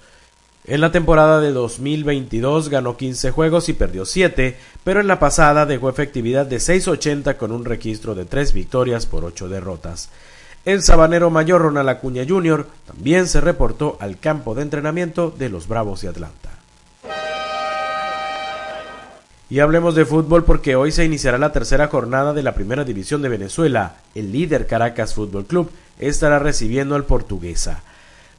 En 0.65 0.79
la 0.79 0.93
temporada 0.93 1.41
de 1.41 1.51
2022 1.51 2.69
ganó 2.69 2.95
15 2.95 3.31
juegos 3.31 3.67
y 3.67 3.73
perdió 3.73 4.05
7, 4.05 4.55
pero 4.85 5.01
en 5.01 5.07
la 5.07 5.19
pasada 5.19 5.65
dejó 5.65 5.89
efectividad 5.89 6.45
de 6.45 6.55
6.80 6.55 7.35
con 7.35 7.51
un 7.51 7.65
registro 7.65 8.15
de 8.15 8.23
3 8.23 8.53
victorias 8.53 9.07
por 9.07 9.25
8 9.25 9.49
derrotas. 9.49 10.07
El 10.63 10.83
sabanero 10.83 11.31
mayor 11.31 11.63
Ronald 11.63 11.89
Acuña 11.89 12.23
Jr. 12.25 12.65
también 12.87 13.27
se 13.27 13.41
reportó 13.41 13.97
al 13.99 14.19
campo 14.19 14.55
de 14.55 14.61
entrenamiento 14.61 15.35
de 15.37 15.49
los 15.49 15.67
Bravos 15.67 15.99
de 15.99 16.07
Atlanta. 16.07 16.50
Y 19.51 19.59
hablemos 19.59 19.95
de 19.95 20.05
fútbol 20.05 20.45
porque 20.45 20.77
hoy 20.77 20.93
se 20.93 21.03
iniciará 21.03 21.37
la 21.37 21.51
tercera 21.51 21.89
jornada 21.89 22.31
de 22.31 22.41
la 22.41 22.55
Primera 22.55 22.85
División 22.85 23.21
de 23.21 23.27
Venezuela. 23.27 23.97
El 24.15 24.31
líder 24.31 24.65
Caracas 24.65 25.13
Fútbol 25.13 25.43
Club 25.43 25.69
estará 25.99 26.39
recibiendo 26.39 26.95
al 26.95 27.03
Portuguesa. 27.03 27.83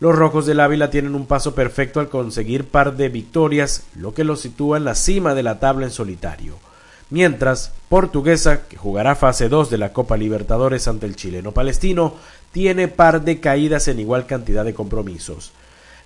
Los 0.01 0.17
Rojos 0.17 0.47
del 0.47 0.59
Ávila 0.59 0.89
tienen 0.89 1.15
un 1.15 1.27
paso 1.27 1.55
perfecto 1.55 2.01
al 2.01 2.09
conseguir 2.09 2.65
par 2.65 2.97
de 2.97 3.11
victorias, 3.11 3.83
lo 3.95 4.15
que 4.15 4.25
los 4.25 4.41
sitúa 4.41 4.79
en 4.79 4.87
la 4.87 4.95
cima 4.95 5.35
de 5.35 5.43
la 5.43 5.61
tabla 5.61 5.85
en 5.85 5.91
solitario. 5.91 6.55
Mientras, 7.11 7.73
Portuguesa, 7.91 8.63
que 8.67 8.79
jugará 8.79 9.15
fase 9.15 9.51
2 9.51 9.69
de 9.69 9.77
la 9.77 9.93
Copa 9.93 10.17
Libertadores 10.17 10.89
ante 10.89 11.05
el 11.05 11.15
chileno 11.15 11.53
palestino, 11.53 12.15
tiene 12.53 12.89
par 12.89 13.21
de 13.21 13.39
caídas 13.39 13.87
en 13.89 14.01
igual 14.01 14.25
cantidad 14.25 14.65
de 14.65 14.73
compromisos. 14.73 15.53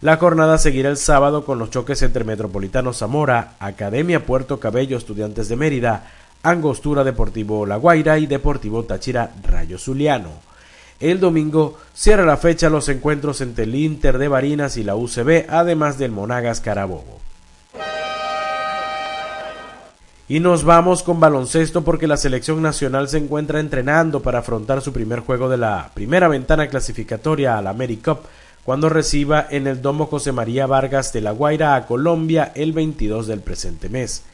La 0.03 0.19
jornada 0.19 0.59
seguirá 0.59 0.91
el 0.91 0.99
sábado 0.99 1.45
con 1.47 1.59
los 1.59 1.71
choques 1.71 2.03
entre 2.03 2.23
Metropolitano 2.23 2.93
Zamora, 2.93 3.55
Academia 3.59 4.27
Puerto 4.27 4.61
Cabello 4.61 4.99
Estudiantes 4.99 5.49
de 5.49 5.57
Mérida, 5.57 6.11
Angostura 6.43 7.03
Deportivo 7.03 7.65
La 7.65 7.77
Guaira 7.77 8.19
y 8.19 8.27
Deportivo 8.27 8.85
Táchira 8.85 9.33
Rayo 9.43 9.79
Zuliano. 9.79 10.31
El 11.01 11.19
domingo 11.19 11.79
cierra 11.95 12.27
la 12.27 12.37
fecha 12.37 12.69
los 12.69 12.91
encuentros 12.91 13.41
entre 13.41 13.65
el 13.65 13.75
Inter 13.75 14.19
de 14.19 14.29
Barinas 14.29 14.77
y 14.77 14.85
la 14.85 14.97
UCB, 14.97 15.47
además 15.49 15.97
del 15.97 16.11
Monagas 16.11 16.61
Carabobo. 16.61 17.21
Y 20.29 20.41
nos 20.41 20.65
vamos 20.65 21.03
con 21.03 21.21
baloncesto 21.21 21.85
porque 21.85 22.07
la 22.07 22.17
selección 22.17 22.61
nacional 22.61 23.09
se 23.09 23.19
encuentra 23.19 23.61
entrenando 23.61 24.21
para 24.21 24.41
afrontar 24.41 24.83
su 24.83 24.93
primer 24.93 25.21
juego 25.21 25.49
de 25.49 25.57
la 25.57 25.91
primera 25.95 26.29
ventana 26.29 26.67
clasificatoria 26.69 27.57
al 27.57 27.69
AmeriCup 27.69 28.19
cuando 28.67 28.89
reciba 28.89 29.47
en 29.49 29.69
el 29.69 29.81
Domo 29.81 30.07
José 30.07 30.33
María 30.33 30.67
Vargas 30.67 31.13
de 31.13 31.21
La 31.21 31.31
Guaira 31.31 31.77
a 31.77 31.87
Colombia 31.87 32.51
el 32.57 32.73
22 32.73 33.29
del 33.29 33.39
presente 33.39 33.89
mes. 33.89 34.25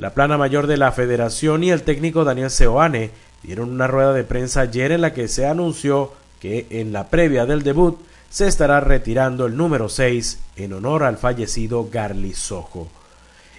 La 0.00 0.14
plana 0.14 0.36
mayor 0.36 0.66
de 0.66 0.76
la 0.76 0.90
federación 0.90 1.62
y 1.62 1.70
el 1.70 1.84
técnico 1.84 2.24
Daniel 2.24 2.50
Seoane 2.50 3.12
dieron 3.44 3.70
una 3.70 3.86
rueda 3.86 4.12
de 4.14 4.24
prensa 4.24 4.62
ayer 4.62 4.90
en 4.90 5.00
la 5.00 5.14
que 5.14 5.28
se 5.28 5.46
anunció 5.46 6.12
que 6.40 6.66
en 6.70 6.92
la 6.92 7.08
previa 7.08 7.46
del 7.46 7.62
debut 7.62 8.00
se 8.30 8.48
estará 8.48 8.80
retirando 8.80 9.46
el 9.46 9.56
número 9.56 9.88
6 9.88 10.40
en 10.56 10.72
honor 10.72 11.04
al 11.04 11.16
fallecido 11.16 11.88
Garly 11.88 12.34
Sojo. 12.34 12.88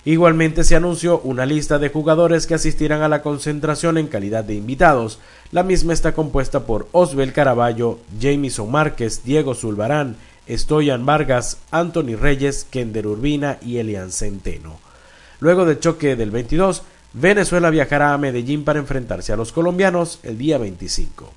Igualmente 0.05 0.65
se 0.65 0.75
anunció 0.75 1.21
una 1.21 1.45
lista 1.45 1.79
de 1.79 1.89
jugadores 1.89 2.45
que 2.45 2.55
asistirán 2.55 3.01
a 3.03 3.07
la 3.07 3.21
concentración 3.21 3.97
en 3.97 4.07
calidad 4.07 4.43
de 4.43 4.55
invitados. 4.55 5.19
La 5.51 5.63
misma 5.63 5.93
está 5.93 6.13
compuesta 6.13 6.65
por 6.65 6.89
Osbel 6.91 7.31
Caraballo, 7.31 7.99
Jamison 8.19 8.69
Márquez, 8.69 9.23
Diego 9.23 9.55
Zulbarán, 9.55 10.17
Stoyan 10.49 11.05
Vargas, 11.05 11.59
Anthony 11.71 12.17
Reyes, 12.19 12.67
Kender 12.69 13.07
Urbina 13.07 13.59
y 13.61 13.77
Elian 13.77 14.11
Centeno. 14.11 14.77
Luego 15.39 15.63
del 15.63 15.79
choque 15.79 16.17
del 16.17 16.31
22, 16.31 16.83
Venezuela 17.13 17.69
viajará 17.69 18.13
a 18.13 18.17
Medellín 18.17 18.65
para 18.65 18.79
enfrentarse 18.79 19.31
a 19.31 19.37
los 19.37 19.53
colombianos 19.53 20.19
el 20.23 20.37
día 20.37 20.57
25. 20.57 21.31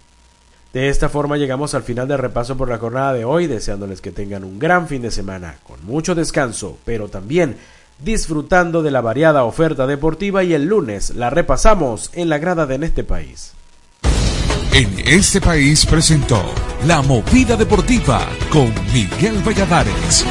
De 0.72 0.88
esta 0.88 1.08
forma 1.08 1.36
llegamos 1.36 1.74
al 1.74 1.84
final 1.84 2.08
del 2.08 2.18
repaso 2.18 2.56
por 2.56 2.68
la 2.68 2.78
jornada 2.78 3.12
de 3.12 3.24
hoy, 3.24 3.46
deseándoles 3.46 4.00
que 4.00 4.10
tengan 4.10 4.42
un 4.42 4.58
gran 4.58 4.88
fin 4.88 5.02
de 5.02 5.10
semana, 5.10 5.56
con 5.62 5.84
mucho 5.86 6.14
descanso, 6.14 6.78
pero 6.84 7.08
también 7.08 7.56
disfrutando 7.98 8.82
de 8.82 8.90
la 8.90 9.00
variada 9.00 9.44
oferta 9.44 9.86
deportiva 9.86 10.44
y 10.44 10.54
el 10.54 10.66
lunes 10.66 11.14
la 11.14 11.30
repasamos 11.30 12.10
en 12.14 12.28
la 12.28 12.38
grada 12.38 12.66
de 12.66 12.76
En 12.76 12.82
este 12.82 13.04
país. 13.04 13.52
En 14.72 14.92
este 15.06 15.40
país 15.40 15.86
presentó 15.86 16.42
La 16.86 17.00
Movida 17.00 17.56
Deportiva 17.56 18.20
con 18.50 18.70
Miguel 18.92 19.42
Valladares. 19.42 20.26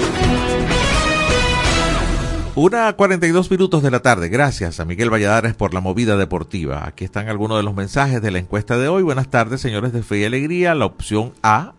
Una 2.53 2.93
42 2.93 3.51
minutos 3.51 3.83
de 3.83 3.91
la 3.91 4.01
tarde. 4.01 4.29
Gracias 4.29 4.79
a 4.79 4.85
Miguel 4.85 5.09
Valladares 5.09 5.55
por 5.55 5.73
la 5.73 5.81
movida 5.81 6.15
deportiva. 6.15 6.87
Aquí 6.87 7.03
están 7.03 7.27
algunos 7.27 7.57
de 7.57 7.63
los 7.63 7.75
mensajes 7.75 8.21
de 8.21 8.31
la 8.31 8.39
encuesta 8.39 8.77
de 8.77 8.87
hoy. 8.87 9.03
Buenas 9.03 9.29
tardes, 9.29 9.59
señores 9.59 9.91
de 9.91 10.03
Fe 10.03 10.19
y 10.19 10.25
Alegría. 10.25 10.75
La 10.75 10.85
opción 10.85 11.33
A, 11.41 11.73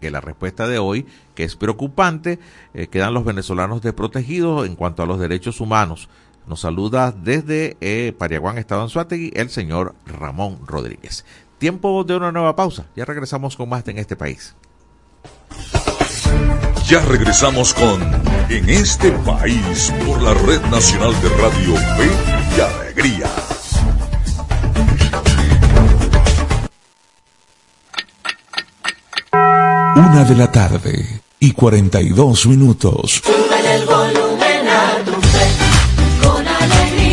que 0.00 0.10
la 0.10 0.20
respuesta 0.20 0.66
de 0.66 0.78
hoy, 0.78 1.06
que 1.34 1.44
es 1.44 1.56
preocupante, 1.56 2.38
eh, 2.74 2.86
quedan 2.86 3.14
los 3.14 3.24
venezolanos 3.24 3.82
desprotegidos 3.82 4.66
en 4.66 4.76
cuanto 4.76 5.02
a 5.02 5.06
los 5.06 5.18
derechos 5.18 5.60
humanos. 5.60 6.08
Nos 6.46 6.60
saluda 6.60 7.12
desde 7.12 7.76
eh, 7.80 8.12
Pariaguán, 8.16 8.58
Estado 8.58 8.82
en 8.82 8.90
Suátegui, 8.90 9.32
el 9.34 9.48
señor 9.48 9.94
Ramón 10.06 10.58
Rodríguez. 10.66 11.24
Tiempo 11.58 12.04
de 12.04 12.16
una 12.16 12.32
nueva 12.32 12.54
pausa. 12.54 12.86
Ya 12.94 13.04
regresamos 13.04 13.56
con 13.56 13.68
más 13.68 13.84
de 13.84 13.92
en 13.92 13.98
este 13.98 14.16
país. 14.16 14.54
Ya 16.86 17.00
regresamos 17.00 17.72
con 17.72 18.02
En 18.50 18.68
este 18.68 19.10
país 19.10 19.90
por 20.06 20.20
la 20.20 20.34
Red 20.34 20.60
Nacional 20.66 21.14
de 21.22 21.28
Radio 21.30 21.76
Fe 21.76 22.10
y 22.56 22.60
Alegría. 22.60 23.30
Una 29.96 30.24
de 30.24 30.34
la 30.34 30.52
tarde 30.52 31.23
y 31.38 31.52
42 31.52 32.46
minutos. 32.46 33.22
el 33.24 33.86
volumen 33.86 34.68
a 34.68 35.04
tu 35.04 35.12
fe, 35.12 36.26
con 36.26 36.46
alegría. 36.46 37.04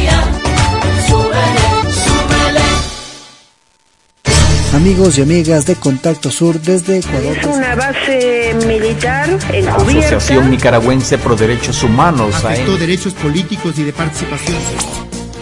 Amigos 4.73 5.17
y 5.17 5.21
amigas 5.21 5.65
de 5.65 5.75
Contacto 5.75 6.31
Sur 6.31 6.61
desde 6.61 6.99
Ecuador. 6.99 7.37
Es 7.37 7.45
una 7.45 7.75
base 7.75 8.55
militar 8.65 9.29
encubierta. 9.51 9.75
Asociación 9.75 10.49
Nicaragüense 10.49 11.17
Pro 11.17 11.35
Derechos 11.35 11.83
Humanos. 11.83 12.35
Afectó 12.45 12.77
derechos 12.77 13.13
políticos 13.13 13.77
y 13.77 13.83
de 13.83 13.91
participación. 13.91 15.10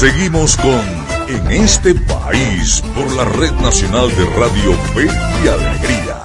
Seguimos 0.00 0.56
con 0.56 0.80
En 1.28 1.46
este 1.50 1.94
país 1.94 2.82
por 2.94 3.14
la 3.14 3.26
Red 3.26 3.52
Nacional 3.60 4.08
de 4.16 4.24
Radio 4.34 4.72
Fe 4.94 5.04
y 5.04 5.46
Alegría. 5.46 6.16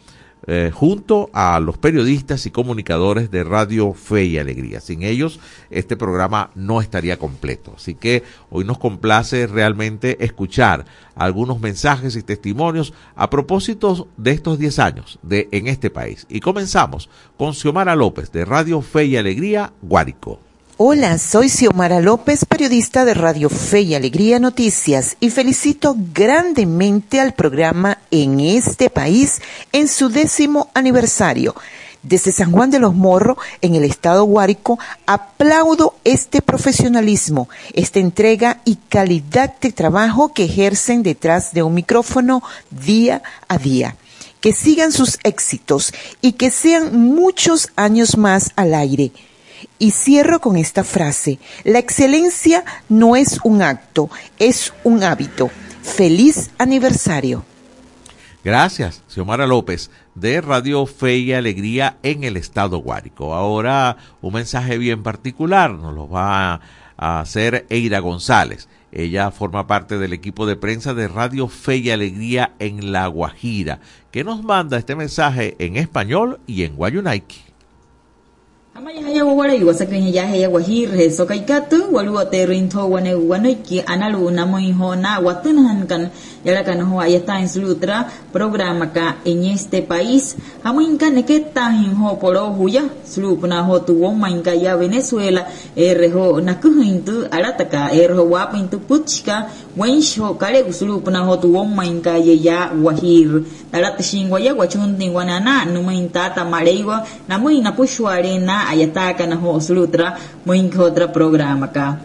eh, 0.47 0.70
junto 0.74 1.30
a 1.32 1.61
los 1.61 1.78
periodistas 1.78 2.47
y 2.47 2.51
comunicadores 2.51 3.30
de 3.30 3.45
Radio 3.45 3.93
Fe 3.93 4.24
y 4.24 4.38
Alegría. 4.38 4.80
Sin 4.80 5.03
ellos, 5.03 5.38
este 5.70 5.97
programa 5.97 6.51
no 6.55 6.80
estaría 6.80 7.16
completo. 7.16 7.74
Así 7.76 7.95
que 7.95 8.24
hoy 8.51 8.64
nos 8.64 8.78
complace 8.78 9.47
realmente 9.47 10.24
escuchar 10.24 10.84
algunos 11.14 11.61
mensajes 11.61 12.16
y 12.16 12.22
testimonios 12.22 12.93
a 13.14 13.30
propósito 13.30 14.09
de 14.16 14.32
estos 14.32 14.59
10 14.59 14.78
años 14.80 15.18
de 15.22 15.49
en 15.53 15.68
este 15.68 15.90
país. 15.90 16.26
Y 16.28 16.40
comenzamos 16.40 17.09
con 17.36 17.55
Xiomara 17.55 17.95
López 17.95 18.32
de 18.32 18.45
Radio 18.45 18.82
Fe 18.82 19.05
y 19.05 19.16
Alegría, 19.16 19.72
Guárico. 19.80 20.40
Hola, 20.85 21.16
soy 21.18 21.49
Xiomara 21.49 22.01
López, 22.01 22.45
periodista 22.45 23.05
de 23.05 23.14
Radio 23.14 23.49
Fe 23.49 23.83
y 23.83 23.95
Alegría 23.95 24.41
Noticias, 24.41 25.16
y 25.20 25.30
felicito 25.30 25.95
grandemente 26.12 27.20
al 27.20 27.35
programa 27.35 27.99
En 28.11 28.41
este 28.41 28.91
país 28.91 29.41
en 29.70 29.87
su 29.87 30.09
décimo 30.09 30.72
aniversario. 30.74 31.55
Desde 32.03 32.33
San 32.33 32.51
Juan 32.51 32.72
de 32.72 32.80
los 32.80 32.97
Morros, 32.97 33.37
en 33.61 33.76
el 33.76 33.85
estado 33.85 34.24
Guárico, 34.24 34.80
aplaudo 35.07 35.95
este 36.03 36.43
profesionalismo, 36.43 37.49
esta 37.74 38.01
entrega 38.01 38.61
y 38.64 38.74
calidad 38.74 39.55
de 39.61 39.70
trabajo 39.70 40.35
que 40.35 40.47
ejercen 40.47 41.05
detrás 41.05 41.53
de 41.53 41.62
un 41.62 41.74
micrófono 41.74 42.43
día 42.72 43.22
a 43.47 43.57
día. 43.57 43.95
Que 44.41 44.53
sigan 44.53 44.91
sus 44.91 45.20
éxitos 45.22 45.95
y 46.20 46.33
que 46.33 46.51
sean 46.51 46.97
muchos 46.99 47.68
años 47.76 48.18
más 48.18 48.51
al 48.57 48.74
aire 48.74 49.12
y 49.78 49.90
cierro 49.92 50.40
con 50.40 50.56
esta 50.56 50.84
frase. 50.84 51.38
La 51.64 51.78
excelencia 51.78 52.64
no 52.88 53.16
es 53.16 53.40
un 53.44 53.62
acto, 53.62 54.10
es 54.38 54.72
un 54.84 55.02
hábito. 55.02 55.50
Feliz 55.82 56.50
aniversario. 56.58 57.44
Gracias, 58.44 59.02
Xiomara 59.08 59.46
López, 59.46 59.90
de 60.16 60.40
Radio 60.40 60.84
Fe 60.86 61.18
y 61.18 61.32
Alegría 61.32 61.98
en 62.02 62.24
el 62.24 62.36
Estado 62.36 62.78
Guárico. 62.78 63.34
Ahora 63.34 63.96
un 64.20 64.34
mensaje 64.34 64.78
bien 64.78 65.04
particular 65.04 65.70
nos 65.70 65.94
lo 65.94 66.08
va 66.08 66.60
a 66.96 67.20
hacer 67.20 67.66
Eira 67.68 68.00
González. 68.00 68.68
Ella 68.90 69.30
forma 69.30 69.66
parte 69.66 69.96
del 69.96 70.12
equipo 70.12 70.44
de 70.44 70.56
prensa 70.56 70.92
de 70.92 71.08
Radio 71.08 71.48
Fe 71.48 71.76
y 71.76 71.90
Alegría 71.90 72.52
en 72.58 72.92
La 72.92 73.06
Guajira, 73.06 73.80
que 74.10 74.24
nos 74.24 74.42
manda 74.42 74.76
este 74.76 74.96
mensaje 74.96 75.54
en 75.58 75.76
español 75.76 76.40
y 76.46 76.64
en 76.64 76.76
guayunaiki. 76.76 77.51
Amaya 78.75 79.03
haya 79.05 79.25
wawara 79.25 79.55
iwa 79.55 79.75
sakrinya 79.75 80.09
ya 80.11 80.27
haya 80.27 80.49
wahir 80.51 80.89
he 80.97 81.11
so 81.12 81.27
kai 81.29 81.45
katu 81.45 81.93
walu 81.93 82.16
ate 82.18 82.47
rinto 82.49 82.89
wane 82.89 83.12
wane 83.14 83.55
ki 83.61 83.85
analu 83.85 84.31
na 84.33 84.47
mo 84.49 84.57
iho 84.57 84.97
na 84.97 85.20
watun 85.20 85.61
han 85.61 85.85
kan 85.85 86.09
yara 86.41 86.64
kan 86.64 86.81
ho 86.81 86.97
ayata 86.97 87.37
en 87.37 87.53
slutra 87.53 88.09
programa 88.33 88.89
ka 88.89 89.20
en 89.29 89.45
este 89.45 89.85
país 89.85 90.41
amin 90.64 90.97
kan 90.97 91.20
ke 91.20 91.53
ta 91.53 91.68
hin 91.68 91.93
ho 92.01 92.16
poro 92.16 92.49
huya 92.57 92.89
slupna 93.05 93.61
ho 93.61 93.77
tu 93.85 93.93
wo 94.01 94.09
main 94.16 94.41
ka 94.41 94.57
ya 94.57 94.73
Venezuela 94.81 95.45
er 95.77 96.01
ho 96.09 96.41
na 96.41 96.57
ku 96.57 96.73
hintu 96.73 97.29
arata 97.29 97.68
ka 97.68 97.93
er 97.93 98.16
ho 98.16 98.25
wa 98.25 98.49
pintu 98.49 98.81
puchka 98.81 99.53
wen 99.77 100.01
sho 100.01 100.33
kare 100.41 100.64
slupna 100.73 101.29
ho 101.29 101.37
tu 101.37 101.53
wo 101.53 101.68
main 101.68 102.01
ka 102.01 102.16
ya 102.16 102.73
wahir 102.73 103.45
tarat 103.68 104.01
shingwa 104.01 104.41
ya 104.41 104.57
wachun 104.57 104.97
tingwana 104.97 105.45
na 105.45 105.68
nu 105.68 105.85
main 105.85 106.09
tata 106.09 106.49
mareiwa 106.49 107.05
na 107.29 107.37
mo 107.37 107.53
ina 108.75 108.93
pushware 108.93 109.27
na 109.27 109.27
ayataka 109.27 109.27
na 109.27 109.37
ho 109.37 109.61
slutra 109.61 110.18
muy 110.45 110.70
otra 110.79 111.12
programa 111.12 111.66
acá. 111.66 112.01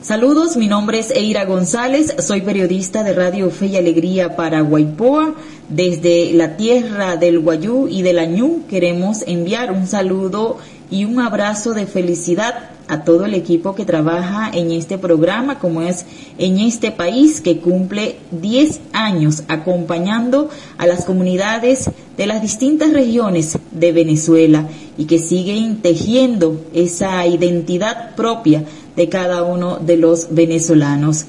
Saludos, 0.00 0.56
mi 0.56 0.68
nombre 0.68 1.00
es 1.00 1.10
Eira 1.10 1.44
González, 1.44 2.14
soy 2.20 2.42
periodista 2.42 3.02
de 3.02 3.12
Radio 3.14 3.50
Fe 3.50 3.66
y 3.66 3.76
Alegría 3.76 4.36
para 4.36 4.60
Guaypoa. 4.60 5.34
Desde 5.68 6.32
la 6.32 6.56
tierra 6.56 7.16
del 7.16 7.40
Guayú 7.40 7.88
y 7.88 8.02
del 8.02 8.20
Añú 8.20 8.62
queremos 8.70 9.24
enviar 9.26 9.72
un 9.72 9.86
saludo 9.86 10.58
y 10.90 11.04
un 11.04 11.20
abrazo 11.20 11.74
de 11.74 11.86
felicidad 11.86 12.70
a 12.88 13.04
todo 13.04 13.26
el 13.26 13.34
equipo 13.34 13.74
que 13.74 13.84
trabaja 13.84 14.50
en 14.52 14.70
este 14.70 14.96
programa, 14.98 15.58
como 15.58 15.82
es 15.82 16.06
en 16.38 16.58
este 16.58 16.90
país 16.90 17.40
que 17.40 17.58
cumple 17.58 18.16
10 18.30 18.80
años 18.92 19.42
acompañando 19.48 20.48
a 20.78 20.86
las 20.86 21.04
comunidades 21.04 21.90
de 22.16 22.26
las 22.26 22.40
distintas 22.40 22.92
regiones 22.92 23.58
de 23.72 23.92
Venezuela 23.92 24.66
y 24.98 25.04
que 25.04 25.20
siguen 25.20 25.76
tejiendo 25.76 26.60
esa 26.74 27.24
identidad 27.26 28.16
propia 28.16 28.64
de 28.96 29.08
cada 29.08 29.44
uno 29.44 29.78
de 29.78 29.96
los 29.96 30.34
venezolanos. 30.34 31.26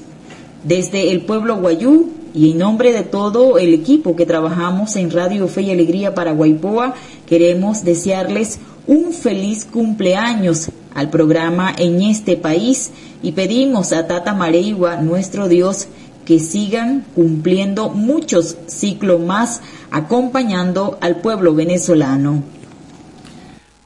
Desde 0.64 1.12
el 1.12 1.22
pueblo 1.22 1.56
guayú 1.56 2.10
y 2.34 2.50
en 2.50 2.58
nombre 2.58 2.92
de 2.92 3.02
todo 3.02 3.58
el 3.58 3.72
equipo 3.72 4.16
que 4.16 4.26
trabajamos 4.26 4.96
en 4.96 5.10
Radio 5.10 5.46
Fe 5.46 5.62
y 5.62 5.70
Alegría 5.70 6.14
para 6.14 6.32
Guaypoa, 6.32 6.94
queremos 7.26 7.84
desearles 7.84 8.58
un 8.88 9.12
feliz 9.12 9.64
cumpleaños 9.64 10.70
al 10.92 11.08
programa 11.08 11.72
en 11.78 12.02
este 12.02 12.36
país 12.36 12.90
y 13.22 13.32
pedimos 13.32 13.92
a 13.92 14.08
Tata 14.08 14.34
Mareigua, 14.34 14.96
nuestro 14.96 15.48
Dios, 15.48 15.86
que 16.24 16.40
sigan 16.40 17.04
cumpliendo 17.14 17.88
muchos 17.88 18.56
ciclos 18.66 19.20
más 19.20 19.60
acompañando 19.92 20.98
al 21.00 21.20
pueblo 21.20 21.54
venezolano. 21.54 22.42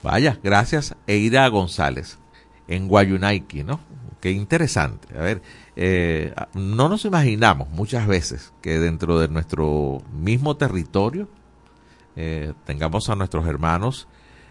Vaya, 0.05 0.39
gracias 0.43 0.95
Eira 1.07 1.49
González 1.49 2.19
en 2.69 2.89
Guayunaiki, 2.89 3.65
¿no? 3.65 3.81
Qué 4.21 4.33
interesante. 4.33 5.09
A 5.19 5.23
ver, 5.23 5.41
eh, 5.77 6.35
no 6.53 6.91
nos 6.91 7.07
imaginamos 7.07 7.71
muchas 7.71 8.07
veces 8.07 8.53
que 8.61 8.79
dentro 8.79 9.19
de 9.19 9.29
nuestro 9.29 10.03
mismo 10.13 10.59
territorio 10.59 11.27
eh, 12.17 12.53
tengamos 12.67 13.09
a 13.09 13.17
nuestros 13.17 13.47
hermanos 13.47 14.07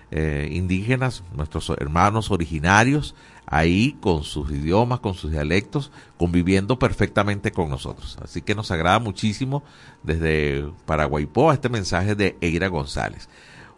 eh, 0.09 0.49
indígenas, 0.51 1.23
nuestros 1.35 1.69
hermanos 1.69 2.31
originarios, 2.31 3.13
ahí 3.45 3.95
con 4.01 4.23
sus 4.23 4.49
idiomas, 4.49 5.01
con 5.01 5.13
sus 5.13 5.29
dialectos, 5.29 5.91
conviviendo 6.17 6.79
perfectamente 6.79 7.51
con 7.51 7.69
nosotros. 7.69 8.17
Así 8.23 8.41
que 8.41 8.55
nos 8.55 8.71
agrada 8.71 8.97
muchísimo 8.97 9.61
desde 10.01 10.65
Paraguaypoa 10.87 11.53
este 11.53 11.69
mensaje 11.69 12.15
de 12.15 12.37
Eira 12.41 12.69
González 12.69 13.29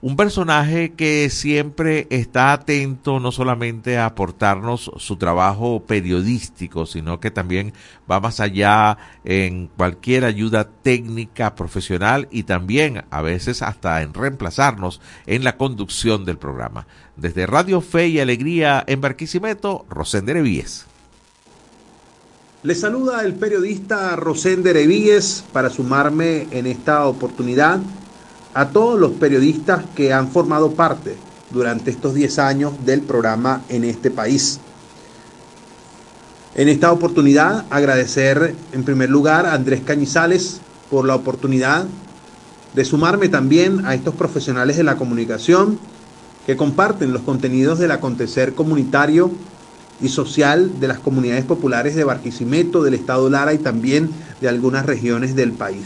un 0.01 0.15
personaje 0.15 0.93
que 0.93 1.29
siempre 1.29 2.07
está 2.09 2.53
atento 2.53 3.19
no 3.19 3.31
solamente 3.31 3.97
a 3.97 4.05
aportarnos 4.05 4.91
su 4.97 5.15
trabajo 5.17 5.83
periodístico, 5.85 6.85
sino 6.85 7.19
que 7.19 7.31
también 7.31 7.73
va 8.09 8.19
más 8.19 8.39
allá 8.39 8.97
en 9.23 9.67
cualquier 9.67 10.25
ayuda 10.25 10.69
técnica, 10.83 11.55
profesional 11.55 12.27
y 12.29 12.43
también 12.43 13.05
a 13.09 13.21
veces 13.21 13.61
hasta 13.61 14.01
en 14.01 14.13
reemplazarnos 14.13 15.01
en 15.25 15.43
la 15.43 15.57
conducción 15.57 16.25
del 16.25 16.37
programa. 16.37 16.87
Desde 17.15 17.47
Radio 17.47 17.81
Fe 17.81 18.07
y 18.09 18.19
Alegría 18.19 18.83
en 18.85 19.01
Barquisimeto, 19.01 19.85
Rosender 19.89 20.37
Evíes. 20.37 20.85
Le 22.63 22.73
saluda 22.73 23.23
el 23.23 23.35
periodista 23.35 24.15
Rosender 24.15 24.75
Evíes 24.75 25.45
para 25.53 25.69
sumarme 25.69 26.47
en 26.51 26.65
esta 26.65 27.05
oportunidad 27.05 27.79
a 28.55 28.69
todos 28.69 28.97
los 28.97 29.11
periodistas 29.11 29.83
que 29.95 30.13
han 30.13 30.29
formado 30.29 30.71
parte 30.71 31.17
durante 31.51 31.91
estos 31.91 32.13
10 32.13 32.39
años 32.39 32.73
del 32.85 33.01
programa 33.01 33.61
en 33.67 33.83
este 33.83 34.09
país. 34.09 34.59
En 36.55 36.69
esta 36.69 36.93
oportunidad 36.93 37.65
agradecer 37.69 38.55
en 38.71 38.85
primer 38.85 39.09
lugar 39.09 39.45
a 39.45 39.53
Andrés 39.53 39.81
Cañizales 39.85 40.61
por 40.89 41.05
la 41.05 41.15
oportunidad 41.15 41.85
de 42.73 42.85
sumarme 42.85 43.27
también 43.27 43.85
a 43.85 43.93
estos 43.93 44.15
profesionales 44.15 44.77
de 44.77 44.83
la 44.83 44.95
comunicación 44.95 45.77
que 46.45 46.55
comparten 46.55 47.11
los 47.11 47.23
contenidos 47.23 47.77
del 47.77 47.91
acontecer 47.91 48.53
comunitario 48.53 49.31
y 49.99 50.07
social 50.07 50.79
de 50.79 50.87
las 50.87 50.99
comunidades 50.99 51.43
populares 51.43 51.93
de 51.95 52.05
Barquisimeto, 52.05 52.83
del 52.83 52.93
estado 52.93 53.29
Lara 53.29 53.53
y 53.53 53.57
también 53.57 54.09
de 54.39 54.47
algunas 54.47 54.85
regiones 54.85 55.35
del 55.35 55.51
país. 55.51 55.83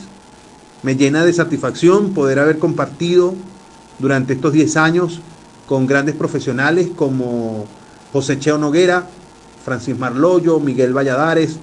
Me 0.81 0.95
llena 0.95 1.25
de 1.25 1.33
satisfacción 1.33 2.13
poder 2.13 2.39
haber 2.39 2.57
compartido 2.57 3.35
durante 3.99 4.33
estos 4.33 4.53
10 4.53 4.77
años 4.77 5.19
con 5.67 5.87
grandes 5.87 6.15
profesionales 6.15 6.89
como 6.95 7.65
José 8.13 8.39
Cheo 8.39 8.57
Noguera, 8.57 9.07
Francis 9.63 9.97
Marloyo, 9.99 10.59
Miguel 10.59 10.95
Valladares 10.95 11.57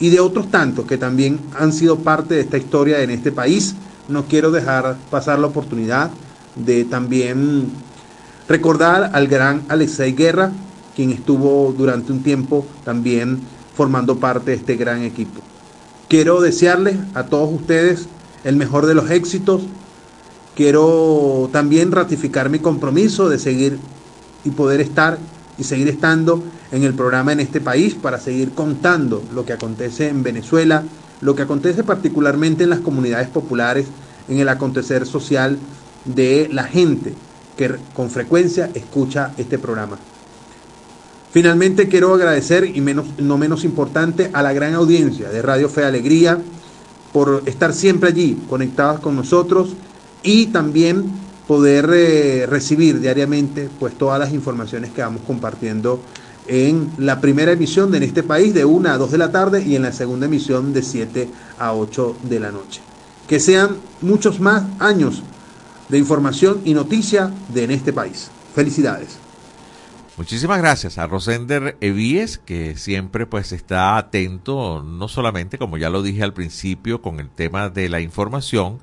y 0.00 0.10
de 0.10 0.20
otros 0.20 0.50
tantos 0.50 0.84
que 0.84 0.98
también 0.98 1.38
han 1.58 1.72
sido 1.72 2.00
parte 2.00 2.34
de 2.34 2.40
esta 2.40 2.58
historia 2.58 3.02
en 3.02 3.10
este 3.10 3.30
país. 3.30 3.76
No 4.08 4.24
quiero 4.24 4.50
dejar 4.50 4.96
pasar 5.10 5.38
la 5.38 5.46
oportunidad 5.46 6.10
de 6.56 6.84
también 6.84 7.70
recordar 8.48 9.10
al 9.14 9.28
gran 9.28 9.62
Alexei 9.68 10.12
Guerra, 10.12 10.50
quien 10.96 11.10
estuvo 11.10 11.72
durante 11.76 12.12
un 12.12 12.22
tiempo 12.22 12.66
también 12.84 13.40
formando 13.76 14.18
parte 14.18 14.50
de 14.50 14.56
este 14.56 14.76
gran 14.76 15.02
equipo. 15.02 15.40
Quiero 16.08 16.40
desearles 16.40 16.96
a 17.14 17.24
todos 17.24 17.52
ustedes 17.52 18.08
el 18.46 18.56
mejor 18.56 18.86
de 18.86 18.94
los 18.94 19.10
éxitos. 19.10 19.62
Quiero 20.54 21.50
también 21.52 21.92
ratificar 21.92 22.48
mi 22.48 22.60
compromiso 22.60 23.28
de 23.28 23.38
seguir 23.38 23.78
y 24.44 24.50
poder 24.50 24.80
estar 24.80 25.18
y 25.58 25.64
seguir 25.64 25.88
estando 25.88 26.42
en 26.70 26.84
el 26.84 26.94
programa 26.94 27.32
en 27.32 27.40
este 27.40 27.60
país 27.60 27.94
para 27.94 28.20
seguir 28.20 28.52
contando 28.52 29.22
lo 29.34 29.44
que 29.44 29.52
acontece 29.52 30.08
en 30.08 30.22
Venezuela, 30.22 30.84
lo 31.20 31.34
que 31.34 31.42
acontece 31.42 31.82
particularmente 31.82 32.64
en 32.64 32.70
las 32.70 32.80
comunidades 32.80 33.28
populares, 33.28 33.86
en 34.28 34.38
el 34.38 34.48
acontecer 34.48 35.06
social 35.06 35.58
de 36.04 36.48
la 36.52 36.64
gente 36.64 37.14
que 37.56 37.74
con 37.94 38.10
frecuencia 38.10 38.70
escucha 38.74 39.32
este 39.38 39.58
programa. 39.58 39.98
Finalmente 41.32 41.88
quiero 41.88 42.14
agradecer, 42.14 42.64
y 42.64 42.80
menos, 42.80 43.06
no 43.18 43.38
menos 43.38 43.64
importante, 43.64 44.30
a 44.32 44.42
la 44.42 44.52
gran 44.52 44.74
audiencia 44.74 45.30
de 45.30 45.42
Radio 45.42 45.68
Fe 45.68 45.84
Alegría 45.84 46.38
por 47.12 47.42
estar 47.46 47.72
siempre 47.72 48.10
allí, 48.10 48.38
conectadas 48.48 49.00
con 49.00 49.16
nosotros 49.16 49.74
y 50.22 50.46
también 50.46 51.04
poder 51.46 51.88
eh, 51.92 52.46
recibir 52.46 53.00
diariamente 53.00 53.68
pues 53.78 53.96
todas 53.96 54.18
las 54.18 54.32
informaciones 54.32 54.90
que 54.90 55.02
vamos 55.02 55.22
compartiendo 55.26 56.00
en 56.48 56.90
la 56.98 57.20
primera 57.20 57.52
emisión 57.52 57.90
de 57.90 57.98
En 57.98 58.04
este 58.04 58.22
país 58.22 58.54
de 58.54 58.64
1 58.64 58.88
a 58.88 58.98
2 58.98 59.10
de 59.10 59.18
la 59.18 59.32
tarde 59.32 59.64
y 59.64 59.76
en 59.76 59.82
la 59.82 59.92
segunda 59.92 60.26
emisión 60.26 60.72
de 60.72 60.82
7 60.82 61.28
a 61.58 61.74
8 61.74 62.16
de 62.22 62.40
la 62.40 62.52
noche. 62.52 62.80
Que 63.26 63.40
sean 63.40 63.76
muchos 64.00 64.38
más 64.38 64.64
años 64.78 65.22
de 65.88 65.98
información 65.98 66.60
y 66.64 66.74
noticia 66.74 67.32
de 67.52 67.64
En 67.64 67.70
este 67.70 67.92
país. 67.92 68.30
Felicidades. 68.54 69.25
Muchísimas 70.16 70.56
gracias 70.56 70.96
a 70.96 71.06
Rosender 71.06 71.76
Evíes, 71.82 72.38
que 72.38 72.74
siempre 72.76 73.26
pues 73.26 73.52
está 73.52 73.98
atento, 73.98 74.82
no 74.82 75.08
solamente, 75.08 75.58
como 75.58 75.76
ya 75.76 75.90
lo 75.90 76.02
dije 76.02 76.22
al 76.22 76.32
principio, 76.32 77.02
con 77.02 77.20
el 77.20 77.28
tema 77.28 77.68
de 77.68 77.90
la 77.90 78.00
información, 78.00 78.80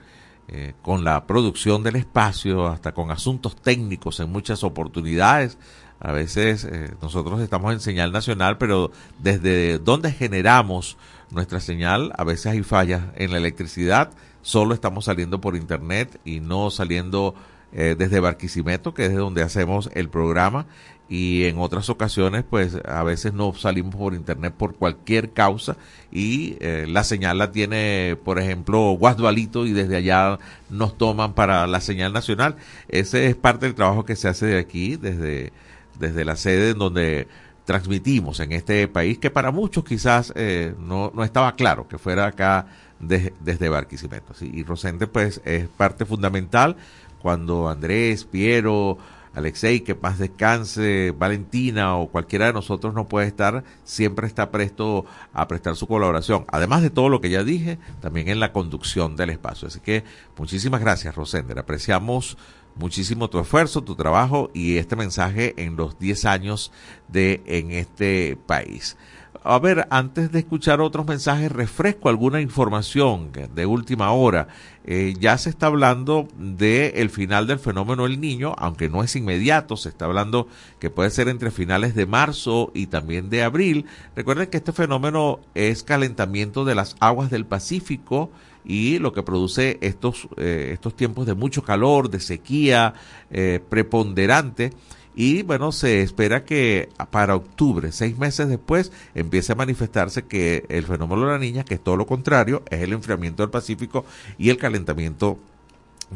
eh, 0.47 0.73
con 0.83 1.03
la 1.03 1.25
producción 1.25 1.81
del 1.81 1.95
espacio, 1.95 2.67
hasta 2.67 2.91
con 2.91 3.09
asuntos 3.09 3.55
técnicos 3.55 4.19
en 4.19 4.31
muchas 4.31 4.63
oportunidades. 4.63 5.57
A 5.99 6.11
veces 6.11 6.65
eh, 6.65 6.93
nosotros 7.01 7.41
estamos 7.41 7.73
en 7.73 7.79
señal 7.79 8.11
nacional, 8.11 8.59
pero 8.59 8.91
desde 9.17 9.79
donde 9.79 10.11
generamos 10.11 10.97
nuestra 11.31 11.59
señal, 11.59 12.13
a 12.15 12.23
veces 12.25 12.45
hay 12.45 12.61
fallas 12.61 13.05
en 13.15 13.31
la 13.31 13.39
electricidad, 13.39 14.11
solo 14.43 14.75
estamos 14.75 15.05
saliendo 15.05 15.41
por 15.41 15.55
internet 15.55 16.19
y 16.25 16.41
no 16.41 16.69
saliendo 16.69 17.33
eh, 17.75 17.95
desde 17.97 18.19
Barquisimeto, 18.19 18.93
que 18.93 19.07
es 19.07 19.15
donde 19.15 19.41
hacemos 19.41 19.89
el 19.95 20.07
programa 20.07 20.67
y 21.09 21.45
en 21.45 21.57
otras 21.57 21.89
ocasiones 21.89 22.43
pues 22.49 22.77
a 22.85 23.03
veces 23.03 23.33
no 23.33 23.53
salimos 23.53 23.95
por 23.95 24.13
internet 24.13 24.53
por 24.57 24.75
cualquier 24.75 25.31
causa 25.31 25.75
y 26.11 26.55
eh, 26.59 26.85
la 26.87 27.03
señal 27.03 27.37
la 27.37 27.51
tiene 27.51 28.17
por 28.23 28.39
ejemplo 28.39 28.91
Guasdualito 28.91 29.65
y 29.65 29.73
desde 29.73 29.97
allá 29.97 30.39
nos 30.69 30.97
toman 30.97 31.33
para 31.33 31.67
la 31.67 31.81
señal 31.81 32.13
nacional. 32.13 32.55
Ese 32.87 33.27
es 33.27 33.35
parte 33.35 33.65
del 33.65 33.75
trabajo 33.75 34.05
que 34.05 34.15
se 34.15 34.27
hace 34.27 34.45
de 34.45 34.59
aquí 34.59 34.95
desde 34.95 35.51
desde 35.99 36.25
la 36.25 36.35
sede 36.35 36.71
en 36.71 36.79
donde 36.79 37.27
transmitimos 37.65 38.39
en 38.39 38.51
este 38.51 38.87
país 38.87 39.19
que 39.19 39.29
para 39.29 39.51
muchos 39.51 39.83
quizás 39.83 40.33
eh, 40.35 40.73
no, 40.79 41.11
no 41.13 41.23
estaba 41.23 41.55
claro 41.55 41.87
que 41.87 41.97
fuera 41.97 42.27
acá 42.27 42.67
desde 42.99 43.69
Barquisimeto 43.69 44.33
y 44.41 44.63
Rosente 44.63 45.07
pues 45.07 45.41
es 45.45 45.67
parte 45.67 46.05
fundamental. 46.05 46.75
Cuando 47.21 47.69
Andrés 47.69 48.25
Piero 48.25 48.97
Alexei, 49.33 49.81
que 49.81 49.95
paz 49.95 50.19
descanse, 50.19 51.11
Valentina 51.17 51.97
o 51.97 52.07
cualquiera 52.07 52.45
de 52.45 52.53
nosotros 52.53 52.93
no 52.93 53.07
puede 53.07 53.27
estar, 53.27 53.63
siempre 53.83 54.27
está 54.27 54.51
presto 54.51 55.05
a 55.33 55.47
prestar 55.47 55.75
su 55.75 55.87
colaboración. 55.87 56.45
Además 56.49 56.81
de 56.81 56.89
todo 56.89 57.09
lo 57.09 57.21
que 57.21 57.29
ya 57.29 57.43
dije, 57.43 57.79
también 57.99 58.29
en 58.29 58.39
la 58.39 58.53
conducción 58.53 59.15
del 59.15 59.31
espacio. 59.31 59.67
Así 59.67 59.79
que 59.79 60.03
muchísimas 60.37 60.81
gracias, 60.81 61.15
Rosender. 61.15 61.57
Apreciamos 61.57 62.37
muchísimo 62.75 63.29
tu 63.29 63.39
esfuerzo, 63.39 63.83
tu 63.83 63.95
trabajo 63.95 64.51
y 64.53 64.77
este 64.77 64.95
mensaje 64.95 65.53
en 65.57 65.75
los 65.75 65.97
10 65.99 66.25
años 66.25 66.71
de 67.07 67.41
en 67.45 67.71
este 67.71 68.37
país 68.45 68.97
a 69.43 69.59
ver, 69.59 69.87
antes 69.89 70.31
de 70.31 70.39
escuchar 70.39 70.79
otros 70.79 71.05
mensajes, 71.05 71.51
refresco 71.51 72.07
alguna 72.07 72.39
información 72.39 73.31
de 73.33 73.65
última 73.65 74.11
hora. 74.11 74.47
Eh, 74.85 75.15
ya 75.19 75.37
se 75.37 75.49
está 75.49 75.67
hablando 75.67 76.27
del 76.37 76.93
el 76.95 77.09
final 77.09 77.47
del 77.47 77.59
fenómeno 77.59 78.05
El 78.05 78.21
Niño, 78.21 78.53
aunque 78.57 78.89
no 78.89 79.03
es 79.03 79.15
inmediato, 79.15 79.75
se 79.75 79.89
está 79.89 80.05
hablando 80.05 80.47
que 80.79 80.89
puede 80.89 81.09
ser 81.09 81.27
entre 81.27 81.51
finales 81.51 81.93
de 81.93 82.05
marzo 82.05 82.71
y 82.73 82.87
también 82.87 83.29
de 83.29 83.43
abril. 83.43 83.85
Recuerden 84.15 84.47
que 84.47 84.57
este 84.57 84.71
fenómeno 84.71 85.39
es 85.55 85.83
calentamiento 85.83 86.63
de 86.63 86.75
las 86.75 86.95
aguas 86.99 87.29
del 87.29 87.45
Pacífico 87.45 88.31
y 88.65 88.99
lo 88.99 89.11
que 89.11 89.23
produce 89.23 89.77
estos, 89.81 90.29
eh, 90.37 90.69
estos 90.71 90.95
tiempos 90.95 91.25
de 91.25 91.33
mucho 91.33 91.63
calor, 91.63 92.09
de 92.09 92.21
sequía 92.21 92.93
eh, 93.29 93.59
preponderante 93.69 94.71
y 95.15 95.43
bueno, 95.43 95.71
se 95.71 96.01
espera 96.01 96.43
que 96.43 96.89
para 97.11 97.35
octubre, 97.35 97.91
seis 97.91 98.17
meses 98.17 98.47
después, 98.47 98.91
empiece 99.13 99.51
a 99.51 99.55
manifestarse 99.55 100.25
que 100.25 100.65
el 100.69 100.85
fenómeno 100.85 101.25
de 101.25 101.31
la 101.31 101.39
niña, 101.39 101.63
que 101.63 101.75
es 101.75 101.83
todo 101.83 101.97
lo 101.97 102.07
contrario, 102.07 102.63
es 102.69 102.81
el 102.81 102.93
enfriamiento 102.93 103.43
del 103.43 103.49
Pacífico 103.49 104.05
y 104.37 104.49
el 104.49 104.57
calentamiento 104.57 105.37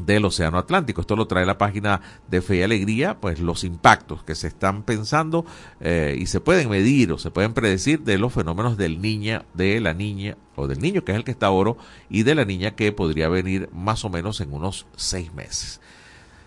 del 0.05 0.25
Océano 0.25 0.57
Atlántico. 0.57 1.01
Esto 1.01 1.15
lo 1.15 1.27
trae 1.27 1.45
la 1.45 1.57
página 1.57 2.01
de 2.27 2.41
Fe 2.41 2.57
y 2.57 2.61
Alegría, 2.63 3.17
pues 3.19 3.39
los 3.39 3.63
impactos 3.63 4.23
que 4.23 4.35
se 4.35 4.47
están 4.47 4.83
pensando 4.83 5.45
eh, 5.79 6.15
y 6.19 6.27
se 6.27 6.39
pueden 6.39 6.69
medir 6.69 7.11
o 7.11 7.17
se 7.17 7.31
pueden 7.31 7.53
predecir 7.53 8.01
de 8.01 8.17
los 8.17 8.33
fenómenos 8.33 8.77
del 8.77 9.01
niña, 9.01 9.45
de 9.53 9.79
la 9.79 9.93
niña 9.93 10.37
o 10.55 10.67
del 10.67 10.79
niño 10.79 11.03
que 11.03 11.11
es 11.11 11.17
el 11.17 11.23
que 11.23 11.31
está 11.31 11.49
oro 11.49 11.77
y 12.09 12.23
de 12.23 12.35
la 12.35 12.45
niña 12.45 12.71
que 12.75 12.91
podría 12.91 13.29
venir 13.29 13.69
más 13.73 14.05
o 14.05 14.09
menos 14.09 14.41
en 14.41 14.53
unos 14.53 14.85
seis 14.95 15.33
meses. 15.33 15.79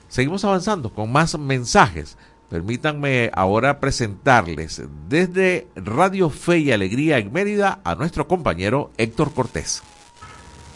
Seguimos 0.08 0.44
avanzando 0.44 0.92
con 0.92 1.12
más 1.12 1.38
mensajes. 1.38 2.18
Permítanme 2.50 3.30
ahora 3.32 3.78
presentarles 3.78 4.82
desde 5.08 5.68
Radio 5.76 6.30
Fe 6.30 6.58
y 6.58 6.72
Alegría 6.72 7.18
en 7.18 7.32
Mérida 7.32 7.78
a 7.84 7.94
nuestro 7.94 8.26
compañero 8.26 8.90
Héctor 8.98 9.32
Cortés. 9.32 9.84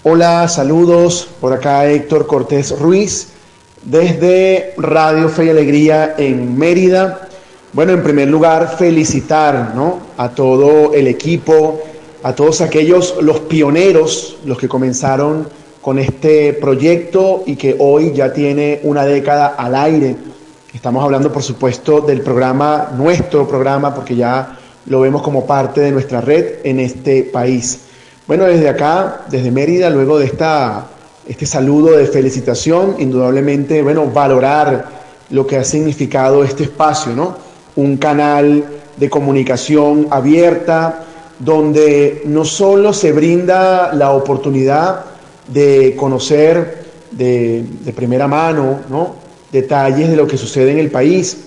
Hola, 0.05 0.47
saludos. 0.47 1.29
Por 1.41 1.53
acá 1.53 1.85
Héctor 1.91 2.29
Cortés 2.29 2.79
Ruiz 2.79 3.31
desde 3.83 4.73
Radio 4.79 5.29
Fe 5.29 5.47
y 5.47 5.49
Alegría 5.49 6.15
en 6.17 6.57
Mérida. 6.57 7.29
Bueno, 7.73 7.93
en 7.93 8.05
primer 8.05 8.29
lugar, 8.29 8.77
felicitar 8.79 9.73
¿no? 9.75 9.99
a 10.17 10.29
todo 10.29 10.95
el 10.95 11.09
equipo, 11.09 11.83
a 12.23 12.37
todos 12.37 12.61
aquellos, 12.61 13.17
los 13.21 13.41
pioneros, 13.41 14.37
los 14.45 14.59
que 14.59 14.69
comenzaron 14.69 15.49
con 15.81 15.99
este 15.99 16.53
proyecto 16.53 17.43
y 17.45 17.57
que 17.57 17.75
hoy 17.81 18.13
ya 18.13 18.33
tiene 18.33 18.79
una 18.85 19.05
década 19.05 19.49
al 19.59 19.75
aire 19.75 20.15
Estamos 20.85 21.03
hablando, 21.03 21.33
por 21.33 21.43
supuesto, 21.43 22.03
del 22.03 22.21
programa, 22.21 22.91
nuestro 22.95 23.49
programa, 23.49 23.95
porque 23.95 24.17
ya 24.17 24.59
lo 24.85 25.01
vemos 25.01 25.23
como 25.23 25.47
parte 25.47 25.81
de 25.81 25.91
nuestra 25.91 26.21
red 26.21 26.57
en 26.63 26.79
este 26.79 27.23
país. 27.23 27.87
Bueno, 28.27 28.45
desde 28.45 28.69
acá, 28.69 29.23
desde 29.31 29.51
Mérida, 29.51 29.89
luego 29.89 30.19
de 30.19 30.27
esta, 30.27 30.89
este 31.27 31.47
saludo 31.47 31.97
de 31.97 32.05
felicitación, 32.05 32.97
indudablemente, 32.99 33.83
bueno, 33.83 34.11
valorar 34.13 34.85
lo 35.31 35.47
que 35.47 35.57
ha 35.57 35.65
significado 35.65 36.45
este 36.45 36.65
espacio, 36.65 37.15
¿no? 37.17 37.35
Un 37.77 37.97
canal 37.97 38.63
de 38.99 39.09
comunicación 39.09 40.09
abierta, 40.11 41.03
donde 41.39 42.25
no 42.27 42.45
solo 42.45 42.93
se 42.93 43.13
brinda 43.13 43.95
la 43.95 44.11
oportunidad 44.11 45.07
de 45.49 45.97
conocer 45.97 46.85
de, 47.11 47.65
de 47.81 47.93
primera 47.95 48.29
mano, 48.29 48.81
¿no? 48.91 49.24
Detalles 49.55 50.11
de 50.11 50.17
lo 50.17 50.27
que 50.27 50.37
sucede 50.37 50.73
en 50.73 50.79
el 50.79 50.91
país, 50.91 51.39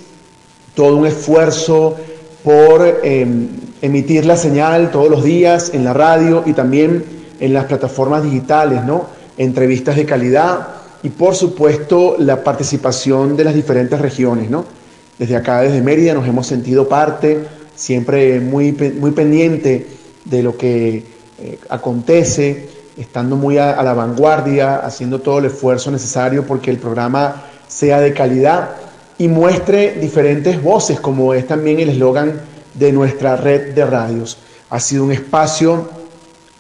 todo 0.74 0.96
un 0.96 1.06
esfuerzo 1.06 1.98
por 2.42 3.02
em, 3.04 3.50
emitir 3.82 4.26
la 4.26 4.38
señal 4.38 4.92
todos 4.92 5.10
los 5.10 5.24
días 5.26 5.72
en 5.74 5.84
la 5.84 5.94
radio 5.94 6.44
y 6.46 6.54
también 6.54 7.04
en 7.40 7.54
las 7.54 7.66
plataformas 7.66 8.24
digitales, 8.24 8.86
¿no? 8.86 9.08
Entrevistas 9.38 9.98
de 9.98 10.06
calidad, 10.06 10.68
y 11.04 11.10
por 11.10 11.36
supuesto 11.36 12.16
la 12.18 12.44
participación 12.44 13.36
de 13.36 13.44
las 13.44 13.54
diferentes 13.54 14.00
regiones, 14.00 14.50
¿no? 14.50 14.66
Desde 15.20 15.36
acá, 15.36 15.62
desde 15.62 15.82
Mérida, 15.82 16.14
nos 16.14 16.28
hemos 16.28 16.48
sentido 16.48 16.88
parte, 16.88 17.46
siempre 17.76 18.40
muy, 18.40 18.72
muy 18.72 19.12
pendiente 19.12 19.86
de 20.26 20.44
lo 20.44 20.58
que 20.58 21.04
eh, 21.40 21.60
acontece, 21.70 22.70
estando 22.98 23.36
muy 23.36 23.58
a, 23.58 23.82
la 23.84 23.94
vanguardia, 23.94 24.78
haciendo 24.78 25.20
todo 25.20 25.40
el 25.40 25.46
esfuerzo 25.46 25.92
necesario 25.92 26.46
porque 26.46 26.72
el 26.72 26.78
programa 26.78 27.44
sea 27.68 28.00
de 28.00 28.14
calidad 28.14 28.70
y 29.18 29.28
muestre 29.28 29.98
diferentes 30.00 30.62
voces, 30.62 31.00
como 31.00 31.34
es 31.34 31.48
también 31.48 31.80
el 31.80 31.90
eslogan 31.90 32.42
de 32.74 32.92
nuestra 32.92 33.36
red 33.36 33.74
de 33.74 33.86
radios. 33.86 34.38
Ha 34.70 34.80
sido 34.80 35.04
un 35.04 35.12
espacio 35.12 35.90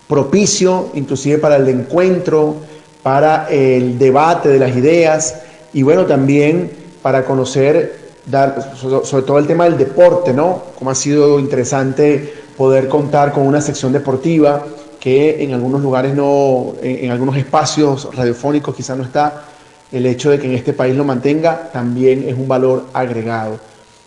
propicio, 0.08 0.89
inclusive 0.93 1.38
para 1.38 1.58
el 1.58 1.68
encuentro, 1.68 2.55
para 3.03 3.47
el 3.49 3.97
debate 3.99 4.49
de 4.49 4.60
las 4.60 4.76
ideas 4.76 5.36
y 5.74 5.84
bueno, 5.84 6.05
también 6.05 6.72
para 7.01 7.24
conocer, 7.24 7.99
dar, 8.26 8.74
sobre 8.76 9.26
todo 9.26 9.38
el 9.38 9.47
tema 9.47 9.66
del 9.66 9.78
deporte, 9.78 10.34
¿no? 10.34 10.64
Como 10.78 10.89
ha 10.89 10.95
sido 10.95 11.39
interesante 11.39 12.34
poder 12.58 12.88
contar 12.88 13.32
con 13.32 13.45
una 13.45 13.62
sección 13.62 13.93
deportiva 13.93 14.66
que 14.99 15.43
en 15.43 15.53
algunos 15.53 15.82
lugares 15.82 16.16
no, 16.16 16.74
en, 16.82 17.12
algunos 17.12 17.38
espacios 17.38 18.10
radiofónicos 18.14 18.76
quizás 18.76 18.97
no 18.97 19.03
está. 19.03 19.45
El 19.92 20.06
hecho 20.06 20.30
de 20.30 20.40
que 20.40 20.48
en 20.48 20.54
este 20.54 20.74
país 20.74 20.96
lo 20.96 21.04
mantenga 21.04 21.72
también 21.72 22.28
es 22.28 22.36
un 22.36 22.48
valor 22.48 22.86
agregado. 22.94 23.60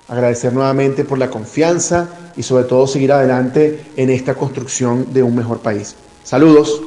Agradecer 0.09 0.53
nuevamente 0.53 1.05
por 1.05 1.19
la 1.19 1.31
confianza 1.31 2.09
y 2.37 2.43
sobre 2.43 2.65
todo 2.65 2.87
seguir 2.87 3.13
adelante 3.13 3.87
en 3.97 4.11
esta 4.11 4.35
construcción 4.35 5.13
de 5.13 5.23
un 5.23 5.35
mejor 5.35 5.61
país. 5.61 5.95
Saludos. 6.25 6.83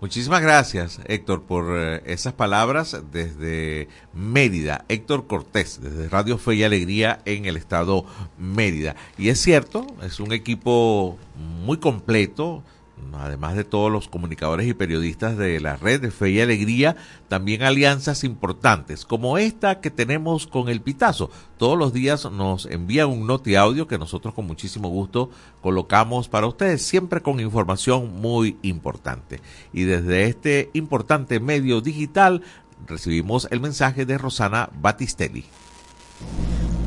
Muchísimas 0.00 0.42
gracias, 0.42 1.00
Héctor, 1.06 1.42
por 1.42 1.76
eh, 1.76 2.02
esas 2.06 2.32
palabras 2.32 2.96
desde 3.10 3.88
Mérida. 4.14 4.84
Héctor 4.88 5.26
Cortés, 5.26 5.80
desde 5.82 6.08
Radio 6.08 6.38
Fe 6.38 6.54
y 6.54 6.62
Alegría 6.62 7.20
en 7.24 7.46
el 7.46 7.56
estado 7.56 8.04
Mérida. 8.38 8.94
Y 9.18 9.28
es 9.30 9.40
cierto, 9.40 9.86
es 10.02 10.20
un 10.20 10.32
equipo 10.32 11.18
muy 11.64 11.78
completo, 11.78 12.62
además 13.14 13.56
de 13.56 13.64
todos 13.64 13.90
los 13.90 14.08
comunicadores 14.08 14.66
y 14.66 14.74
periodistas 14.74 15.36
de 15.36 15.60
la 15.60 15.76
red 15.76 16.00
de 16.00 16.10
Fe 16.10 16.30
y 16.30 16.40
Alegría, 16.40 16.96
también 17.28 17.62
alianzas 17.62 18.24
importantes, 18.24 19.04
como 19.04 19.38
esta 19.38 19.80
que 19.80 19.90
tenemos 19.90 20.46
con 20.46 20.68
el 20.68 20.80
Pitazo. 20.80 21.30
Todos 21.56 21.78
los 21.78 21.92
días 21.92 22.30
nos 22.30 22.66
envían 22.66 23.08
un 23.08 23.26
noti 23.26 23.54
audio 23.56 23.86
que 23.86 23.98
nosotros 23.98 24.34
con 24.34 24.46
muchísimo 24.46 24.88
gusto 24.88 25.30
colocamos 25.60 26.28
para 26.28 26.46
ustedes, 26.46 26.82
siempre 26.82 27.20
con 27.20 27.40
información 27.40 28.20
muy 28.20 28.56
importante. 28.62 29.40
Y 29.72 29.84
desde 29.84 30.24
este 30.24 30.70
importante 30.72 31.40
medio 31.40 31.80
digital 31.80 32.42
recibimos 32.86 33.48
el 33.50 33.60
mensaje 33.60 34.06
de 34.06 34.18
Rosana 34.18 34.70
Battistelli. 34.80 35.44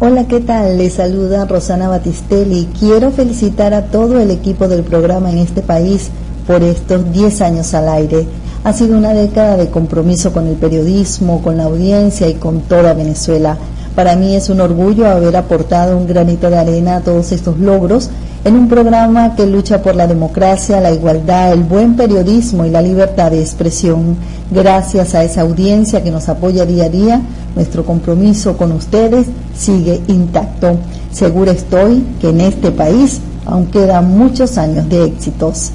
Hola, 0.03 0.27
¿qué 0.27 0.39
tal? 0.39 0.79
Les 0.79 0.93
saluda 0.93 1.45
Rosana 1.45 1.87
Batistelli. 1.87 2.67
Quiero 2.79 3.11
felicitar 3.11 3.75
a 3.75 3.85
todo 3.85 4.19
el 4.19 4.31
equipo 4.31 4.67
del 4.67 4.81
programa 4.81 5.29
en 5.29 5.37
este 5.37 5.61
país 5.61 6.09
por 6.47 6.63
estos 6.63 7.11
10 7.11 7.41
años 7.43 7.75
al 7.75 7.87
aire. 7.87 8.25
Ha 8.63 8.73
sido 8.73 8.97
una 8.97 9.13
década 9.13 9.57
de 9.57 9.69
compromiso 9.69 10.33
con 10.33 10.47
el 10.47 10.55
periodismo, 10.55 11.43
con 11.43 11.57
la 11.57 11.65
audiencia 11.65 12.27
y 12.27 12.33
con 12.33 12.61
toda 12.61 12.95
Venezuela. 12.95 13.59
Para 13.95 14.15
mí 14.15 14.35
es 14.35 14.49
un 14.49 14.61
orgullo 14.61 15.07
haber 15.09 15.35
aportado 15.35 15.97
un 15.97 16.07
granito 16.07 16.49
de 16.49 16.57
arena 16.57 16.97
a 16.97 17.01
todos 17.01 17.31
estos 17.31 17.59
logros 17.59 18.09
en 18.43 18.55
un 18.55 18.69
programa 18.69 19.35
que 19.35 19.45
lucha 19.45 19.83
por 19.83 19.95
la 19.95 20.07
democracia, 20.07 20.79
la 20.79 20.91
igualdad, 20.91 21.51
el 21.53 21.63
buen 21.63 21.95
periodismo 21.95 22.65
y 22.65 22.69
la 22.69 22.81
libertad 22.81 23.31
de 23.31 23.41
expresión. 23.41 24.15
Gracias 24.49 25.13
a 25.13 25.23
esa 25.23 25.41
audiencia 25.41 26.03
que 26.03 26.09
nos 26.09 26.27
apoya 26.29 26.65
día 26.65 26.85
a 26.85 26.89
día, 26.89 27.21
nuestro 27.55 27.85
compromiso 27.85 28.57
con 28.57 28.71
ustedes 28.71 29.27
sigue 29.55 30.01
intacto. 30.07 30.77
Segura 31.11 31.51
estoy 31.51 32.03
que 32.19 32.29
en 32.29 32.41
este 32.41 32.71
país 32.71 33.19
aún 33.45 33.67
quedan 33.67 34.17
muchos 34.17 34.57
años 34.57 34.87
de 34.89 35.05
éxitos. 35.05 35.71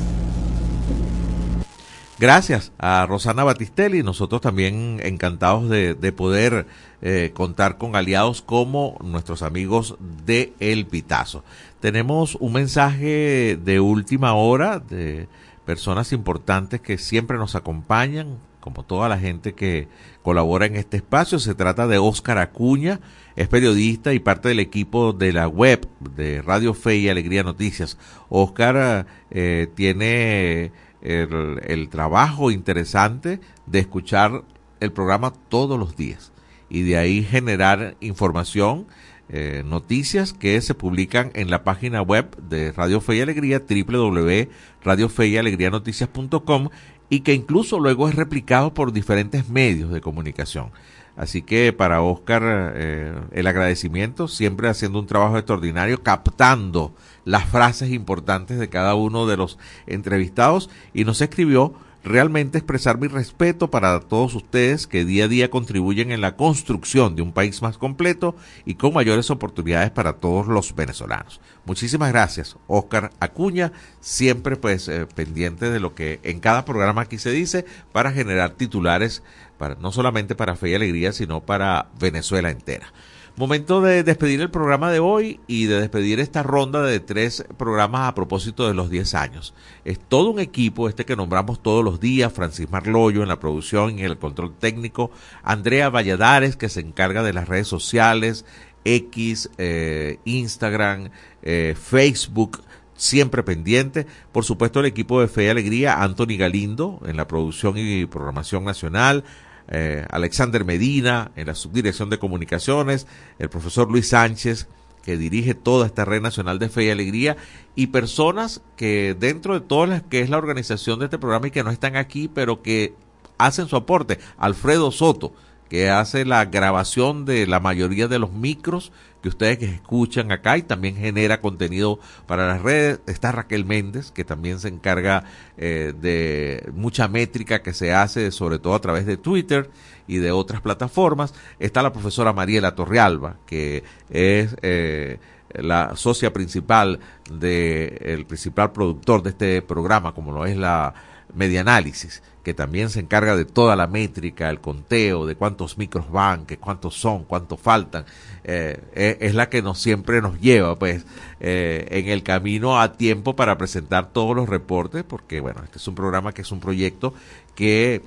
Gracias 2.18 2.72
a 2.78 3.04
Rosana 3.04 3.44
Batistelli, 3.44 4.02
nosotros 4.02 4.40
también 4.40 5.00
encantados 5.02 5.68
de, 5.68 6.12
poder 6.12 6.66
eh, 7.02 7.30
contar 7.34 7.76
con 7.76 7.94
aliados 7.94 8.40
como 8.40 8.96
nuestros 9.04 9.42
amigos 9.42 9.98
de 10.24 10.54
El 10.58 10.86
Pitazo. 10.86 11.44
Tenemos 11.78 12.36
un 12.36 12.54
mensaje 12.54 13.58
de 13.62 13.80
última 13.80 14.32
hora 14.32 14.78
de 14.78 15.28
personas 15.66 16.14
importantes 16.14 16.80
que 16.80 16.96
siempre 16.96 17.36
nos 17.36 17.54
acompañan, 17.54 18.38
como 18.60 18.82
toda 18.82 19.10
la 19.10 19.18
gente 19.18 19.52
que 19.52 19.86
colabora 20.22 20.64
en 20.64 20.76
este 20.76 20.96
espacio. 20.96 21.38
Se 21.38 21.54
trata 21.54 21.86
de 21.86 21.98
Óscar 21.98 22.38
Acuña, 22.38 22.98
es 23.36 23.46
periodista 23.48 24.14
y 24.14 24.20
parte 24.20 24.48
del 24.48 24.60
equipo 24.60 25.12
de 25.12 25.34
la 25.34 25.48
web 25.48 25.86
de 26.16 26.40
Radio 26.40 26.72
Fe 26.72 26.96
y 26.96 27.10
Alegría 27.10 27.42
Noticias. 27.42 27.98
Óscar 28.30 29.06
eh, 29.30 29.68
tiene 29.74 30.72
el, 31.02 31.60
el 31.66 31.88
trabajo 31.88 32.50
interesante 32.50 33.40
de 33.66 33.78
escuchar 33.78 34.42
el 34.80 34.92
programa 34.92 35.32
todos 35.48 35.78
los 35.78 35.96
días 35.96 36.32
y 36.68 36.82
de 36.82 36.98
ahí 36.98 37.22
generar 37.22 37.96
información 38.00 38.86
eh, 39.28 39.64
noticias 39.66 40.32
que 40.32 40.60
se 40.60 40.74
publican 40.74 41.32
en 41.34 41.50
la 41.50 41.64
página 41.64 42.00
web 42.00 42.36
de 42.36 42.70
Radio 42.70 43.00
Fe 43.00 43.16
y 43.16 43.22
Alegría, 43.22 43.60
www.radiofeyalegrianoticias.com 43.68 46.68
y 47.08 47.20
que 47.20 47.34
incluso 47.34 47.78
luego 47.80 48.08
es 48.08 48.14
replicado 48.14 48.72
por 48.72 48.92
diferentes 48.92 49.48
medios 49.48 49.92
de 49.92 50.00
comunicación. 50.00 50.70
Así 51.16 51.42
que 51.42 51.72
para 51.72 52.02
Oscar 52.02 52.42
eh, 52.74 53.14
el 53.32 53.46
agradecimiento, 53.46 54.28
siempre 54.28 54.68
haciendo 54.68 54.98
un 54.98 55.06
trabajo 55.06 55.38
extraordinario, 55.38 56.02
captando 56.02 56.94
las 57.24 57.46
frases 57.46 57.90
importantes 57.90 58.58
de 58.58 58.68
cada 58.68 58.94
uno 58.94 59.26
de 59.26 59.36
los 59.36 59.58
entrevistados 59.86 60.68
y 60.92 61.04
nos 61.04 61.20
escribió 61.20 61.74
realmente 62.06 62.58
expresar 62.58 62.98
mi 62.98 63.08
respeto 63.08 63.68
para 63.68 63.98
todos 63.98 64.36
ustedes 64.36 64.86
que 64.86 65.04
día 65.04 65.24
a 65.24 65.28
día 65.28 65.50
contribuyen 65.50 66.12
en 66.12 66.20
la 66.20 66.36
construcción 66.36 67.16
de 67.16 67.22
un 67.22 67.32
país 67.32 67.60
más 67.62 67.78
completo 67.78 68.36
y 68.64 68.74
con 68.74 68.94
mayores 68.94 69.28
oportunidades 69.30 69.90
para 69.90 70.12
todos 70.12 70.46
los 70.46 70.74
venezolanos. 70.76 71.40
Muchísimas 71.64 72.12
gracias, 72.12 72.56
Oscar 72.68 73.10
Acuña, 73.18 73.72
siempre 74.00 74.54
pues 74.54 74.86
eh, 74.86 75.06
pendiente 75.16 75.68
de 75.68 75.80
lo 75.80 75.96
que 75.96 76.20
en 76.22 76.38
cada 76.38 76.64
programa 76.64 77.02
aquí 77.02 77.18
se 77.18 77.32
dice 77.32 77.64
para 77.90 78.12
generar 78.12 78.52
titulares 78.52 79.24
para 79.58 79.74
no 79.76 79.92
solamente 79.92 80.34
para 80.34 80.56
Fe 80.56 80.70
y 80.70 80.74
Alegría, 80.74 81.12
sino 81.12 81.40
para 81.40 81.88
Venezuela 81.98 82.50
entera. 82.50 82.92
Momento 83.38 83.82
de 83.82 84.02
despedir 84.02 84.40
el 84.40 84.50
programa 84.50 84.90
de 84.90 84.98
hoy 84.98 85.40
y 85.46 85.66
de 85.66 85.78
despedir 85.78 86.20
esta 86.20 86.42
ronda 86.42 86.82
de 86.82 87.00
tres 87.00 87.44
programas 87.58 88.08
a 88.08 88.14
propósito 88.14 88.66
de 88.66 88.72
los 88.72 88.88
10 88.88 89.14
años. 89.14 89.52
Es 89.84 89.98
todo 90.00 90.30
un 90.30 90.40
equipo 90.40 90.88
este 90.88 91.04
que 91.04 91.16
nombramos 91.16 91.62
todos 91.62 91.84
los 91.84 92.00
días, 92.00 92.32
Francis 92.32 92.70
Marloyo 92.70 93.22
en 93.22 93.28
la 93.28 93.38
producción 93.38 93.98
y 93.98 94.00
en 94.00 94.06
el 94.06 94.16
control 94.16 94.54
técnico, 94.54 95.10
Andrea 95.42 95.90
Valladares 95.90 96.56
que 96.56 96.70
se 96.70 96.80
encarga 96.80 97.22
de 97.22 97.34
las 97.34 97.46
redes 97.46 97.68
sociales, 97.68 98.46
X, 98.86 99.50
eh, 99.58 100.18
Instagram, 100.24 101.10
eh, 101.42 101.76
Facebook, 101.78 102.62
siempre 102.94 103.42
pendiente. 103.42 104.06
Por 104.32 104.44
supuesto, 104.44 104.80
el 104.80 104.86
equipo 104.86 105.20
de 105.20 105.28
Fe 105.28 105.44
y 105.44 105.48
Alegría, 105.48 106.02
Anthony 106.02 106.38
Galindo 106.38 107.00
en 107.06 107.18
la 107.18 107.28
producción 107.28 107.74
y 107.76 108.06
programación 108.06 108.64
nacional, 108.64 109.24
eh, 109.68 110.04
Alexander 110.10 110.64
Medina 110.64 111.32
en 111.36 111.46
la 111.46 111.54
subdirección 111.54 112.10
de 112.10 112.18
comunicaciones, 112.18 113.06
el 113.38 113.48
profesor 113.48 113.90
Luis 113.90 114.08
Sánchez 114.08 114.68
que 115.02 115.16
dirige 115.16 115.54
toda 115.54 115.86
esta 115.86 116.04
red 116.04 116.20
nacional 116.20 116.58
de 116.58 116.68
fe 116.68 116.84
y 116.84 116.90
alegría 116.90 117.36
y 117.76 117.88
personas 117.88 118.60
que 118.76 119.16
dentro 119.18 119.54
de 119.54 119.60
todas 119.60 119.88
las 119.88 120.02
que 120.02 120.20
es 120.20 120.30
la 120.30 120.38
organización 120.38 120.98
de 120.98 121.04
este 121.04 121.18
programa 121.18 121.46
y 121.46 121.52
que 121.52 121.62
no 121.62 121.70
están 121.70 121.94
aquí 121.94 122.28
pero 122.28 122.60
que 122.60 122.94
hacen 123.38 123.68
su 123.68 123.76
aporte, 123.76 124.18
Alfredo 124.36 124.90
Soto 124.90 125.32
que 125.68 125.90
hace 125.90 126.24
la 126.24 126.44
grabación 126.44 127.24
de 127.24 127.46
la 127.46 127.60
mayoría 127.60 128.08
de 128.08 128.18
los 128.18 128.32
micros 128.32 128.92
que 129.22 129.28
ustedes 129.28 129.58
que 129.58 129.66
escuchan 129.66 130.32
acá 130.32 130.56
y 130.58 130.62
también 130.62 130.96
genera 130.96 131.40
contenido 131.40 131.98
para 132.26 132.46
las 132.46 132.62
redes. 132.62 133.00
Está 133.06 133.32
Raquel 133.32 133.64
Méndez, 133.64 134.10
que 134.10 134.24
también 134.24 134.58
se 134.60 134.68
encarga 134.68 135.24
eh, 135.56 135.92
de 136.00 136.70
mucha 136.74 137.08
métrica 137.08 137.62
que 137.62 137.72
se 137.72 137.92
hace, 137.92 138.30
sobre 138.30 138.58
todo 138.58 138.74
a 138.74 138.80
través 138.80 139.06
de 139.06 139.16
Twitter 139.16 139.70
y 140.06 140.18
de 140.18 140.32
otras 140.32 140.60
plataformas. 140.60 141.34
Está 141.58 141.82
la 141.82 141.92
profesora 141.92 142.32
Mariela 142.32 142.74
Torrealba, 142.74 143.36
que 143.46 143.84
es 144.10 144.56
eh, 144.62 145.18
la 145.54 145.96
socia 145.96 146.32
principal 146.32 147.00
del 147.30 147.98
el 148.00 148.26
principal 148.26 148.72
productor 148.72 149.22
de 149.22 149.30
este 149.30 149.62
programa, 149.62 150.14
como 150.14 150.32
lo 150.32 150.46
es 150.46 150.56
la 150.56 150.94
Medianálisis, 151.34 152.22
que 152.46 152.54
también 152.54 152.90
se 152.90 153.00
encarga 153.00 153.34
de 153.34 153.44
toda 153.44 153.74
la 153.74 153.88
métrica, 153.88 154.48
el 154.48 154.60
conteo, 154.60 155.26
de 155.26 155.34
cuántos 155.34 155.78
micros 155.78 156.12
van, 156.12 156.46
que 156.46 156.58
cuántos 156.58 156.94
son, 156.94 157.24
cuántos 157.24 157.58
faltan, 157.58 158.04
eh, 158.44 158.78
eh, 158.94 159.18
es 159.20 159.34
la 159.34 159.48
que 159.48 159.62
nos 159.62 159.80
siempre 159.80 160.22
nos 160.22 160.40
lleva 160.40 160.78
pues 160.78 161.04
eh, 161.40 161.88
en 161.90 162.06
el 162.06 162.22
camino 162.22 162.80
a 162.80 162.92
tiempo 162.92 163.34
para 163.34 163.58
presentar 163.58 164.12
todos 164.12 164.36
los 164.36 164.48
reportes, 164.48 165.02
porque 165.02 165.40
bueno, 165.40 165.62
este 165.64 165.78
es 165.78 165.88
un 165.88 165.96
programa 165.96 166.30
que 166.30 166.42
es 166.42 166.52
un 166.52 166.60
proyecto 166.60 167.14
que 167.56 168.02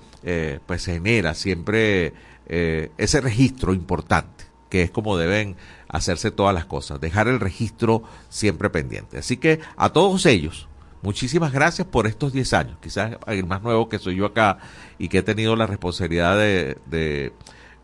pues 0.65 0.85
genera 0.85 1.33
siempre 1.33 2.13
ese 2.47 3.19
registro 3.19 3.73
importante, 3.73 4.45
que 4.69 4.83
es 4.83 4.89
como 4.89 5.17
deben 5.17 5.57
hacerse 5.89 6.31
todas 6.31 6.53
las 6.53 6.63
cosas, 6.63 7.01
dejar 7.01 7.27
el 7.27 7.41
registro 7.41 8.03
siempre 8.29 8.69
pendiente. 8.69 9.17
Así 9.17 9.35
que 9.35 9.59
a 9.75 9.89
todos 9.89 10.25
ellos, 10.25 10.68
muchísimas 11.01 11.51
gracias 11.51 11.87
por 11.87 12.07
estos 12.07 12.33
10 12.33 12.53
años. 12.53 12.77
Quizás 12.81 13.17
el 13.27 13.45
más 13.45 13.61
nuevo 13.61 13.89
que 13.89 13.99
soy 13.99 14.15
yo 14.15 14.25
acá 14.25 14.59
y 14.97 15.09
que 15.09 15.19
he 15.19 15.23
tenido 15.23 15.55
la 15.55 15.67
responsabilidad 15.67 16.37
de, 16.37 17.33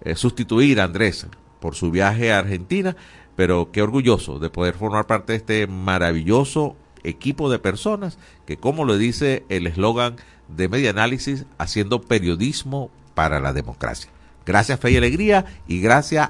eh, 0.01 0.16
sustituir 0.16 0.80
a 0.80 0.86
Andrés 0.86 1.28
por 1.59 1.76
su 1.76 1.91
viaje 1.91 2.32
a 2.32 2.39
Argentina, 2.39 2.95
pero 3.36 3.72
qué 3.72 3.82
orgulloso 3.82 4.39
de 4.39 4.49
poder 4.49 4.76
formar 4.76 5.07
parte 5.07 5.34
de 5.34 5.38
este 5.38 5.68
maravilloso 5.68 6.76
equipo 7.03 7.49
de 7.49 7.59
personas 7.59 8.18
que, 8.45 8.57
como 8.57 8.86
lo 8.86 8.97
dice 8.97 9.45
el 9.49 9.68
eslogan 9.68 10.16
de 10.47 10.70
Media 10.70 10.91
Análisis, 10.91 11.45
haciendo 11.57 12.01
periodismo 12.01 12.91
para 13.13 13.39
la 13.39 13.53
democracia. 13.53 14.11
Gracias 14.46 14.80
Fe 14.80 14.91
y 14.91 14.98
Alegría 14.98 15.46
y 15.68 15.82
gracias 15.82 16.30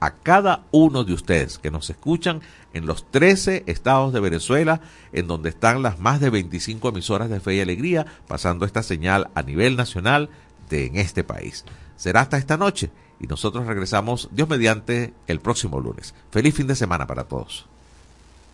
a 0.00 0.10
cada 0.10 0.64
uno 0.70 1.04
de 1.04 1.14
ustedes 1.14 1.58
que 1.58 1.70
nos 1.70 1.88
escuchan 1.88 2.42
en 2.74 2.86
los 2.86 3.10
13 3.10 3.64
estados 3.66 4.12
de 4.12 4.20
Venezuela, 4.20 4.80
en 5.12 5.26
donde 5.26 5.48
están 5.48 5.82
las 5.82 5.98
más 5.98 6.20
de 6.20 6.30
25 6.30 6.90
emisoras 6.90 7.30
de 7.30 7.40
Fe 7.40 7.54
y 7.54 7.60
Alegría, 7.60 8.04
pasando 8.28 8.66
esta 8.66 8.82
señal 8.82 9.30
a 9.34 9.42
nivel 9.42 9.76
nacional 9.76 10.28
de 10.68 10.86
en 10.86 10.96
este 10.96 11.24
país. 11.24 11.64
Será 11.96 12.20
hasta 12.20 12.36
esta 12.36 12.56
noche 12.56 12.90
y 13.20 13.26
nosotros 13.26 13.66
regresamos, 13.66 14.28
Dios 14.32 14.48
mediante, 14.48 15.14
el 15.26 15.40
próximo 15.40 15.80
lunes. 15.80 16.14
Feliz 16.30 16.54
fin 16.54 16.66
de 16.66 16.74
semana 16.74 17.06
para 17.06 17.24
todos. 17.24 17.66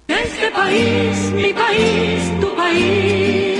Este 0.06 0.50
país, 0.50 1.32
mi 1.32 1.52
país, 1.52 2.40
tu 2.40 2.54
país. 2.54 3.59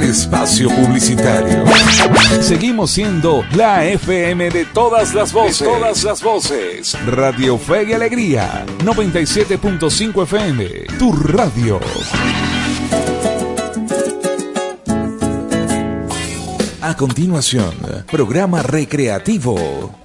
del 0.00 0.10
espacio 0.10 0.68
publicitario. 0.70 1.64
Seguimos 2.40 2.90
siendo 2.90 3.44
la 3.54 3.86
FM 3.86 4.50
de 4.50 4.64
todas 4.64 5.14
las 5.14 5.32
voces. 5.32 5.58
todas 5.58 6.02
las 6.02 6.20
voces. 6.20 6.96
Radio 7.06 7.56
Fe 7.56 7.84
y 7.90 7.92
Alegría. 7.92 8.66
97.5 8.78 10.24
FM. 10.24 10.68
Tu 10.98 11.12
radio. 11.12 11.78
A 16.80 16.96
continuación, 16.96 17.74
programa 18.10 18.62
recreativo. 18.62 20.03